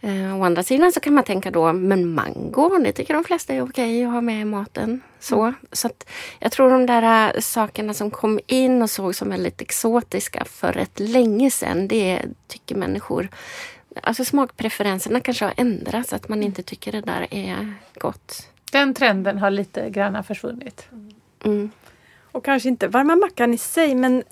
Eh, 0.00 0.40
å 0.40 0.44
andra 0.44 0.62
sidan 0.62 0.92
så 0.92 1.00
kan 1.00 1.14
man 1.14 1.24
tänka 1.24 1.50
då, 1.50 1.72
men 1.72 2.14
mango, 2.14 2.78
det 2.84 2.92
tycker 2.92 3.14
de 3.14 3.24
flesta 3.24 3.54
är 3.54 3.62
okej 3.62 4.04
att 4.04 4.12
ha 4.12 4.20
med 4.20 4.40
i 4.40 4.44
maten. 4.44 5.00
Så, 5.20 5.42
mm. 5.42 5.54
så 5.72 5.86
att 5.86 6.08
jag 6.38 6.52
tror 6.52 6.70
de 6.70 6.86
där 6.86 7.34
äh, 7.34 7.40
sakerna 7.40 7.94
som 7.94 8.10
kom 8.10 8.40
in 8.46 8.82
och 8.82 8.90
såg 8.90 9.14
som 9.14 9.30
väldigt 9.30 9.60
exotiska 9.60 10.44
för 10.44 10.76
ett 10.76 11.00
länge 11.00 11.50
sedan, 11.50 11.88
det 11.88 12.22
tycker 12.48 12.74
människor 12.74 13.28
Alltså 14.02 14.24
smakpreferenserna 14.24 15.20
kanske 15.20 15.44
har 15.44 15.54
ändrats, 15.56 16.12
att 16.12 16.28
man 16.28 16.42
inte 16.42 16.62
tycker 16.62 16.92
det 16.92 17.00
där 17.00 17.26
är 17.30 17.74
gott. 17.94 18.48
Den 18.72 18.94
trenden 18.94 19.38
har 19.38 19.50
lite 19.50 19.90
grann 19.90 20.24
försvunnit. 20.24 20.88
Mm. 21.44 21.70
Och 22.40 22.44
kanske 22.44 22.68
inte 22.68 22.88
varma 22.88 23.16
mackan 23.16 23.54
i 23.54 23.58
sig 23.58 23.94
men 23.94 24.22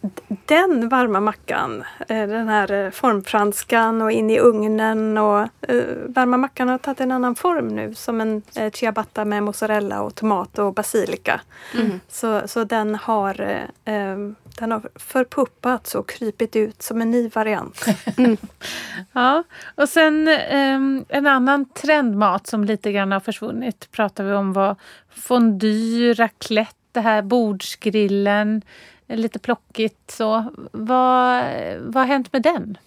den 0.46 0.88
varma 0.88 1.20
mackan. 1.20 1.84
Eh, 2.08 2.28
den 2.28 2.48
här 2.48 2.72
eh, 2.72 2.90
formfranskan 2.90 4.02
och 4.02 4.12
in 4.12 4.30
i 4.30 4.38
ugnen 4.38 5.18
och 5.18 5.48
uh, 5.70 5.84
varma 6.08 6.36
mackan 6.36 6.68
har 6.68 6.78
tagit 6.78 7.00
en 7.00 7.12
annan 7.12 7.34
form 7.34 7.68
nu 7.68 7.94
som 7.94 8.20
en 8.20 8.42
uh, 8.60 8.70
ciabatta 8.70 9.24
med 9.24 9.42
mozzarella 9.42 10.02
och 10.02 10.14
tomat 10.14 10.58
och 10.58 10.74
basilika. 10.74 11.40
Mm. 11.74 12.00
Så, 12.08 12.48
så 12.48 12.64
den 12.64 12.94
har 12.94 13.40
uh, 13.40 14.32
den 14.58 14.72
har 14.72 14.82
förpuppats 14.94 15.94
och 15.94 16.08
krypit 16.08 16.56
ut 16.56 16.82
som 16.82 17.02
en 17.02 17.10
ny 17.10 17.28
variant. 17.28 17.86
Mm. 18.16 18.36
ja, 19.12 19.44
och 19.74 19.88
sen 19.88 20.28
um, 20.28 21.04
en 21.08 21.26
annan 21.26 21.64
trendmat 21.64 22.46
som 22.46 22.64
lite 22.64 22.92
grann 22.92 23.12
har 23.12 23.20
försvunnit 23.20 23.88
pratar 23.92 24.24
vi 24.24 24.32
om 24.32 24.52
var 24.52 24.76
fondue, 25.10 26.12
raclette 26.12 26.77
det 26.92 27.00
här 27.00 27.22
bordsgrillen, 27.22 28.62
lite 29.06 29.38
plockigt 29.38 30.10
så. 30.10 30.44
Vad, 30.72 31.44
vad 31.80 31.96
har 31.96 32.04
hänt 32.04 32.32
med 32.32 32.42
den? 32.42 32.78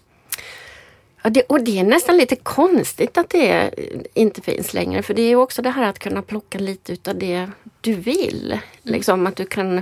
Ja, 1.23 1.29
det, 1.29 1.41
och 1.41 1.63
det 1.63 1.79
är 1.79 1.83
nästan 1.83 2.17
lite 2.17 2.35
konstigt 2.35 3.17
att 3.17 3.29
det 3.29 3.71
inte 4.13 4.41
finns 4.41 4.73
längre 4.73 5.03
för 5.03 5.13
det 5.13 5.21
är 5.21 5.35
också 5.35 5.61
det 5.61 5.69
här 5.69 5.89
att 5.89 5.99
kunna 5.99 6.21
plocka 6.21 6.59
lite 6.59 6.93
utav 6.93 7.17
det 7.17 7.49
du 7.81 7.93
vill. 7.93 8.59
Liksom 8.83 9.27
att 9.27 9.35
du 9.35 9.45
kan 9.45 9.81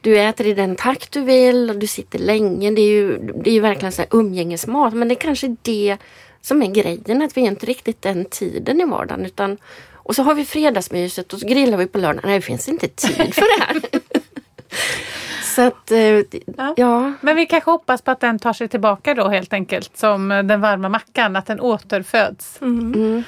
du 0.00 0.18
äter 0.18 0.46
i 0.46 0.54
den 0.54 0.76
takt 0.76 1.12
du 1.12 1.20
vill 1.20 1.70
och 1.70 1.76
du 1.76 1.86
sitter 1.86 2.18
länge. 2.18 2.70
Det 2.70 2.82
är 2.82 2.90
ju, 2.90 3.18
det 3.18 3.50
är 3.50 3.54
ju 3.54 3.60
verkligen 3.60 3.92
så 3.92 4.04
umgängesmat 4.10 4.94
men 4.94 5.08
det 5.08 5.14
är 5.14 5.20
kanske 5.20 5.56
det 5.62 5.96
som 6.40 6.62
är 6.62 6.66
grejen 6.66 7.22
att 7.22 7.36
vi 7.36 7.42
är 7.42 7.46
inte 7.46 7.66
riktigt 7.66 8.02
den 8.02 8.24
tiden 8.24 8.80
i 8.80 8.84
vardagen 8.84 9.26
utan 9.26 9.58
och 10.06 10.14
så 10.14 10.22
har 10.22 10.34
vi 10.34 10.44
fredagsmyset 10.44 11.32
och 11.32 11.40
så 11.40 11.46
grillar 11.46 11.78
vi 11.78 11.86
på 11.86 11.98
lördag. 11.98 12.24
Nej, 12.24 12.34
det 12.34 12.42
finns 12.42 12.68
inte 12.68 12.88
tid 12.88 13.34
för 13.34 13.58
det 13.58 13.64
här. 13.64 13.80
så 15.54 15.62
att, 15.62 15.90
eh, 15.90 16.40
ja. 16.56 16.74
ja. 16.76 17.12
Men 17.20 17.36
vi 17.36 17.46
kanske 17.46 17.70
hoppas 17.70 18.02
på 18.02 18.10
att 18.10 18.20
den 18.20 18.38
tar 18.38 18.52
sig 18.52 18.68
tillbaka 18.68 19.14
då 19.14 19.28
helt 19.28 19.52
enkelt 19.52 19.96
som 19.96 20.28
den 20.28 20.60
varma 20.60 20.88
mackan, 20.88 21.36
att 21.36 21.46
den 21.46 21.60
återföds. 21.60 22.58
Mm. 22.60 22.94
Mm. 22.94 23.22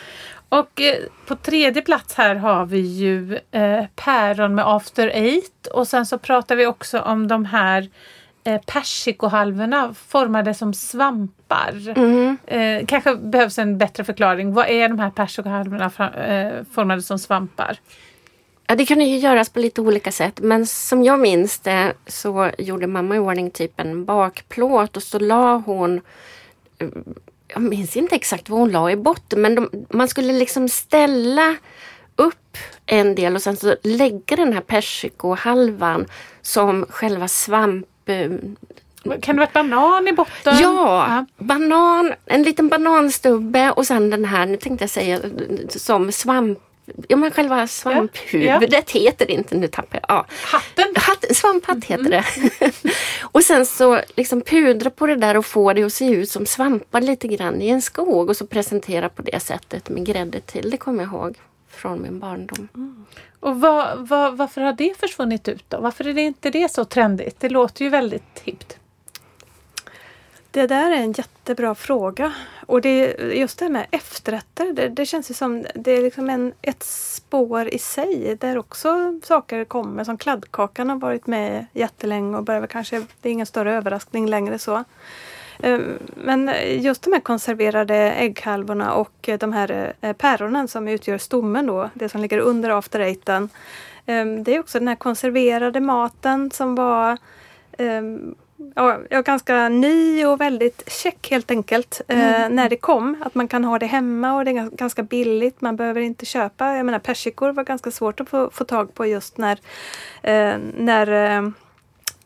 Och 0.48 0.80
eh, 0.80 0.96
på 1.26 1.36
tredje 1.36 1.82
plats 1.82 2.14
här 2.14 2.34
har 2.34 2.66
vi 2.66 2.80
ju 2.80 3.38
eh, 3.50 3.84
päron 3.94 4.54
med 4.54 4.68
after 4.68 5.08
eight 5.08 5.66
och 5.66 5.88
sen 5.88 6.06
så 6.06 6.18
pratar 6.18 6.56
vi 6.56 6.66
också 6.66 7.00
om 7.00 7.28
de 7.28 7.44
här 7.44 7.82
eh, 7.82 7.88
persikohalvorna 8.66 9.94
formade 9.94 10.54
som 10.54 10.74
svampar. 10.74 11.98
Mm. 11.98 12.36
Eh, 12.46 12.86
kanske 12.86 13.16
behövs 13.16 13.58
en 13.58 13.78
bättre 13.78 14.04
förklaring. 14.04 14.52
Vad 14.52 14.68
är 14.68 14.88
de 14.88 14.98
här 14.98 15.10
persikohalvorna 15.10 15.90
eh, 16.26 16.64
formade 16.74 17.02
som 17.02 17.18
svampar? 17.18 17.78
Ja, 18.70 18.74
det 18.74 18.86
kan 18.86 19.00
ju 19.00 19.16
göras 19.16 19.48
på 19.48 19.58
lite 19.60 19.80
olika 19.80 20.12
sätt 20.12 20.40
men 20.40 20.66
som 20.66 21.04
jag 21.04 21.20
minns 21.20 21.58
det 21.58 21.92
så 22.06 22.50
gjorde 22.58 22.86
mamma 22.86 23.16
i 23.16 23.18
ordning 23.18 23.50
typ 23.50 23.80
en 23.80 24.04
bakplåt 24.04 24.96
och 24.96 25.02
så 25.02 25.18
la 25.18 25.56
hon 25.66 26.00
eh, 26.78 26.88
jag 27.48 27.62
minns 27.62 27.96
inte 27.96 28.14
exakt 28.14 28.48
vad 28.48 28.60
hon 28.60 28.70
la 28.70 28.90
i 28.90 28.96
botten 28.96 29.42
men 29.42 29.54
de, 29.54 29.86
man 29.90 30.08
skulle 30.08 30.32
liksom 30.32 30.68
ställa 30.68 31.56
upp 32.16 32.56
en 32.86 33.14
del 33.14 33.34
och 33.34 33.42
sen 33.42 33.56
så 33.56 33.76
lägga 33.82 34.36
den 34.36 34.52
här 34.52 34.60
persikohalvan 34.60 36.06
som 36.42 36.86
själva 36.88 37.28
svamp 37.28 37.86
kan 39.20 39.36
det 39.36 39.40
vara 39.40 39.50
banan 39.52 40.08
i 40.08 40.12
botten? 40.12 40.56
Ja, 40.60 41.06
ja, 41.08 41.26
banan, 41.44 42.14
en 42.26 42.42
liten 42.42 42.68
bananstubbe 42.68 43.70
och 43.70 43.86
sen 43.86 44.10
den 44.10 44.24
här, 44.24 44.46
nu 44.46 44.56
tänkte 44.56 44.82
jag 44.82 44.90
säga 44.90 45.20
som 45.68 46.12
svamp 46.12 46.58
Ja 47.08 47.16
men 47.16 47.30
själva 47.30 47.66
svamphuvudet 47.66 48.94
ja, 48.94 49.00
ja. 49.00 49.00
heter 49.00 49.26
det 49.26 49.32
inte, 49.32 49.56
nu 49.56 49.68
tappar 49.68 50.00
jag. 50.02 50.16
Ja. 50.16 50.26
Hatten? 50.42 50.86
Hatt, 50.96 51.36
svamphatt 51.36 51.84
heter 51.84 52.04
mm. 52.04 52.10
det. 52.10 52.72
och 53.22 53.44
sen 53.44 53.66
så 53.66 54.00
liksom 54.16 54.40
pudra 54.40 54.90
på 54.90 55.06
det 55.06 55.16
där 55.16 55.36
och 55.36 55.46
få 55.46 55.72
det 55.72 55.82
att 55.82 55.92
se 55.92 56.10
ut 56.10 56.30
som 56.30 56.46
svampar 56.46 57.00
lite 57.00 57.28
grann 57.28 57.62
i 57.62 57.68
en 57.68 57.82
skog 57.82 58.28
och 58.28 58.36
så 58.36 58.46
presentera 58.46 59.08
på 59.08 59.22
det 59.22 59.40
sättet 59.40 59.88
med 59.88 60.06
grädde 60.06 60.40
till. 60.40 60.70
Det 60.70 60.76
kommer 60.76 61.02
jag 61.02 61.12
ihåg 61.12 61.36
från 61.78 62.02
min 62.02 62.18
barndom. 62.18 62.68
Mm. 62.74 63.06
Och 63.40 63.60
vad, 63.60 64.08
vad, 64.08 64.36
varför 64.36 64.60
har 64.60 64.72
det 64.72 64.98
försvunnit 64.98 65.48
ut 65.48 65.64
då? 65.70 65.80
Varför 65.80 66.06
är 66.06 66.14
det 66.14 66.22
inte 66.22 66.50
det 66.50 66.72
så 66.72 66.84
trendigt? 66.84 67.40
Det 67.40 67.48
låter 67.48 67.84
ju 67.84 67.90
väldigt 67.90 68.38
hippt. 68.44 68.78
Det 70.50 70.66
där 70.66 70.90
är 70.90 70.96
en 70.96 71.12
jättebra 71.12 71.74
fråga. 71.74 72.32
Och 72.66 72.80
det, 72.80 73.06
just 73.34 73.58
det 73.58 73.68
med 73.68 73.86
efterrätter, 73.90 74.72
det, 74.72 74.88
det 74.88 75.06
känns 75.06 75.30
ju 75.30 75.34
som 75.34 75.66
det 75.74 75.90
är 75.90 76.02
liksom 76.02 76.30
en, 76.30 76.52
ett 76.62 76.82
spår 76.82 77.68
i 77.68 77.78
sig 77.78 78.36
där 78.40 78.58
också 78.58 79.20
saker 79.24 79.64
kommer. 79.64 80.04
Som 80.04 80.18
kladdkakan 80.18 80.90
har 80.90 80.96
varit 80.96 81.26
med 81.26 81.66
jättelänge 81.72 82.36
och 82.36 82.44
börjar 82.44 82.66
kanske, 82.66 83.06
det 83.20 83.28
är 83.28 83.32
ingen 83.32 83.46
större 83.46 83.74
överraskning 83.74 84.26
längre 84.26 84.58
så. 84.58 84.84
Ehm, 85.62 85.98
men 86.14 86.50
just 86.82 87.02
de 87.02 87.12
här 87.12 87.20
konserverade 87.20 87.96
ägghalvorna 87.96 88.94
och 88.94 89.30
de 89.38 89.52
här 89.52 89.94
eh, 90.00 90.12
päronen 90.12 90.68
som 90.68 90.88
utgör 90.88 91.18
stommen 91.18 91.66
då, 91.66 91.90
det 91.94 92.08
som 92.08 92.20
ligger 92.20 92.38
under 92.38 92.70
after 92.70 93.00
eighten. 93.00 93.48
Ehm, 94.06 94.44
det 94.44 94.54
är 94.54 94.60
också 94.60 94.78
den 94.78 94.88
här 94.88 94.96
konserverade 94.96 95.80
maten 95.80 96.50
som 96.50 96.74
var 96.74 97.18
ehm, 97.78 98.34
ja, 98.74 99.00
ganska 99.24 99.68
ny 99.68 100.26
och 100.26 100.40
väldigt 100.40 100.90
check 100.90 101.30
helt 101.30 101.50
enkelt 101.50 102.00
eh, 102.08 102.36
mm. 102.36 102.56
när 102.56 102.68
det 102.68 102.76
kom. 102.76 103.16
Att 103.20 103.34
man 103.34 103.48
kan 103.48 103.64
ha 103.64 103.78
det 103.78 103.86
hemma 103.86 104.34
och 104.34 104.44
det 104.44 104.50
är 104.50 104.70
ganska 104.76 105.02
billigt. 105.02 105.60
Man 105.60 105.76
behöver 105.76 106.00
inte 106.00 106.26
köpa. 106.26 106.76
Jag 106.76 106.86
menar 106.86 106.98
persikor 106.98 107.52
var 107.52 107.64
ganska 107.64 107.90
svårt 107.90 108.20
att 108.20 108.28
få, 108.28 108.50
få 108.50 108.64
tag 108.64 108.94
på 108.94 109.06
just 109.06 109.38
när, 109.38 109.58
eh, 110.22 110.54
när 110.76 111.52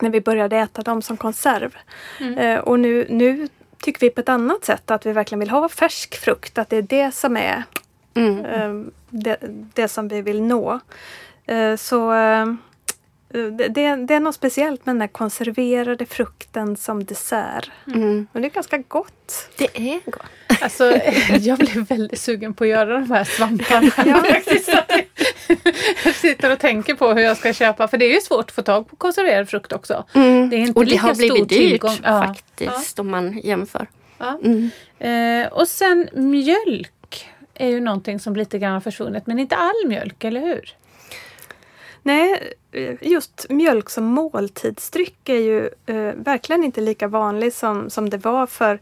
när 0.02 0.10
vi 0.10 0.20
började 0.20 0.56
äta 0.56 0.82
dem 0.82 1.02
som 1.02 1.16
konserv. 1.16 1.76
Mm. 2.20 2.38
Eh, 2.38 2.58
och 2.58 2.80
nu, 2.80 3.06
nu 3.08 3.48
tycker 3.82 4.00
vi 4.00 4.10
på 4.10 4.20
ett 4.20 4.28
annat 4.28 4.64
sätt 4.64 4.90
att 4.90 5.06
vi 5.06 5.12
verkligen 5.12 5.40
vill 5.40 5.50
ha 5.50 5.68
färsk 5.68 6.16
frukt. 6.16 6.58
Att 6.58 6.70
det 6.70 6.76
är 6.76 6.82
det 6.82 7.14
som 7.14 7.36
är 7.36 7.62
mm. 8.14 8.44
eh, 8.44 8.92
det, 9.10 9.36
det, 9.74 9.88
som 9.88 10.08
vi 10.08 10.22
vill 10.22 10.42
nå. 10.42 10.80
Eh, 11.46 11.76
så 11.76 12.12
eh, 12.12 12.46
det, 13.28 13.68
det, 13.68 14.14
är 14.14 14.20
något 14.20 14.34
speciellt 14.34 14.86
med 14.86 14.94
den 14.94 14.98
där 14.98 15.06
konserverade 15.06 16.06
frukten 16.06 16.76
som 16.76 17.04
dessert. 17.04 17.70
Mm. 17.86 18.26
Och 18.32 18.40
det 18.40 18.46
är 18.46 18.50
ganska 18.50 18.78
gott. 18.78 19.48
Det 19.58 19.78
är 19.78 20.10
gott. 20.10 20.60
Alltså, 20.60 20.84
jag 21.40 21.58
blev 21.58 21.86
väldigt 21.88 22.20
sugen 22.20 22.54
på 22.54 22.64
att 22.64 22.70
göra 22.70 22.94
de 22.94 23.10
här 23.10 23.24
svamparna. 23.24 23.90
Ja. 24.06 24.24
jag 26.04 26.14
sitter 26.14 26.52
och 26.52 26.58
tänker 26.58 26.94
på 26.94 27.12
hur 27.12 27.22
jag 27.22 27.36
ska 27.36 27.52
köpa 27.52 27.88
för 27.88 27.98
det 27.98 28.04
är 28.04 28.14
ju 28.14 28.20
svårt 28.20 28.44
att 28.44 28.52
få 28.52 28.62
tag 28.62 28.88
på 28.88 28.96
konserverad 28.96 29.48
frukt 29.48 29.72
också. 29.72 30.04
Mm. 30.14 30.50
Det 30.50 30.56
är 30.56 30.60
inte 30.60 30.80
och 30.80 30.86
det 30.86 30.96
har 30.96 31.14
blivit 31.14 31.48
dyrt 31.48 31.82
ja. 31.82 32.26
faktiskt 32.26 32.98
ja. 32.98 33.00
om 33.00 33.10
man 33.10 33.38
jämför. 33.44 33.86
Ja. 34.18 34.38
Mm. 34.44 34.70
Eh, 34.98 35.52
och 35.52 35.68
sen 35.68 36.08
mjölk 36.12 37.28
är 37.54 37.68
ju 37.68 37.80
någonting 37.80 38.20
som 38.20 38.36
lite 38.36 38.58
grann 38.58 38.72
har 38.72 38.80
försvunnit 38.80 39.26
men 39.26 39.38
inte 39.38 39.56
all 39.56 39.86
mjölk, 39.86 40.24
eller 40.24 40.40
hur? 40.40 40.76
Nej, 42.02 42.54
just 43.00 43.46
mjölk 43.48 43.90
som 43.90 44.04
måltidsdryck 44.04 45.28
är 45.28 45.34
ju 45.34 45.70
eh, 45.86 46.14
verkligen 46.14 46.64
inte 46.64 46.80
lika 46.80 47.08
vanlig 47.08 47.52
som, 47.52 47.90
som 47.90 48.10
det 48.10 48.16
var 48.16 48.46
för, 48.46 48.78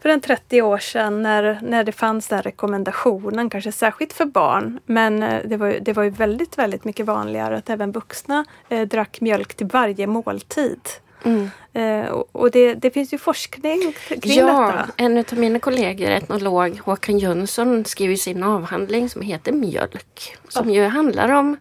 för 0.00 0.08
en 0.08 0.20
30 0.20 0.62
år 0.62 0.78
sedan 0.78 1.22
när, 1.22 1.58
när 1.62 1.84
det 1.84 1.92
fanns 1.92 2.28
den 2.28 2.42
rekommendationen, 2.42 3.50
kanske 3.50 3.72
särskilt 3.72 4.12
för 4.12 4.24
barn. 4.24 4.80
Men 4.86 5.22
eh, 5.22 5.40
det, 5.44 5.56
var, 5.56 5.78
det 5.80 5.92
var 5.92 6.02
ju 6.02 6.10
väldigt, 6.10 6.58
väldigt 6.58 6.84
mycket 6.84 7.06
vanligare 7.06 7.56
att 7.56 7.70
även 7.70 7.92
vuxna 7.92 8.44
eh, 8.68 8.88
drack 8.88 9.20
mjölk 9.20 9.54
till 9.54 9.66
varje 9.66 10.06
måltid. 10.06 10.80
Mm. 11.24 11.50
Eh, 11.72 12.10
och 12.32 12.50
det, 12.50 12.74
det, 12.74 12.90
finns 12.90 13.12
ju 13.12 13.18
forskning 13.18 13.94
kring 14.08 14.38
ja, 14.38 14.46
detta. 14.46 14.92
En 14.96 15.18
av 15.18 15.38
mina 15.38 15.58
kollegor, 15.58 16.10
etnolog 16.10 16.80
Håkan 16.84 17.18
Jönsson, 17.18 17.84
skriver 17.84 18.16
sin 18.16 18.42
avhandling 18.42 19.08
som 19.08 19.22
heter 19.22 19.52
Mjölk. 19.52 20.36
Som 20.48 20.70
ja. 20.70 20.74
ju 20.74 20.88
handlar 20.88 21.28
om 21.28 21.56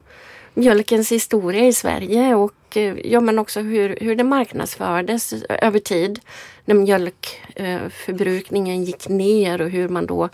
mjölkens 0.53 1.11
historia 1.11 1.65
i 1.65 1.73
Sverige 1.73 2.35
och 2.35 2.53
och 2.69 2.77
eh, 2.77 2.97
ja, 3.03 3.19
men 3.19 3.39
också 3.39 3.59
hur, 3.59 3.97
hur 4.01 4.15
det 4.15 4.23
marknadsfördes 4.23 5.33
över 5.49 5.79
tid. 5.79 6.19
När 6.65 6.75
mjölkförbrukningen 6.75 8.83
gick 8.83 9.07
ner 9.07 9.61
och 9.61 9.69
hur 9.69 9.89
man 9.89 10.05
då 10.05 10.29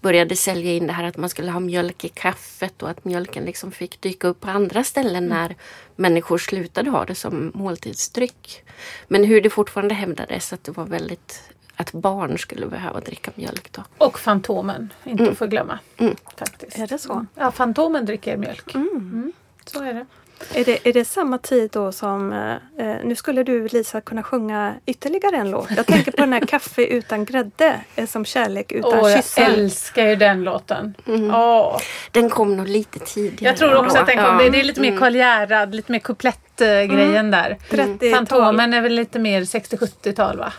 började 0.00 0.36
sälja 0.36 0.72
in 0.72 0.86
det 0.86 0.92
här 0.92 1.04
att 1.04 1.16
man 1.16 1.28
skulle 1.28 1.50
ha 1.50 1.60
mjölk 1.60 2.04
i 2.04 2.08
kaffet 2.08 2.82
och 2.82 2.90
att 2.90 3.04
mjölken 3.04 3.44
liksom 3.44 3.72
fick 3.72 4.00
dyka 4.00 4.28
upp 4.28 4.40
på 4.40 4.50
andra 4.50 4.84
ställen 4.84 5.24
mm. 5.24 5.28
när 5.28 5.56
människor 5.96 6.38
slutade 6.38 6.90
ha 6.90 7.04
det 7.04 7.14
som 7.14 7.52
måltidsdryck. 7.54 8.64
Men 9.08 9.24
hur 9.24 9.40
det 9.40 9.50
fortfarande 9.50 9.94
hävdades 9.94 10.52
att 10.52 10.64
det 10.64 10.72
var 10.72 10.84
väldigt 10.84 11.42
att 11.76 11.92
barn 11.92 12.38
skulle 12.38 12.66
behöva 12.66 13.00
dricka 13.00 13.30
mjölk. 13.34 13.72
Då. 13.72 13.82
Och 13.98 14.18
Fantomen, 14.18 14.92
inte 15.04 15.22
mm. 15.22 15.32
att 15.32 15.38
förglömma. 15.38 15.78
Mm. 15.96 16.16
Faktiskt. 16.36 16.78
Är 16.78 16.86
det 16.86 16.98
så? 16.98 17.26
Ja, 17.34 17.52
Fantomen 17.52 18.06
dricker 18.06 18.36
mjölk. 18.36 18.74
Mm. 18.74 18.88
mm. 18.88 19.32
Så 19.64 19.82
är 19.82 19.94
det. 19.94 20.06
Är 20.54 20.64
det, 20.64 20.88
är 20.88 20.92
det 20.92 21.04
samma 21.04 21.38
tid 21.38 21.70
då 21.72 21.92
som... 21.92 22.32
Eh, 22.32 22.86
eh, 22.86 22.96
nu 23.04 23.14
skulle 23.14 23.42
du 23.42 23.68
Lisa 23.68 24.00
kunna 24.00 24.22
sjunga 24.22 24.74
ytterligare 24.86 25.36
en 25.36 25.50
låt. 25.50 25.68
Jag 25.76 25.86
tänker 25.86 26.12
på 26.12 26.16
den 26.16 26.32
här 26.32 26.40
Kaffe 26.40 26.86
utan 26.86 27.24
grädde 27.24 27.80
eh, 27.96 28.06
som 28.06 28.24
kärlek 28.24 28.72
utan 28.72 29.00
oh, 29.00 29.16
kyssar. 29.16 29.42
Jag 29.42 29.52
älskar 29.52 30.06
ju 30.06 30.16
den 30.16 30.44
låten. 30.44 30.94
Mm. 31.06 31.30
Oh. 31.30 31.78
Den 32.10 32.30
kom 32.30 32.56
nog 32.56 32.68
lite 32.68 32.98
tidigare. 32.98 33.52
Jag 33.52 33.56
tror 33.56 33.84
också 33.84 33.98
att 33.98 34.06
den 34.06 34.16
kom. 34.16 34.40
Ja. 34.40 34.50
Det 34.50 34.60
är 34.60 34.64
lite 34.64 34.80
mer 34.80 34.88
mm. 34.88 35.00
Karl 35.00 35.70
lite 35.70 35.92
mer 35.92 35.98
kuplettgrejen 35.98 37.16
mm. 37.16 37.30
där. 37.30 37.58
Mm. 37.70 37.98
Fantomen 38.14 38.74
är 38.74 38.80
väl 38.80 38.92
lite 38.92 39.18
mer 39.18 39.40
60-70-tal 39.40 40.38
va? 40.38 40.52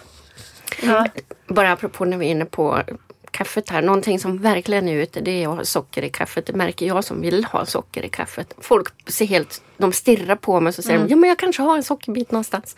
Ja. 0.82 1.06
Bara 1.48 1.72
apropå 1.72 2.06
när 2.06 2.18
vi 2.18 2.26
är 2.26 2.32
inne 2.32 2.46
på 2.46 2.84
kaffet 3.32 3.70
här. 3.70 3.82
Någonting 3.82 4.20
som 4.20 4.38
verkligen 4.38 4.90
är 4.90 4.96
ute 4.96 5.22
det 5.22 5.44
är 5.44 5.48
att 5.48 5.58
ha 5.58 5.66
socker 5.66 6.04
i 6.04 6.10
kaffet. 6.10 6.46
Det 6.46 6.54
märker 6.54 6.86
jag 6.86 7.04
som 7.04 7.22
vill 7.22 7.46
ha 7.46 7.66
socker 7.66 8.06
i 8.06 8.10
kaffet. 8.10 8.54
Folk 8.58 9.10
ser 9.12 9.26
helt, 9.26 9.62
de 9.78 9.94
stirrar 9.94 10.36
på 10.36 10.60
mig 10.60 10.74
och 10.78 10.84
säger 10.84 11.00
mm. 11.00 11.10
ja 11.10 11.16
men 11.16 11.30
jag 11.30 11.40
kanske 11.40 11.62
har 11.62 11.76
en 11.76 11.84
sockerbit 11.84 12.32
någonstans. 12.32 12.76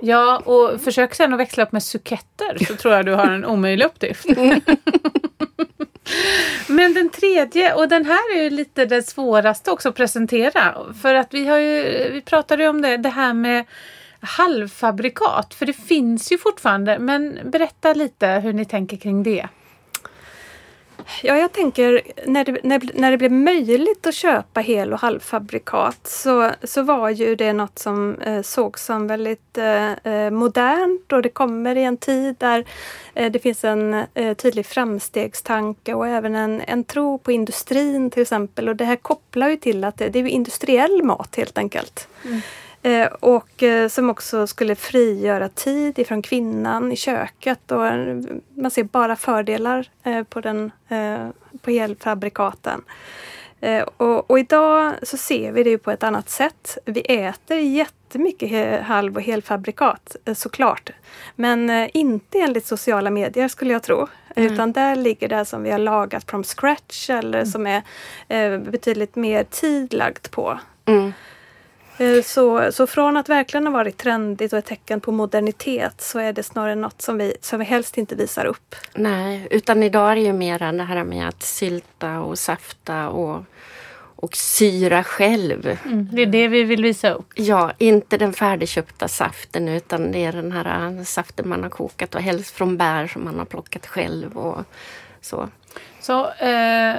Ja 0.00 0.38
och 0.38 0.80
försök 0.80 1.14
sen 1.14 1.32
att 1.32 1.40
växla 1.40 1.62
upp 1.62 1.72
med 1.72 1.82
suketter 1.82 2.64
så 2.68 2.76
tror 2.76 2.94
jag 2.94 3.06
du 3.06 3.12
har 3.12 3.26
en 3.26 3.44
omöjlig 3.44 3.84
uppgift. 3.84 4.26
Men 6.66 6.94
den 6.94 7.10
tredje, 7.10 7.74
och 7.74 7.88
den 7.88 8.06
här 8.06 8.36
är 8.36 8.42
ju 8.42 8.50
lite 8.50 8.84
det 8.84 9.02
svåraste 9.02 9.70
också 9.70 9.88
att 9.88 9.94
presentera. 9.94 10.74
För 11.02 11.14
att 11.14 11.34
vi 11.34 11.46
har 11.46 11.58
ju, 11.58 12.10
vi 12.12 12.20
pratade 12.20 12.62
ju 12.62 12.68
om 12.68 12.82
det, 12.82 12.96
det 12.96 13.08
här 13.08 13.32
med 13.32 13.64
halvfabrikat. 14.20 15.54
För 15.54 15.66
det 15.66 15.72
finns 15.72 16.32
ju 16.32 16.38
fortfarande, 16.38 16.98
men 16.98 17.38
berätta 17.44 17.94
lite 17.94 18.28
hur 18.28 18.52
ni 18.52 18.64
tänker 18.64 18.96
kring 18.96 19.22
det. 19.22 19.48
Ja, 21.22 21.36
jag 21.36 21.52
tänker 21.52 22.02
när 22.26 22.44
det, 22.44 22.58
när, 22.62 22.90
när 22.94 23.10
det 23.10 23.16
blev 23.16 23.32
möjligt 23.32 24.06
att 24.06 24.14
köpa 24.14 24.60
hel 24.60 24.92
och 24.92 25.00
halvfabrikat 25.00 25.98
så, 26.02 26.50
så 26.62 26.82
var 26.82 27.08
ju 27.08 27.36
det 27.36 27.52
något 27.52 27.78
som 27.78 28.14
eh, 28.20 28.42
sågs 28.42 28.84
som 28.84 29.06
väldigt 29.06 29.58
eh, 29.58 29.92
eh, 29.92 30.30
modernt 30.30 31.12
och 31.12 31.22
det 31.22 31.28
kommer 31.28 31.76
i 31.76 31.84
en 31.84 31.96
tid 31.96 32.36
där 32.38 32.64
eh, 33.14 33.32
det 33.32 33.38
finns 33.38 33.64
en 33.64 33.94
eh, 34.14 34.34
tydlig 34.34 34.66
framstegstanke 34.66 35.94
och 35.94 36.08
även 36.08 36.34
en, 36.34 36.60
en 36.60 36.84
tro 36.84 37.18
på 37.18 37.32
industrin 37.32 38.10
till 38.10 38.22
exempel. 38.22 38.68
Och 38.68 38.76
det 38.76 38.84
här 38.84 38.96
kopplar 38.96 39.48
ju 39.48 39.56
till 39.56 39.84
att 39.84 39.96
det, 39.96 40.08
det 40.08 40.18
är 40.18 40.26
industriell 40.26 41.02
mat 41.02 41.36
helt 41.36 41.58
enkelt. 41.58 42.08
Mm. 42.24 42.40
Eh, 42.84 43.06
och 43.06 43.62
eh, 43.62 43.88
som 43.88 44.10
också 44.10 44.46
skulle 44.46 44.74
frigöra 44.74 45.48
tid 45.48 45.98
ifrån 45.98 46.22
kvinnan 46.22 46.92
i 46.92 46.96
köket. 46.96 47.72
Och 47.72 47.80
man 48.54 48.70
ser 48.70 48.84
bara 48.84 49.16
fördelar 49.16 49.88
eh, 50.02 50.22
på, 50.22 50.40
den, 50.40 50.72
på 51.62 51.70
elfabrikaten. 51.70 52.82
Och, 53.96 54.30
och, 54.30 54.38
idag 54.38 54.92
så 55.02 55.16
ser 55.16 55.52
vi 55.52 55.62
det 55.62 55.78
på 55.78 55.90
ett 55.90 56.02
annat 56.02 56.30
sätt. 56.30 56.78
Vi 56.84 57.00
äter 57.00 57.56
jättemycket 57.56 58.82
halv 58.82 59.16
och 59.16 59.22
helfabrikat 59.22 60.16
såklart. 60.34 60.90
Men 61.36 61.88
inte 61.94 62.38
enligt 62.38 62.66
sociala 62.66 63.10
medier 63.10 63.48
skulle 63.48 63.72
jag 63.72 63.82
tro. 63.82 64.08
Mm. 64.36 64.52
Utan 64.52 64.72
där 64.72 64.96
ligger 64.96 65.28
det 65.28 65.44
som 65.44 65.62
vi 65.62 65.70
har 65.70 65.78
lagat 65.78 66.30
from 66.30 66.44
scratch 66.44 67.10
eller 67.10 67.38
mm. 67.38 67.46
som 67.46 67.82
är 68.28 68.58
betydligt 68.58 69.16
mer 69.16 69.44
tidlagt 69.44 70.30
på. 70.30 70.58
Mm. 70.84 71.12
Eh, 71.98 72.22
så, 72.22 72.72
så 72.72 72.86
från 72.86 73.16
att 73.16 73.28
verkligen 73.28 73.66
ha 73.66 73.72
varit 73.72 73.98
trendigt 73.98 74.52
och 74.52 74.58
ett 74.58 74.64
tecken 74.64 75.00
på 75.00 75.12
modernitet 75.12 76.00
så 76.00 76.18
är 76.18 76.32
det 76.32 76.42
snarare 76.42 76.74
något 76.74 77.02
som 77.02 77.18
vi, 77.18 77.36
som 77.40 77.58
vi 77.58 77.64
helst 77.64 77.98
inte 77.98 78.14
visar 78.14 78.44
upp. 78.44 78.74
Nej, 78.94 79.48
utan 79.50 79.82
idag 79.82 80.10
är 80.10 80.14
det 80.14 80.22
ju 80.22 80.32
mer 80.32 80.72
det 80.72 80.84
här 80.84 81.04
med 81.04 81.28
att 81.28 81.42
sylta 81.42 82.20
och 82.20 82.38
safta 82.38 83.08
och, 83.08 83.44
och 84.16 84.36
syra 84.36 85.04
själv. 85.04 85.78
Mm, 85.84 86.08
det 86.12 86.22
är 86.22 86.26
det 86.26 86.48
vi 86.48 86.62
vill 86.62 86.82
visa 86.82 87.10
upp. 87.10 87.32
Ja, 87.34 87.72
inte 87.78 88.16
den 88.16 88.32
färdigköpta 88.32 89.08
saften 89.08 89.68
utan 89.68 90.12
det 90.12 90.24
är 90.24 90.32
den 90.32 90.52
här 90.52 91.04
saften 91.04 91.48
man 91.48 91.62
har 91.62 91.70
kokat 91.70 92.14
och 92.14 92.20
helst 92.20 92.54
från 92.54 92.76
bär 92.76 93.06
som 93.06 93.24
man 93.24 93.38
har 93.38 93.44
plockat 93.44 93.86
själv 93.86 94.38
och 94.38 94.64
så. 95.20 95.48
Så 96.00 96.30
eh 96.30 96.96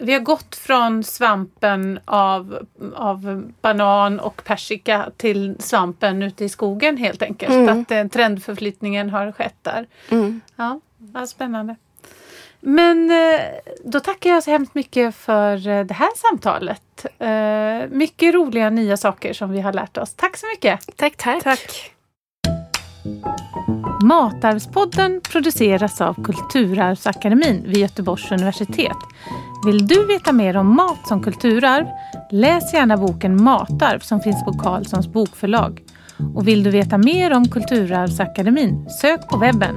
vi 0.00 0.12
har 0.12 0.20
gått 0.20 0.56
från 0.56 1.04
svampen 1.04 2.00
av, 2.04 2.66
av 2.94 3.52
banan 3.60 4.20
och 4.20 4.44
persika 4.44 5.10
till 5.16 5.56
svampen 5.58 6.22
ute 6.22 6.44
i 6.44 6.48
skogen 6.48 6.96
helt 6.96 7.22
enkelt. 7.22 7.52
Mm. 7.52 7.80
Att 7.80 7.90
eh, 7.90 8.06
trendförflyttningen 8.06 9.10
har 9.10 9.32
skett 9.32 9.56
där. 9.62 9.86
Mm. 10.10 10.40
Ja, 10.56 10.80
ja, 11.14 11.26
spännande. 11.26 11.76
Men 12.60 13.10
eh, 13.10 13.40
då 13.84 14.00
tackar 14.00 14.30
jag 14.30 14.42
så 14.42 14.50
hemskt 14.50 14.74
mycket 14.74 15.14
för 15.14 15.68
eh, 15.68 15.84
det 15.84 15.94
här 15.94 16.10
samtalet. 16.16 17.06
Eh, 17.18 17.96
mycket 17.96 18.34
roliga 18.34 18.70
nya 18.70 18.96
saker 18.96 19.32
som 19.32 19.50
vi 19.50 19.60
har 19.60 19.72
lärt 19.72 19.98
oss. 19.98 20.14
Tack 20.14 20.36
så 20.36 20.46
mycket! 20.46 20.96
Tack, 20.96 21.16
tack! 21.16 21.42
tack. 21.42 21.92
Matarvspodden 24.04 25.20
produceras 25.32 26.00
av 26.00 26.24
Kulturarvsakademin 26.24 27.62
vid 27.66 27.76
Göteborgs 27.76 28.32
universitet. 28.32 28.96
Vill 29.66 29.86
du 29.86 30.06
veta 30.06 30.32
mer 30.32 30.56
om 30.56 30.76
mat 30.76 31.08
som 31.08 31.22
kulturarv? 31.22 31.86
Läs 32.30 32.74
gärna 32.74 32.96
boken 32.96 33.42
Matarv 33.42 33.98
som 33.98 34.20
finns 34.20 34.44
på 34.44 34.52
Carlssons 34.52 35.08
bokförlag. 35.08 35.82
Och 36.34 36.48
vill 36.48 36.62
du 36.62 36.70
veta 36.70 36.98
mer 36.98 37.32
om 37.32 37.48
Kulturarvsakademin? 37.48 38.88
Sök 39.00 39.28
på 39.28 39.36
webben. 39.36 39.76